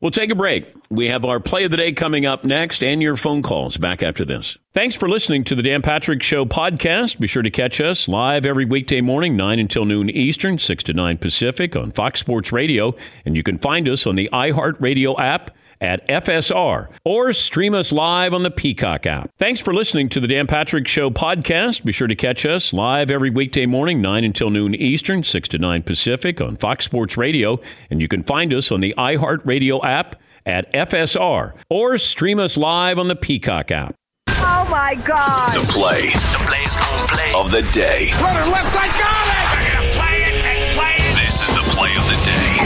We'll 0.00 0.10
take 0.10 0.30
a 0.30 0.34
break. 0.34 0.72
We 0.88 1.08
have 1.08 1.26
our 1.26 1.40
play 1.40 1.64
of 1.64 1.70
the 1.70 1.76
day 1.76 1.92
coming 1.92 2.24
up 2.24 2.42
next 2.42 2.82
and 2.82 3.02
your 3.02 3.16
phone 3.16 3.42
calls 3.42 3.76
back 3.76 4.02
after 4.02 4.24
this. 4.24 4.56
Thanks 4.72 4.96
for 4.96 5.10
listening 5.10 5.44
to 5.44 5.54
the 5.54 5.62
Dan 5.62 5.82
Patrick 5.82 6.22
Show 6.22 6.46
podcast. 6.46 7.20
Be 7.20 7.26
sure 7.26 7.42
to 7.42 7.50
catch 7.50 7.82
us 7.82 8.08
live 8.08 8.46
every 8.46 8.64
weekday 8.64 9.02
morning, 9.02 9.36
9 9.36 9.58
until 9.58 9.84
noon 9.84 10.08
Eastern, 10.08 10.58
6 10.58 10.84
to 10.84 10.94
9 10.94 11.18
Pacific 11.18 11.76
on 11.76 11.90
Fox 11.90 12.18
Sports 12.18 12.50
Radio. 12.50 12.94
And 13.26 13.36
you 13.36 13.42
can 13.42 13.58
find 13.58 13.86
us 13.90 14.06
on 14.06 14.16
the 14.16 14.30
iHeartRadio 14.32 15.18
app 15.20 15.54
at 15.80 16.06
FSR 16.08 16.88
or 17.04 17.32
stream 17.32 17.74
us 17.74 17.92
live 17.92 18.34
on 18.34 18.42
the 18.42 18.50
Peacock 18.50 19.06
app. 19.06 19.30
Thanks 19.38 19.60
for 19.60 19.72
listening 19.72 20.08
to 20.10 20.20
the 20.20 20.28
Dan 20.28 20.46
Patrick 20.46 20.86
Show 20.86 21.10
podcast. 21.10 21.84
Be 21.84 21.92
sure 21.92 22.08
to 22.08 22.14
catch 22.14 22.44
us 22.44 22.72
live 22.72 23.10
every 23.10 23.30
weekday 23.30 23.66
morning, 23.66 24.00
9 24.00 24.24
until 24.24 24.50
noon 24.50 24.74
Eastern, 24.74 25.22
6 25.24 25.48
to 25.48 25.58
9 25.58 25.82
Pacific 25.82 26.40
on 26.40 26.56
Fox 26.56 26.84
Sports 26.84 27.16
Radio. 27.16 27.60
And 27.90 28.00
you 28.00 28.08
can 28.08 28.22
find 28.22 28.52
us 28.52 28.70
on 28.70 28.80
the 28.80 28.94
iHeartRadio 28.98 29.82
app 29.84 30.16
at 30.46 30.72
FSR 30.72 31.52
or 31.68 31.98
stream 31.98 32.38
us 32.38 32.56
live 32.56 32.98
on 32.98 33.08
the 33.08 33.16
Peacock 33.16 33.70
app. 33.70 33.94
Oh 34.28 34.66
my 34.70 34.94
God. 34.94 35.52
The 35.54 35.60
play. 35.72 36.10
The 36.10 36.44
play's 36.48 36.74
gonna 36.74 37.08
play. 37.08 37.30
Of 37.34 37.50
the 37.50 37.62
day. 37.72 38.10
Runner 38.20 38.46
left 38.50 38.72
side, 38.72 38.90
got 38.98 39.28
it! 39.28 39.60
They're 39.60 39.74
gonna 39.74 39.92
play 39.92 40.22
it 40.22 40.34
and 40.34 40.72
play 40.72 40.94
it. 40.96 41.14
This 41.24 41.42
is 41.42 41.48
the 41.54 41.62
play 41.74 41.94
of 41.96 42.04
the 42.06 42.16
day. 42.24 42.56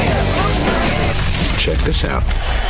Check 1.58 1.78
this 1.84 2.04
out. 2.04 2.22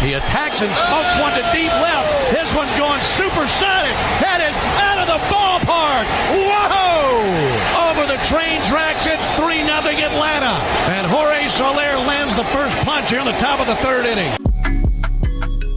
He 0.04 0.12
attacks 0.12 0.60
and 0.60 0.68
smokes 0.76 1.16
one 1.16 1.32
to 1.32 1.40
deep 1.48 1.72
left. 1.80 2.04
This 2.30 2.52
one's 2.52 2.76
going 2.76 3.00
supersonic. 3.00 3.96
That 4.20 4.44
is 4.44 4.52
out 4.76 5.00
of 5.00 5.08
the 5.08 5.16
ballpark. 5.32 6.04
Whoa! 6.44 7.88
Over 7.88 8.04
the 8.04 8.20
train 8.28 8.60
tracks, 8.68 9.06
it's 9.08 9.24
3 9.40 9.64
0 9.64 9.72
Atlanta. 9.80 10.60
And 10.92 11.06
Jorge 11.06 11.48
Soler 11.48 11.96
lands 12.04 12.36
the 12.36 12.44
first 12.52 12.76
punch 12.84 13.08
here 13.08 13.20
in 13.20 13.24
the 13.24 13.32
top 13.40 13.60
of 13.60 13.66
the 13.66 13.76
third 13.76 14.04
inning. 14.04 14.30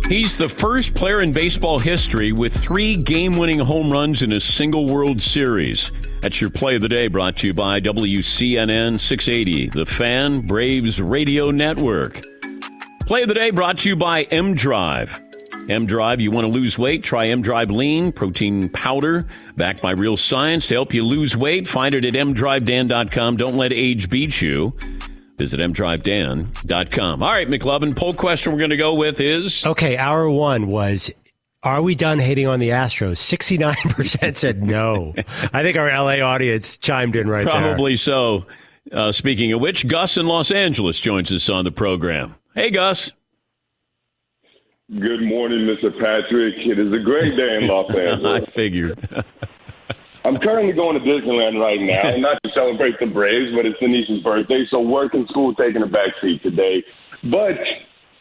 He's 0.10 0.36
the 0.36 0.50
first 0.50 0.94
player 0.94 1.24
in 1.24 1.32
baseball 1.32 1.80
history 1.80 2.34
with 2.34 2.54
three 2.54 2.98
game 2.98 3.38
winning 3.38 3.60
home 3.60 3.90
runs 3.90 4.24
in 4.24 4.34
a 4.34 4.42
single 4.42 4.88
World 4.88 5.22
Series. 5.22 5.90
That's 6.20 6.42
your 6.42 6.50
play 6.50 6.76
of 6.76 6.82
the 6.82 6.90
day 6.90 7.08
brought 7.08 7.38
to 7.38 7.48
you 7.48 7.54
by 7.54 7.80
WCNN 7.80 9.00
680, 9.00 9.70
the 9.70 9.86
Fan 9.86 10.42
Braves 10.42 11.00
Radio 11.02 11.50
Network. 11.50 12.20
Play 13.08 13.22
of 13.22 13.30
the 13.30 13.34
day 13.36 13.52
brought 13.52 13.78
to 13.80 13.90
you 13.90 13.96
by 13.96 14.24
M 14.24 14.54
Drive. 14.54 15.22
M 15.70 15.86
Drive, 15.86 16.20
you 16.20 16.30
want 16.30 16.46
to 16.46 16.54
lose 16.54 16.78
weight? 16.78 17.04
Try 17.04 17.28
M 17.28 17.42
Drive 17.42 17.72
Lean, 17.72 18.12
protein 18.12 18.68
powder, 18.68 19.26
backed 19.56 19.82
by 19.82 19.94
real 19.94 20.18
science 20.18 20.68
to 20.68 20.74
help 20.74 20.94
you 20.94 21.06
lose 21.06 21.36
weight. 21.38 21.68
Find 21.70 21.96
it 21.96 22.04
at 22.04 22.14
mdrivedan.com. 22.14 23.38
Don't 23.38 23.56
let 23.56 23.72
age 23.72 24.10
beat 24.10 24.42
you. 24.42 24.76
Visit 25.38 25.62
mdrivedan.com. 25.62 27.24
All 27.24 27.32
right, 27.32 27.48
McLovin, 27.50 27.96
poll 27.96 28.14
question 28.14 28.52
we're 28.52 28.58
going 28.60 28.72
to 28.72 28.78
go 28.78 28.94
with 28.94 29.22
is 29.22 29.66
Okay, 29.66 29.96
hour 29.96 30.30
one 30.30 30.68
was 30.68 31.10
Are 31.64 31.82
we 31.82 31.96
done 31.96 32.20
hating 32.20 32.48
on 32.48 32.60
the 32.60 32.70
Astros? 32.70 33.20
69% 33.20 34.36
said 34.36 34.62
no. 34.64 35.14
I 35.54 35.64
think 35.64 35.78
our 35.78 35.88
LA 35.88 36.20
audience 36.20 36.78
chimed 36.78 37.16
in 37.16 37.30
right 37.30 37.46
there. 37.46 37.54
probably 37.54 37.96
so. 37.96 38.46
Uh, 38.92 39.12
speaking 39.14 39.54
of 39.54 39.62
which, 39.62 39.88
Gus 39.88 40.18
in 40.18 40.28
Los 40.28 40.52
Angeles 40.52 41.00
joins 41.00 41.32
us 41.32 41.50
on 41.50 41.64
the 41.64 41.72
program. 41.72 42.36
Hey, 42.58 42.72
Gus. 42.72 43.12
Good 44.90 45.22
morning, 45.22 45.70
Mr. 45.70 45.94
Patrick. 45.94 46.56
It 46.58 46.80
is 46.80 46.92
a 46.92 46.98
great 46.98 47.38
day 47.38 47.62
in 47.62 47.68
Los 47.68 47.86
Angeles. 47.96 48.50
I 48.50 48.52
figured. 48.52 48.98
I'm 50.26 50.40
currently 50.40 50.74
going 50.74 50.98
to 50.98 51.06
Disneyland 51.06 51.62
right 51.62 51.80
now, 51.80 52.18
not 52.18 52.42
to 52.42 52.50
celebrate 52.56 52.98
the 53.00 53.06
Braves, 53.06 53.54
but 53.56 53.68
it's 53.68 53.78
Denise's 53.80 54.24
birthday, 54.24 54.66
so 54.72 54.82
work 54.82 55.14
and 55.14 55.28
school 55.28 55.54
taking 55.54 55.84
a 55.84 55.86
back 55.86 56.18
seat 56.20 56.42
today. 56.42 56.84
But 57.30 57.62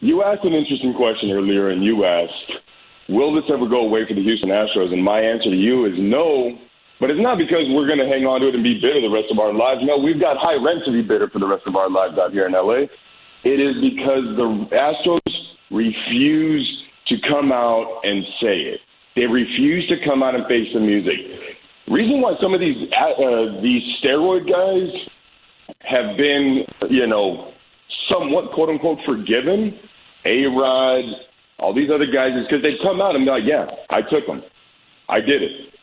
you 0.01 0.21
asked 0.21 0.45
an 0.45 0.53
interesting 0.53 0.93
question 0.93 1.31
earlier, 1.31 1.71
and 1.71 1.83
you 1.83 2.05
asked, 2.05 2.61
will 3.09 3.33
this 3.33 3.49
ever 3.51 3.67
go 3.67 3.89
away 3.89 4.05
for 4.07 4.13
the 4.13 4.21
Houston 4.21 4.49
Astros? 4.49 4.93
And 4.93 5.03
my 5.03 5.19
answer 5.19 5.49
to 5.49 5.57
you 5.57 5.87
is 5.87 5.93
no, 5.97 6.59
but 6.99 7.09
it's 7.09 7.19
not 7.19 7.39
because 7.39 7.65
we're 7.73 7.87
going 7.87 7.97
to 7.97 8.05
hang 8.05 8.29
on 8.29 8.41
to 8.41 8.49
it 8.49 8.53
and 8.53 8.63
be 8.63 8.75
bitter 8.75 9.01
the 9.01 9.09
rest 9.09 9.33
of 9.33 9.39
our 9.39 9.51
lives. 9.51 9.79
No, 9.81 9.97
we've 9.97 10.21
got 10.21 10.37
high 10.37 10.61
rent 10.61 10.85
to 10.85 10.91
be 10.91 11.01
bitter 11.01 11.27
for 11.27 11.39
the 11.39 11.47
rest 11.47 11.65
of 11.65 11.75
our 11.75 11.89
lives 11.89 12.19
out 12.19 12.33
here 12.33 12.45
in 12.45 12.53
LA. 12.53 12.85
It 13.43 13.59
is 13.59 13.75
because 13.81 14.25
the 14.35 14.67
Astros 14.75 15.35
refuse 15.71 16.83
to 17.07 17.15
come 17.29 17.51
out 17.51 18.01
and 18.03 18.23
say 18.41 18.57
it. 18.73 18.79
They 19.15 19.25
refuse 19.25 19.87
to 19.89 19.95
come 20.05 20.21
out 20.21 20.35
and 20.35 20.45
face 20.47 20.67
the 20.73 20.79
music. 20.79 21.15
Reason 21.87 22.21
why 22.21 22.33
some 22.41 22.53
of 22.53 22.59
these 22.59 22.75
uh, 22.93 23.61
these 23.61 23.81
steroid 24.03 24.49
guys 24.49 24.91
have 25.81 26.17
been, 26.17 26.65
you 26.89 27.07
know, 27.07 27.51
somewhat 28.11 28.51
quote 28.51 28.69
unquote 28.69 28.99
forgiven, 29.05 29.79
A 30.25 30.45
Rod, 30.45 31.03
all 31.59 31.73
these 31.73 31.89
other 31.89 32.05
guys, 32.05 32.31
is 32.35 32.45
because 32.47 32.61
they 32.61 32.75
come 32.83 33.01
out 33.01 33.15
and 33.15 33.25
be 33.25 33.31
like, 33.31 33.43
yeah, 33.45 33.65
I 33.89 34.01
took 34.01 34.27
them, 34.27 34.43
I 35.09 35.21
did 35.21 35.41
it, 35.41 35.73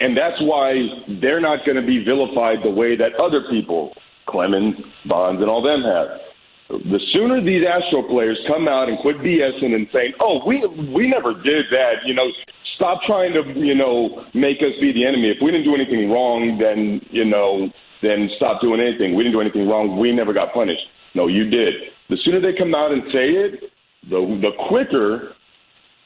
and 0.00 0.16
that's 0.16 0.40
why 0.40 0.74
they're 1.20 1.40
not 1.40 1.64
going 1.64 1.76
to 1.76 1.86
be 1.86 2.02
vilified 2.04 2.58
the 2.64 2.70
way 2.70 2.96
that 2.96 3.14
other 3.20 3.42
people, 3.50 3.92
Clemens, 4.26 4.76
Bonds, 5.06 5.40
and 5.40 5.50
all 5.50 5.62
them 5.62 5.82
have. 5.82 6.20
The 6.68 7.00
sooner 7.12 7.42
these 7.42 7.62
Astro 7.62 8.02
players 8.08 8.38
come 8.50 8.66
out 8.66 8.88
and 8.88 8.98
quit 8.98 9.18
BSing 9.18 9.74
and 9.74 9.86
saying, 9.92 10.14
"Oh, 10.20 10.42
we 10.46 10.66
we 10.92 11.06
never 11.08 11.32
did 11.32 11.66
that," 11.70 12.02
you 12.04 12.14
know, 12.14 12.26
stop 12.74 13.00
trying 13.06 13.32
to 13.34 13.42
you 13.54 13.74
know 13.74 14.24
make 14.34 14.58
us 14.58 14.74
be 14.80 14.92
the 14.92 15.06
enemy. 15.06 15.30
If 15.30 15.38
we 15.40 15.52
didn't 15.52 15.64
do 15.64 15.74
anything 15.74 16.10
wrong, 16.10 16.58
then 16.58 17.00
you 17.10 17.24
know, 17.24 17.70
then 18.02 18.28
stop 18.36 18.60
doing 18.60 18.80
anything. 18.80 19.14
We 19.14 19.22
didn't 19.22 19.34
do 19.34 19.40
anything 19.40 19.68
wrong. 19.68 19.98
We 19.98 20.12
never 20.12 20.32
got 20.32 20.52
punished. 20.52 20.82
No, 21.14 21.28
you 21.28 21.48
did. 21.48 21.74
The 22.10 22.16
sooner 22.24 22.40
they 22.40 22.56
come 22.56 22.74
out 22.74 22.90
and 22.90 23.02
say 23.12 23.30
it, 23.30 23.70
the 24.10 24.20
the 24.42 24.50
quicker 24.68 25.34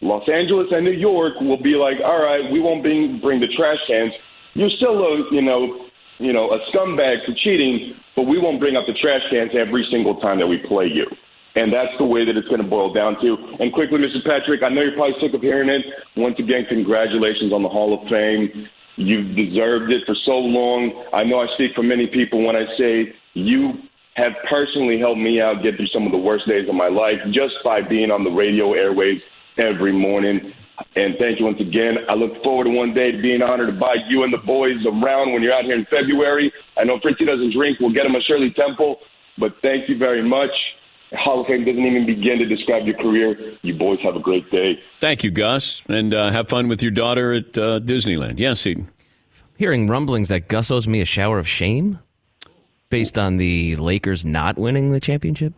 Los 0.02 0.28
Angeles 0.28 0.68
and 0.72 0.84
New 0.84 0.92
York 0.92 1.40
will 1.40 1.60
be 1.62 1.76
like, 1.76 1.96
all 2.04 2.22
right, 2.22 2.50
we 2.52 2.60
won't 2.60 2.82
bring 2.82 3.20
bring 3.20 3.40
the 3.40 3.48
trash 3.56 3.78
cans. 3.88 4.12
You're 4.54 4.70
still 4.76 4.96
a 4.96 5.24
you 5.32 5.42
know 5.42 5.89
you 6.20 6.32
know 6.32 6.52
a 6.52 6.58
scumbag 6.70 7.24
for 7.26 7.34
cheating, 7.42 7.94
but 8.14 8.24
we 8.24 8.38
won't 8.38 8.60
bring 8.60 8.76
up 8.76 8.86
the 8.86 8.94
trash 8.94 9.22
cans 9.30 9.50
every 9.58 9.86
single 9.90 10.20
time 10.20 10.38
that 10.38 10.46
we 10.46 10.58
play 10.68 10.86
you. 10.86 11.06
And 11.56 11.72
that's 11.72 11.90
the 11.98 12.04
way 12.04 12.24
that 12.24 12.36
it's 12.36 12.46
going 12.46 12.62
to 12.62 12.68
boil 12.68 12.92
down 12.92 13.20
to. 13.22 13.36
And 13.58 13.72
quickly, 13.72 13.98
Mr. 13.98 14.22
Patrick, 14.24 14.62
I 14.62 14.68
know 14.68 14.82
you're 14.82 14.94
probably 14.94 15.18
sick 15.20 15.34
of 15.34 15.40
hearing 15.40 15.68
it. 15.68 15.82
Once 16.16 16.38
again, 16.38 16.64
congratulations 16.68 17.52
on 17.52 17.64
the 17.64 17.68
Hall 17.68 17.90
of 17.90 18.08
Fame. 18.08 18.68
You've 18.94 19.34
deserved 19.34 19.90
it 19.90 20.04
for 20.06 20.14
so 20.24 20.38
long. 20.38 21.06
I 21.12 21.24
know 21.24 21.40
I 21.40 21.46
speak 21.54 21.72
for 21.74 21.82
many 21.82 22.06
people 22.06 22.46
when 22.46 22.54
I 22.54 22.66
say 22.78 23.12
you 23.34 23.72
have 24.14 24.32
personally 24.48 24.98
helped 25.00 25.20
me 25.20 25.40
out 25.40 25.62
get 25.62 25.76
through 25.76 25.88
some 25.88 26.06
of 26.06 26.12
the 26.12 26.18
worst 26.18 26.46
days 26.46 26.68
of 26.68 26.74
my 26.74 26.88
life 26.88 27.18
just 27.32 27.54
by 27.64 27.80
being 27.82 28.10
on 28.10 28.22
the 28.22 28.30
radio 28.30 28.74
airwaves 28.74 29.22
every 29.58 29.92
morning. 29.92 30.52
And 30.96 31.14
thank 31.18 31.38
you 31.38 31.46
once 31.46 31.60
again. 31.60 31.98
I 32.08 32.14
look 32.14 32.42
forward 32.42 32.64
to 32.64 32.70
one 32.70 32.94
day 32.94 33.12
to 33.12 33.20
being 33.22 33.42
honored 33.42 33.72
to 33.72 33.78
buy 33.78 33.96
you 34.08 34.24
and 34.24 34.32
the 34.32 34.38
boys 34.38 34.76
around 34.86 35.32
when 35.32 35.42
you're 35.42 35.52
out 35.52 35.64
here 35.64 35.76
in 35.76 35.86
February. 35.86 36.52
I 36.76 36.84
know 36.84 36.98
Fritzy 37.00 37.24
doesn't 37.24 37.52
drink. 37.52 37.78
We'll 37.80 37.92
get 37.92 38.06
him 38.06 38.14
a 38.14 38.20
Shirley 38.22 38.52
Temple. 38.52 38.98
But 39.38 39.54
thank 39.62 39.88
you 39.88 39.96
very 39.96 40.22
much. 40.26 40.50
Hall 41.12 41.40
of 41.40 41.46
Fame 41.46 41.64
doesn't 41.64 41.84
even 41.84 42.06
begin 42.06 42.38
to 42.38 42.46
describe 42.46 42.86
your 42.86 42.96
career. 42.96 43.56
You 43.62 43.74
boys 43.74 43.98
have 44.02 44.14
a 44.14 44.20
great 44.20 44.48
day. 44.50 44.78
Thank 45.00 45.24
you, 45.24 45.30
Gus, 45.30 45.82
and 45.88 46.14
uh, 46.14 46.30
have 46.30 46.48
fun 46.48 46.68
with 46.68 46.82
your 46.82 46.92
daughter 46.92 47.32
at 47.32 47.58
uh, 47.58 47.80
Disneyland. 47.80 48.38
Yes, 48.38 48.64
Eden. 48.66 48.90
Hearing 49.56 49.88
rumblings 49.88 50.28
that 50.28 50.48
Gus 50.48 50.70
owes 50.70 50.86
me 50.86 51.00
a 51.00 51.04
shower 51.04 51.38
of 51.38 51.48
shame 51.48 51.98
based 52.90 53.18
on 53.18 53.36
the 53.38 53.76
Lakers 53.76 54.24
not 54.24 54.56
winning 54.56 54.92
the 54.92 55.00
championship. 55.00 55.52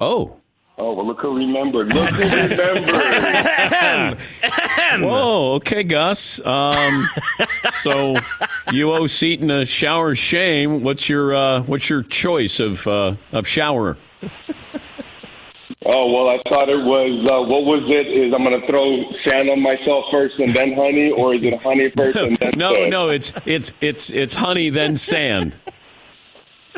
Oh. 0.00 0.40
Oh, 0.76 0.92
well, 0.92 1.06
look 1.06 1.20
who 1.20 1.36
remembered. 1.36 1.94
Look 1.94 2.10
who 2.10 2.22
remembered. 2.22 2.94
Whoa, 4.98 5.52
okay, 5.54 5.84
Gus. 5.84 6.44
Um, 6.44 7.06
so 7.78 8.16
you 8.72 8.92
owe 8.92 9.06
Seton 9.06 9.50
a 9.52 9.64
shower 9.66 10.10
of 10.12 10.18
shame. 10.18 10.82
What's 10.82 11.08
your 11.08 11.32
uh, 11.32 11.62
what's 11.62 11.88
your 11.88 12.02
choice 12.02 12.58
of 12.58 12.84
uh, 12.88 13.14
of 13.30 13.46
shower? 13.46 13.96
Oh 15.86 16.10
well, 16.10 16.28
I 16.28 16.40
thought 16.48 16.68
it 16.68 16.82
was. 16.82 17.30
Uh, 17.30 17.42
what 17.42 17.64
was 17.64 17.82
it? 17.94 18.06
Is 18.08 18.32
I'm 18.34 18.42
going 18.42 18.60
to 18.60 18.66
throw 18.66 19.04
sand 19.28 19.50
on 19.50 19.60
myself 19.60 20.06
first 20.10 20.34
and 20.38 20.52
then 20.54 20.72
honey, 20.72 21.12
or 21.12 21.34
is 21.34 21.44
it 21.44 21.62
honey 21.62 21.90
first 21.96 22.16
and 22.16 22.36
then 22.38 22.52
no, 22.56 22.74
sand? 22.74 22.90
no, 22.90 23.10
it's 23.10 23.32
it's 23.46 23.72
it's 23.80 24.10
it's 24.10 24.34
honey 24.34 24.70
then 24.70 24.96
sand. 24.96 25.56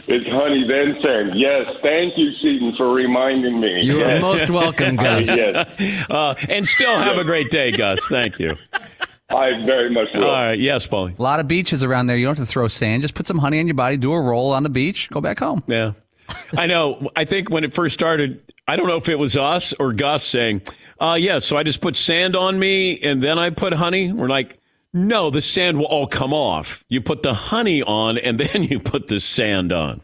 It's 0.08 0.26
honey 0.28 0.64
then 0.68 0.96
sand. 1.02 1.32
Yes, 1.34 1.66
thank 1.82 2.16
you, 2.16 2.30
Seton, 2.40 2.74
for 2.76 2.92
reminding 2.92 3.60
me. 3.60 3.82
You 3.82 3.96
are 3.96 4.08
Yes. 4.10 4.22
most 4.22 4.50
welcome, 4.50 4.96
Gus. 5.06 5.26
yes, 5.26 6.06
Uh, 6.08 6.34
and 6.48 6.66
still 6.68 6.96
have 6.96 7.18
a 7.18 7.24
great 7.24 7.50
day, 7.50 7.72
Gus. 7.72 8.04
Thank 8.06 8.38
you. 8.38 8.56
I 9.28 9.50
very 9.66 9.90
much 9.90 10.08
will. 10.14 10.24
All 10.26 10.30
right, 10.32 10.58
yes, 10.58 10.86
Paulie. 10.86 11.18
A 11.18 11.22
lot 11.22 11.40
of 11.40 11.48
beaches 11.48 11.82
around 11.82 12.06
there. 12.06 12.16
You 12.16 12.26
don't 12.26 12.38
have 12.38 12.46
to 12.46 12.50
throw 12.50 12.68
sand. 12.68 13.02
Just 13.02 13.14
put 13.14 13.26
some 13.26 13.38
honey 13.38 13.58
on 13.58 13.66
your 13.66 13.74
body, 13.74 13.96
do 13.96 14.12
a 14.12 14.20
roll 14.20 14.52
on 14.52 14.62
the 14.62 14.68
beach, 14.70 15.10
go 15.10 15.20
back 15.20 15.40
home. 15.40 15.64
Yeah. 15.66 15.92
I 16.56 16.66
know. 16.66 17.10
I 17.16 17.24
think 17.24 17.50
when 17.50 17.64
it 17.64 17.72
first 17.74 17.94
started, 17.94 18.40
I 18.68 18.76
don't 18.76 18.86
know 18.86 18.96
if 18.96 19.08
it 19.08 19.18
was 19.18 19.36
us 19.36 19.72
or 19.80 19.92
Gus 19.92 20.22
saying, 20.22 20.62
uh, 21.00 21.16
yeah, 21.18 21.40
so 21.40 21.56
I 21.56 21.64
just 21.64 21.80
put 21.80 21.96
sand 21.96 22.36
on 22.36 22.58
me 22.60 23.00
and 23.00 23.20
then 23.22 23.38
I 23.38 23.50
put 23.50 23.72
honey. 23.72 24.12
We're 24.12 24.28
like, 24.28 24.58
no, 24.96 25.30
the 25.30 25.42
sand 25.42 25.78
will 25.78 25.86
all 25.86 26.06
come 26.06 26.32
off. 26.32 26.82
You 26.88 27.00
put 27.00 27.22
the 27.22 27.34
honey 27.34 27.82
on 27.82 28.18
and 28.18 28.38
then 28.40 28.62
you 28.64 28.80
put 28.80 29.08
the 29.08 29.20
sand 29.20 29.72
on. 29.72 30.00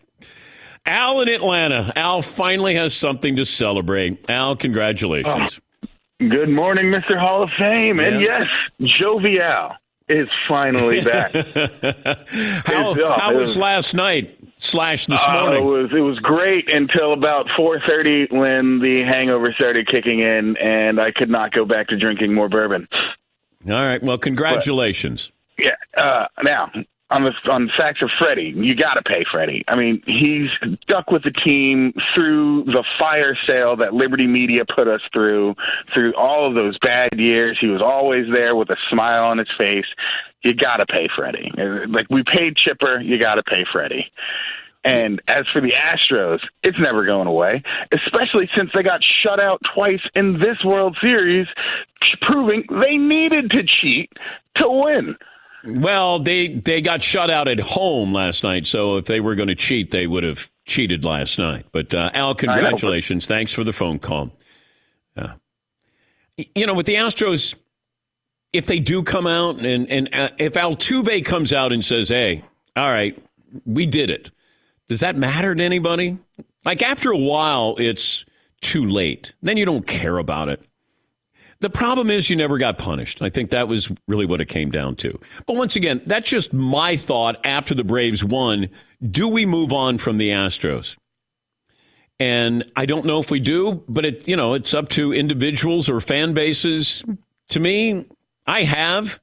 Al 0.84 1.20
in 1.20 1.28
Atlanta. 1.28 1.92
Al 1.96 2.22
finally 2.22 2.74
has 2.74 2.92
something 2.94 3.36
to 3.36 3.44
celebrate. 3.44 4.28
Al, 4.28 4.56
congratulations. 4.56 5.58
Good 6.18 6.48
morning, 6.48 6.86
Mr. 6.86 7.18
Hall 7.18 7.42
of 7.42 7.50
Fame. 7.58 7.98
And 8.00 8.20
Yeah. 8.20 8.44
yes, 8.80 8.98
Jovial 8.98 9.72
is 10.08 10.28
finally 10.48 11.00
back. 11.04 11.32
how 12.66 12.92
uh, 12.92 13.18
how 13.18 13.30
was 13.32 13.40
was- 13.50 13.56
last 13.56 13.94
night 13.94 14.36
slash 14.58 15.06
this 15.06 15.20
Uh, 15.26 15.32
it 15.32 15.40
morning? 15.40 15.64
was 15.64 15.90
it 15.96 16.00
was 16.00 16.18
great 16.18 16.68
until 16.68 17.12
about 17.12 17.46
4:30 17.58 18.30
when 18.32 18.80
the 18.80 19.04
hangover 19.08 19.52
started 19.54 19.86
kicking 19.88 20.20
in, 20.20 20.56
and 20.58 21.00
I 21.00 21.12
could 21.12 21.30
not 21.30 21.52
go 21.52 21.64
back 21.64 21.88
to 21.88 21.96
drinking 21.96 22.34
more 22.34 22.48
bourbon. 22.48 22.88
All 23.66 23.72
right. 23.74 24.02
Well, 24.02 24.18
congratulations. 24.18 25.30
Yeah. 25.58 25.72
Uh, 25.96 26.26
now 26.42 26.70
on 27.12 27.24
the 27.24 27.52
on 27.52 27.66
the 27.66 27.72
facts 27.78 28.00
of 28.02 28.10
Freddie, 28.18 28.52
you 28.56 28.74
got 28.74 28.94
to 28.94 29.02
pay 29.02 29.24
Freddie. 29.30 29.64
I 29.68 29.76
mean, 29.76 30.02
he's 30.06 30.48
stuck 30.82 31.10
with 31.10 31.22
the 31.22 31.30
team 31.30 31.92
through 32.14 32.64
the 32.64 32.82
fire 32.98 33.36
sale 33.48 33.76
that 33.76 33.92
Liberty 33.92 34.26
Media 34.26 34.62
put 34.64 34.88
us 34.88 35.00
through, 35.12 35.54
through 35.94 36.14
all 36.16 36.48
of 36.48 36.54
those 36.54 36.78
bad 36.78 37.10
years. 37.18 37.58
He 37.60 37.66
was 37.66 37.82
always 37.82 38.24
there 38.34 38.56
with 38.56 38.70
a 38.70 38.76
smile 38.90 39.24
on 39.24 39.38
his 39.38 39.48
face. 39.58 39.84
You 40.42 40.54
got 40.54 40.78
to 40.78 40.86
pay 40.86 41.08
Freddie. 41.14 41.52
Uh, 41.56 41.86
Like 41.88 42.06
we 42.10 42.24
paid 42.24 42.56
Chipper, 42.56 43.00
you 43.00 43.20
got 43.20 43.34
to 43.34 43.42
pay 43.42 43.64
Freddie. 43.70 44.10
And 44.84 45.22
as 45.28 45.44
for 45.52 45.60
the 45.60 45.72
Astros, 45.72 46.40
it's 46.64 46.78
never 46.80 47.04
going 47.04 47.28
away, 47.28 47.62
especially 47.92 48.50
since 48.56 48.70
they 48.74 48.82
got 48.82 49.00
shut 49.02 49.38
out 49.38 49.60
twice 49.74 50.00
in 50.14 50.40
this 50.40 50.56
World 50.64 50.96
Series, 51.00 51.46
proving 52.22 52.64
they 52.68 52.96
needed 52.96 53.50
to 53.52 53.62
cheat 53.62 54.10
to 54.56 54.68
win. 54.68 55.16
Well, 55.64 56.18
they 56.18 56.48
they 56.48 56.80
got 56.80 57.02
shut 57.02 57.30
out 57.30 57.46
at 57.46 57.60
home 57.60 58.12
last 58.12 58.42
night, 58.42 58.66
so 58.66 58.96
if 58.96 59.04
they 59.04 59.20
were 59.20 59.36
going 59.36 59.48
to 59.48 59.54
cheat, 59.54 59.92
they 59.92 60.08
would 60.08 60.24
have 60.24 60.50
cheated 60.64 61.04
last 61.04 61.38
night. 61.38 61.66
But 61.70 61.94
uh, 61.94 62.10
Al, 62.14 62.34
congratulations! 62.34 63.26
Thanks 63.26 63.52
for 63.52 63.62
the 63.62 63.72
phone 63.72 64.00
call. 64.00 64.32
Yeah. 65.16 65.34
You 66.56 66.66
know, 66.66 66.74
with 66.74 66.86
the 66.86 66.94
Astros, 66.96 67.54
if 68.52 68.66
they 68.66 68.80
do 68.80 69.04
come 69.04 69.28
out 69.28 69.64
and 69.64 69.88
and 69.88 70.12
uh, 70.12 70.30
if 70.38 70.54
Altuve 70.54 71.24
comes 71.24 71.52
out 71.52 71.72
and 71.72 71.84
says, 71.84 72.08
"Hey, 72.08 72.42
all 72.74 72.90
right, 72.90 73.16
we 73.64 73.86
did 73.86 74.10
it," 74.10 74.32
does 74.92 75.00
that 75.00 75.16
matter 75.16 75.54
to 75.54 75.64
anybody? 75.64 76.18
Like 76.66 76.82
after 76.82 77.10
a 77.10 77.16
while, 77.16 77.76
it's 77.78 78.26
too 78.60 78.84
late. 78.84 79.32
Then 79.40 79.56
you 79.56 79.64
don't 79.64 79.86
care 79.86 80.18
about 80.18 80.50
it. 80.50 80.60
The 81.60 81.70
problem 81.70 82.10
is 82.10 82.28
you 82.28 82.36
never 82.36 82.58
got 82.58 82.76
punished. 82.76 83.22
I 83.22 83.30
think 83.30 83.48
that 83.50 83.68
was 83.68 83.90
really 84.06 84.26
what 84.26 84.42
it 84.42 84.50
came 84.50 84.70
down 84.70 84.96
to. 84.96 85.18
But 85.46 85.56
once 85.56 85.76
again, 85.76 86.02
that's 86.04 86.28
just 86.28 86.52
my 86.52 86.94
thought 86.94 87.40
after 87.42 87.74
the 87.74 87.84
Braves 87.84 88.22
won. 88.22 88.68
Do 89.10 89.28
we 89.28 89.46
move 89.46 89.72
on 89.72 89.96
from 89.96 90.18
the 90.18 90.28
Astros? 90.28 90.98
And 92.20 92.70
I 92.76 92.84
don't 92.84 93.06
know 93.06 93.18
if 93.18 93.30
we 93.30 93.40
do, 93.40 93.82
but 93.88 94.04
it 94.04 94.28
you 94.28 94.36
know, 94.36 94.52
it's 94.52 94.74
up 94.74 94.90
to 94.90 95.14
individuals 95.14 95.88
or 95.88 96.02
fan 96.02 96.34
bases. 96.34 97.02
To 97.48 97.60
me, 97.60 98.04
I 98.46 98.64
have. 98.64 99.20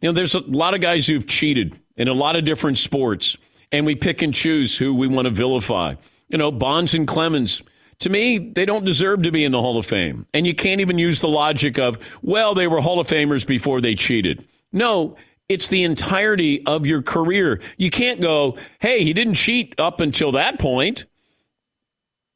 You 0.00 0.08
know, 0.08 0.12
there's 0.12 0.36
a 0.36 0.40
lot 0.40 0.74
of 0.74 0.80
guys 0.80 1.08
who've 1.08 1.26
cheated 1.26 1.80
in 1.96 2.06
a 2.06 2.14
lot 2.14 2.36
of 2.36 2.44
different 2.44 2.78
sports, 2.78 3.36
and 3.72 3.86
we 3.86 3.94
pick 3.94 4.22
and 4.22 4.34
choose 4.34 4.76
who 4.76 4.94
we 4.94 5.06
want 5.06 5.26
to 5.26 5.30
vilify. 5.30 5.94
You 6.28 6.38
know, 6.38 6.50
Bonds 6.50 6.94
and 6.94 7.06
Clemens 7.06 7.62
to 8.00 8.08
me, 8.08 8.38
they 8.38 8.64
don't 8.64 8.84
deserve 8.84 9.22
to 9.22 9.30
be 9.30 9.44
in 9.44 9.52
the 9.52 9.60
Hall 9.60 9.76
of 9.76 9.86
Fame. 9.86 10.26
And 10.32 10.46
you 10.46 10.54
can't 10.54 10.80
even 10.80 10.98
use 10.98 11.20
the 11.20 11.28
logic 11.28 11.78
of, 11.78 11.98
well, 12.22 12.54
they 12.54 12.66
were 12.66 12.80
Hall 12.80 12.98
of 12.98 13.06
Famers 13.06 13.46
before 13.46 13.80
they 13.80 13.94
cheated. 13.94 14.46
No, 14.72 15.16
it's 15.50 15.68
the 15.68 15.84
entirety 15.84 16.64
of 16.66 16.86
your 16.86 17.02
career. 17.02 17.60
You 17.76 17.90
can't 17.90 18.20
go, 18.20 18.56
hey, 18.78 19.04
he 19.04 19.12
didn't 19.12 19.34
cheat 19.34 19.74
up 19.78 20.00
until 20.00 20.32
that 20.32 20.58
point. 20.58 21.04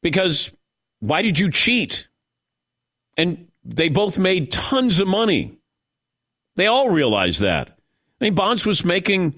Because 0.03 0.51
why 0.99 1.23
did 1.23 1.39
you 1.39 1.49
cheat? 1.49 2.07
And 3.17 3.47
they 3.63 3.89
both 3.89 4.19
made 4.19 4.51
tons 4.51 4.99
of 4.99 5.07
money. 5.07 5.57
They 6.57 6.67
all 6.67 6.91
realized 6.91 7.41
that. 7.41 7.69
I 7.69 8.25
mean, 8.25 8.35
Bonds 8.35 8.67
was 8.67 8.85
making 8.85 9.33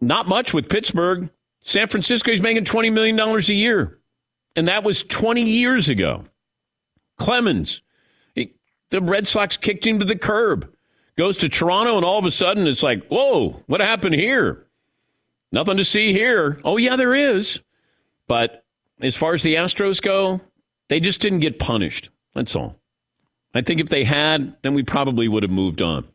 not 0.00 0.28
much 0.28 0.54
with 0.54 0.68
Pittsburgh. 0.68 1.30
San 1.62 1.88
Francisco, 1.88 2.30
he's 2.30 2.40
making 2.40 2.64
$20 2.64 2.92
million 2.92 3.18
a 3.18 3.38
year. 3.52 3.98
And 4.56 4.68
that 4.68 4.84
was 4.84 5.02
20 5.02 5.42
years 5.42 5.88
ago. 5.88 6.24
Clemens, 7.18 7.82
he, 8.34 8.54
the 8.90 9.00
Red 9.00 9.28
Sox 9.28 9.56
kicked 9.56 9.86
him 9.86 9.98
to 9.98 10.04
the 10.04 10.16
curb. 10.16 10.72
Goes 11.16 11.36
to 11.38 11.48
Toronto, 11.48 11.96
and 11.96 12.04
all 12.04 12.18
of 12.18 12.24
a 12.24 12.30
sudden 12.30 12.66
it's 12.66 12.82
like, 12.82 13.06
whoa, 13.08 13.62
what 13.66 13.80
happened 13.80 14.14
here? 14.14 14.66
Nothing 15.52 15.76
to 15.76 15.84
see 15.84 16.12
here. 16.12 16.60
Oh, 16.64 16.76
yeah, 16.76 16.96
there 16.96 17.14
is. 17.14 17.60
But 18.26 18.64
as 19.00 19.16
far 19.16 19.34
as 19.34 19.42
the 19.42 19.56
Astros 19.56 20.00
go, 20.00 20.40
they 20.88 21.00
just 21.00 21.20
didn't 21.20 21.40
get 21.40 21.58
punished. 21.58 22.10
That's 22.34 22.54
all. 22.56 22.76
I 23.54 23.60
think 23.60 23.80
if 23.80 23.88
they 23.88 24.04
had, 24.04 24.56
then 24.62 24.74
we 24.74 24.82
probably 24.82 25.28
would 25.28 25.42
have 25.42 25.50
moved 25.50 25.82
on. 25.82 26.06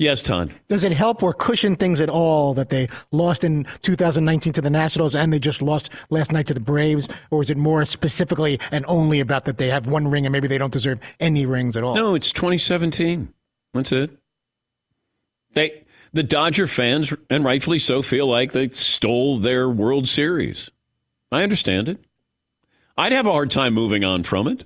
Yes, 0.00 0.22
Todd. 0.22 0.50
Does 0.66 0.82
it 0.82 0.92
help 0.92 1.22
or 1.22 1.34
cushion 1.34 1.76
things 1.76 2.00
at 2.00 2.08
all 2.08 2.54
that 2.54 2.70
they 2.70 2.88
lost 3.12 3.44
in 3.44 3.64
2019 3.82 4.54
to 4.54 4.62
the 4.62 4.70
Nationals 4.70 5.14
and 5.14 5.30
they 5.30 5.38
just 5.38 5.60
lost 5.60 5.90
last 6.08 6.32
night 6.32 6.46
to 6.46 6.54
the 6.54 6.60
Braves? 6.60 7.06
Or 7.30 7.42
is 7.42 7.50
it 7.50 7.58
more 7.58 7.84
specifically 7.84 8.58
and 8.70 8.86
only 8.88 9.20
about 9.20 9.44
that 9.44 9.58
they 9.58 9.68
have 9.68 9.86
one 9.88 10.08
ring 10.08 10.24
and 10.24 10.32
maybe 10.32 10.48
they 10.48 10.56
don't 10.56 10.72
deserve 10.72 11.00
any 11.20 11.44
rings 11.44 11.76
at 11.76 11.84
all? 11.84 11.94
No, 11.94 12.14
it's 12.14 12.32
2017. 12.32 13.34
That's 13.74 13.92
it. 13.92 14.10
They, 15.52 15.84
the 16.14 16.22
Dodger 16.22 16.66
fans, 16.66 17.12
and 17.28 17.44
rightfully 17.44 17.78
so, 17.78 18.00
feel 18.00 18.26
like 18.26 18.52
they 18.52 18.70
stole 18.70 19.36
their 19.36 19.68
World 19.68 20.08
Series. 20.08 20.70
I 21.30 21.42
understand 21.42 21.90
it. 21.90 22.02
I'd 22.96 23.12
have 23.12 23.26
a 23.26 23.32
hard 23.32 23.50
time 23.50 23.74
moving 23.74 24.02
on 24.02 24.22
from 24.22 24.48
it 24.48 24.64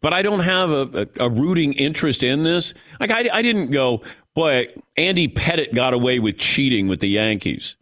but 0.00 0.12
I 0.14 0.22
don't 0.22 0.40
have 0.40 0.70
a, 0.70 1.08
a, 1.18 1.26
a, 1.26 1.30
rooting 1.30 1.72
interest 1.74 2.22
in 2.22 2.42
this. 2.42 2.74
Like 2.98 3.10
I, 3.10 3.28
I 3.32 3.42
didn't 3.42 3.70
go, 3.70 4.02
boy, 4.34 4.68
Andy 4.96 5.28
Pettitte 5.28 5.74
got 5.74 5.94
away 5.94 6.18
with 6.18 6.38
cheating 6.38 6.88
with 6.88 7.00
the 7.00 7.08
Yankees, 7.08 7.76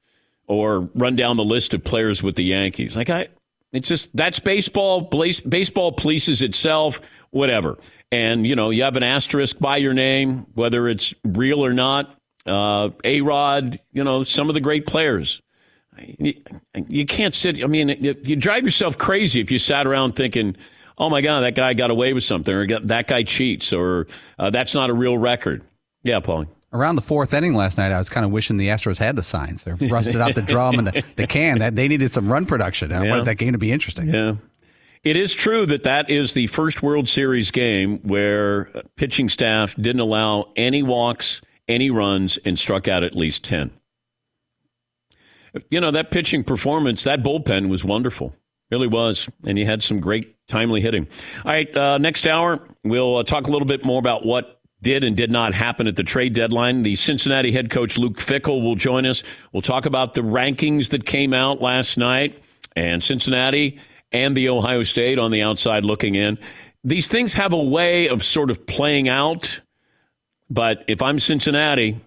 or 0.46 0.88
run 0.94 1.16
down 1.16 1.36
the 1.36 1.44
list 1.44 1.74
of 1.74 1.84
players 1.84 2.22
with 2.22 2.36
the 2.36 2.44
Yankees. 2.44 2.96
Like 2.96 3.10
I, 3.10 3.28
it's 3.72 3.88
just 3.88 4.14
that's 4.16 4.38
baseball. 4.38 5.02
Baseball 5.02 5.94
polices 5.94 6.42
itself, 6.42 7.00
whatever. 7.30 7.78
And 8.10 8.46
you 8.46 8.56
know, 8.56 8.70
you 8.70 8.82
have 8.82 8.96
an 8.96 9.02
asterisk 9.02 9.58
by 9.58 9.76
your 9.76 9.94
name, 9.94 10.46
whether 10.54 10.88
it's 10.88 11.14
real 11.24 11.64
or 11.64 11.72
not. 11.72 12.14
Uh, 12.46 12.90
A 13.04 13.20
Rod, 13.20 13.78
you 13.92 14.02
know, 14.02 14.24
some 14.24 14.48
of 14.48 14.54
the 14.54 14.60
great 14.60 14.86
players. 14.86 15.42
You, 16.18 16.34
you 16.88 17.04
can't 17.04 17.34
sit. 17.34 17.62
I 17.62 17.66
mean, 17.66 17.88
you, 17.88 18.14
you 18.22 18.36
drive 18.36 18.64
yourself 18.64 18.96
crazy 18.96 19.40
if 19.40 19.50
you 19.50 19.58
sat 19.58 19.86
around 19.86 20.14
thinking 20.14 20.56
oh 20.98 21.08
my 21.08 21.20
God, 21.20 21.40
that 21.40 21.54
guy 21.54 21.74
got 21.74 21.90
away 21.90 22.12
with 22.12 22.24
something, 22.24 22.54
or 22.54 22.66
that 22.80 23.06
guy 23.06 23.22
cheats, 23.22 23.72
or 23.72 24.06
uh, 24.38 24.50
that's 24.50 24.74
not 24.74 24.90
a 24.90 24.94
real 24.94 25.16
record. 25.16 25.62
Yeah, 26.02 26.20
Paul. 26.20 26.46
Around 26.72 26.96
the 26.96 27.02
fourth 27.02 27.32
inning 27.32 27.54
last 27.54 27.78
night, 27.78 27.92
I 27.92 27.98
was 27.98 28.10
kind 28.10 28.26
of 28.26 28.32
wishing 28.32 28.58
the 28.58 28.68
Astros 28.68 28.98
had 28.98 29.16
the 29.16 29.22
signs. 29.22 29.64
They 29.64 29.72
rusted 29.86 30.20
out 30.20 30.34
the 30.34 30.42
drum 30.42 30.78
and 30.78 30.86
the, 30.86 31.02
the 31.16 31.26
can. 31.26 31.60
That 31.60 31.76
they 31.76 31.88
needed 31.88 32.12
some 32.12 32.30
run 32.30 32.44
production. 32.44 32.92
I 32.92 33.04
yeah. 33.04 33.10
wanted 33.10 33.24
that 33.24 33.36
game 33.36 33.52
to 33.52 33.58
be 33.58 33.72
interesting. 33.72 34.08
Yeah. 34.08 34.34
It 35.02 35.16
is 35.16 35.32
true 35.32 35.64
that 35.66 35.84
that 35.84 36.10
is 36.10 36.34
the 36.34 36.48
first 36.48 36.82
World 36.82 37.08
Series 37.08 37.50
game 37.50 37.98
where 38.00 38.66
pitching 38.96 39.28
staff 39.28 39.74
didn't 39.76 40.00
allow 40.00 40.52
any 40.56 40.82
walks, 40.82 41.40
any 41.68 41.88
runs, 41.88 42.38
and 42.44 42.58
struck 42.58 42.88
out 42.88 43.02
at 43.02 43.14
least 43.14 43.44
10. 43.44 43.70
You 45.70 45.80
know, 45.80 45.90
that 45.90 46.10
pitching 46.10 46.44
performance, 46.44 47.04
that 47.04 47.22
bullpen 47.22 47.68
was 47.68 47.84
wonderful. 47.84 48.34
Really 48.70 48.86
was. 48.86 49.28
And 49.46 49.58
you 49.58 49.64
had 49.64 49.82
some 49.82 50.00
great 50.00 50.36
timely 50.48 50.80
hitting. 50.80 51.06
All 51.44 51.52
right, 51.52 51.74
uh, 51.76 51.98
next 51.98 52.26
hour, 52.26 52.60
we'll 52.84 53.16
uh, 53.16 53.22
talk 53.22 53.46
a 53.46 53.50
little 53.50 53.66
bit 53.66 53.84
more 53.84 53.98
about 53.98 54.26
what 54.26 54.57
did 54.82 55.04
and 55.04 55.16
did 55.16 55.30
not 55.30 55.54
happen 55.54 55.86
at 55.86 55.96
the 55.96 56.02
trade 56.02 56.34
deadline. 56.34 56.82
The 56.82 56.96
Cincinnati 56.96 57.52
head 57.52 57.70
coach 57.70 57.98
Luke 57.98 58.18
Fickell 58.18 58.62
will 58.62 58.76
join 58.76 59.06
us. 59.06 59.22
We'll 59.52 59.62
talk 59.62 59.86
about 59.86 60.14
the 60.14 60.20
rankings 60.20 60.90
that 60.90 61.04
came 61.04 61.34
out 61.34 61.60
last 61.60 61.98
night 61.98 62.42
and 62.76 63.02
Cincinnati 63.02 63.78
and 64.12 64.36
the 64.36 64.48
Ohio 64.48 64.82
State 64.84 65.18
on 65.18 65.30
the 65.30 65.42
outside 65.42 65.84
looking 65.84 66.14
in. 66.14 66.38
These 66.84 67.08
things 67.08 67.34
have 67.34 67.52
a 67.52 67.62
way 67.62 68.08
of 68.08 68.24
sort 68.24 68.50
of 68.50 68.66
playing 68.66 69.08
out, 69.08 69.60
but 70.48 70.84
if 70.86 71.02
I'm 71.02 71.18
Cincinnati, 71.18 72.00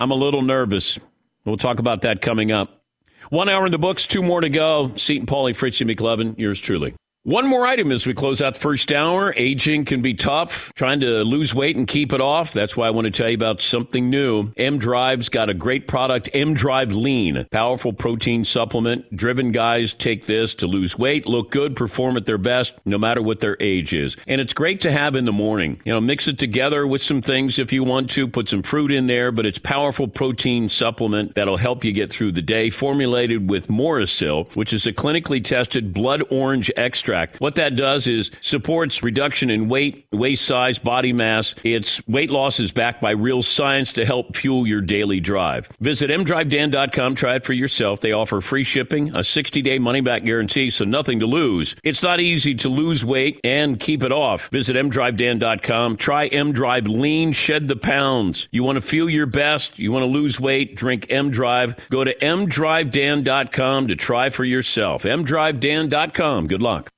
I'm 0.00 0.10
a 0.10 0.16
little 0.16 0.42
nervous. 0.42 0.98
We'll 1.44 1.56
talk 1.56 1.78
about 1.78 2.02
that 2.02 2.20
coming 2.20 2.50
up. 2.50 2.82
One 3.30 3.48
hour 3.48 3.64
in 3.66 3.72
the 3.72 3.78
books, 3.78 4.06
two 4.06 4.22
more 4.22 4.40
to 4.40 4.48
go. 4.48 4.92
Seton 4.96 5.26
Paulie, 5.26 5.54
Fritzy 5.54 5.84
McLovin, 5.84 6.36
yours 6.38 6.58
truly. 6.58 6.94
One 7.24 7.46
more 7.46 7.66
item 7.66 7.92
as 7.92 8.06
we 8.06 8.14
close 8.14 8.40
out 8.40 8.54
the 8.54 8.60
first 8.60 8.90
hour. 8.90 9.34
Aging 9.36 9.84
can 9.84 10.00
be 10.00 10.14
tough. 10.14 10.72
Trying 10.74 11.00
to 11.00 11.22
lose 11.22 11.54
weight 11.54 11.76
and 11.76 11.86
keep 11.86 12.14
it 12.14 12.20
off. 12.22 12.54
That's 12.54 12.78
why 12.78 12.86
I 12.86 12.90
want 12.90 13.04
to 13.04 13.10
tell 13.10 13.28
you 13.28 13.34
about 13.34 13.60
something 13.60 14.08
new. 14.08 14.52
M 14.56 14.78
Drive's 14.78 15.28
got 15.28 15.50
a 15.50 15.54
great 15.54 15.86
product, 15.86 16.30
M 16.32 16.54
Drive 16.54 16.92
Lean, 16.92 17.46
powerful 17.52 17.92
protein 17.92 18.42
supplement. 18.42 19.14
Driven 19.14 19.52
guys 19.52 19.92
take 19.92 20.24
this 20.24 20.54
to 20.54 20.66
lose 20.66 20.96
weight, 20.96 21.26
look 21.26 21.50
good, 21.50 21.76
perform 21.76 22.16
at 22.16 22.24
their 22.24 22.38
best, 22.38 22.72
no 22.86 22.96
matter 22.96 23.20
what 23.20 23.40
their 23.40 23.58
age 23.60 23.92
is. 23.92 24.16
And 24.26 24.40
it's 24.40 24.54
great 24.54 24.80
to 24.80 24.90
have 24.90 25.14
in 25.14 25.26
the 25.26 25.30
morning. 25.30 25.78
You 25.84 25.92
know, 25.92 26.00
mix 26.00 26.26
it 26.26 26.38
together 26.38 26.86
with 26.86 27.02
some 27.02 27.20
things 27.20 27.58
if 27.58 27.70
you 27.70 27.84
want 27.84 28.08
to, 28.12 28.28
put 28.28 28.48
some 28.48 28.62
fruit 28.62 28.90
in 28.90 29.08
there, 29.08 29.30
but 29.30 29.44
it's 29.44 29.58
powerful 29.58 30.08
protein 30.08 30.70
supplement 30.70 31.34
that'll 31.34 31.58
help 31.58 31.84
you 31.84 31.92
get 31.92 32.10
through 32.10 32.32
the 32.32 32.40
day. 32.40 32.70
Formulated 32.70 33.50
with 33.50 33.68
Morosil, 33.68 34.56
which 34.56 34.72
is 34.72 34.86
a 34.86 34.92
clinically 34.94 35.44
tested 35.44 35.92
blood 35.92 36.22
orange 36.30 36.70
extract 36.78 37.09
extract. 37.10 37.40
What 37.40 37.54
that 37.56 37.76
does 37.76 38.06
is 38.06 38.30
supports 38.40 39.02
reduction 39.02 39.50
in 39.50 39.68
weight, 39.68 40.06
waist 40.12 40.44
size, 40.44 40.78
body 40.78 41.12
mass. 41.12 41.54
Its 41.64 42.06
weight 42.06 42.30
loss 42.30 42.60
is 42.60 42.72
backed 42.72 43.00
by 43.00 43.12
real 43.12 43.42
science 43.42 43.92
to 43.94 44.04
help 44.04 44.36
fuel 44.36 44.66
your 44.66 44.80
daily 44.80 45.20
drive. 45.20 45.68
Visit 45.80 46.10
mdrivedan.com. 46.10 47.14
Try 47.14 47.36
it 47.36 47.44
for 47.44 47.52
yourself. 47.52 48.00
They 48.00 48.12
offer 48.12 48.40
free 48.40 48.64
shipping, 48.64 49.14
a 49.14 49.24
60 49.24 49.62
day 49.62 49.78
money 49.78 50.00
back 50.00 50.24
guarantee, 50.24 50.70
so 50.70 50.84
nothing 50.84 51.20
to 51.20 51.26
lose. 51.26 51.74
It's 51.82 52.02
not 52.02 52.20
easy 52.20 52.54
to 52.56 52.68
lose 52.68 53.04
weight 53.04 53.40
and 53.44 53.78
keep 53.78 54.02
it 54.02 54.12
off. 54.12 54.48
Visit 54.50 54.76
mdrivedan.com. 54.76 55.96
Try 55.96 56.28
mdrive 56.28 56.88
lean, 56.88 57.32
shed 57.32 57.68
the 57.68 57.76
pounds. 57.76 58.48
You 58.50 58.62
want 58.62 58.76
to 58.76 58.80
feel 58.80 59.10
your 59.10 59.26
best, 59.26 59.78
you 59.78 59.92
want 59.92 60.02
to 60.02 60.06
lose 60.06 60.38
weight, 60.38 60.76
drink 60.76 61.06
mdrive. 61.08 61.78
Go 61.90 62.04
to 62.04 62.14
mdrivedan.com 62.14 63.88
to 63.88 63.96
try 63.96 64.30
for 64.30 64.44
yourself. 64.44 65.02
mdrivedan.com. 65.02 66.46
Good 66.46 66.62
luck. 66.62 66.90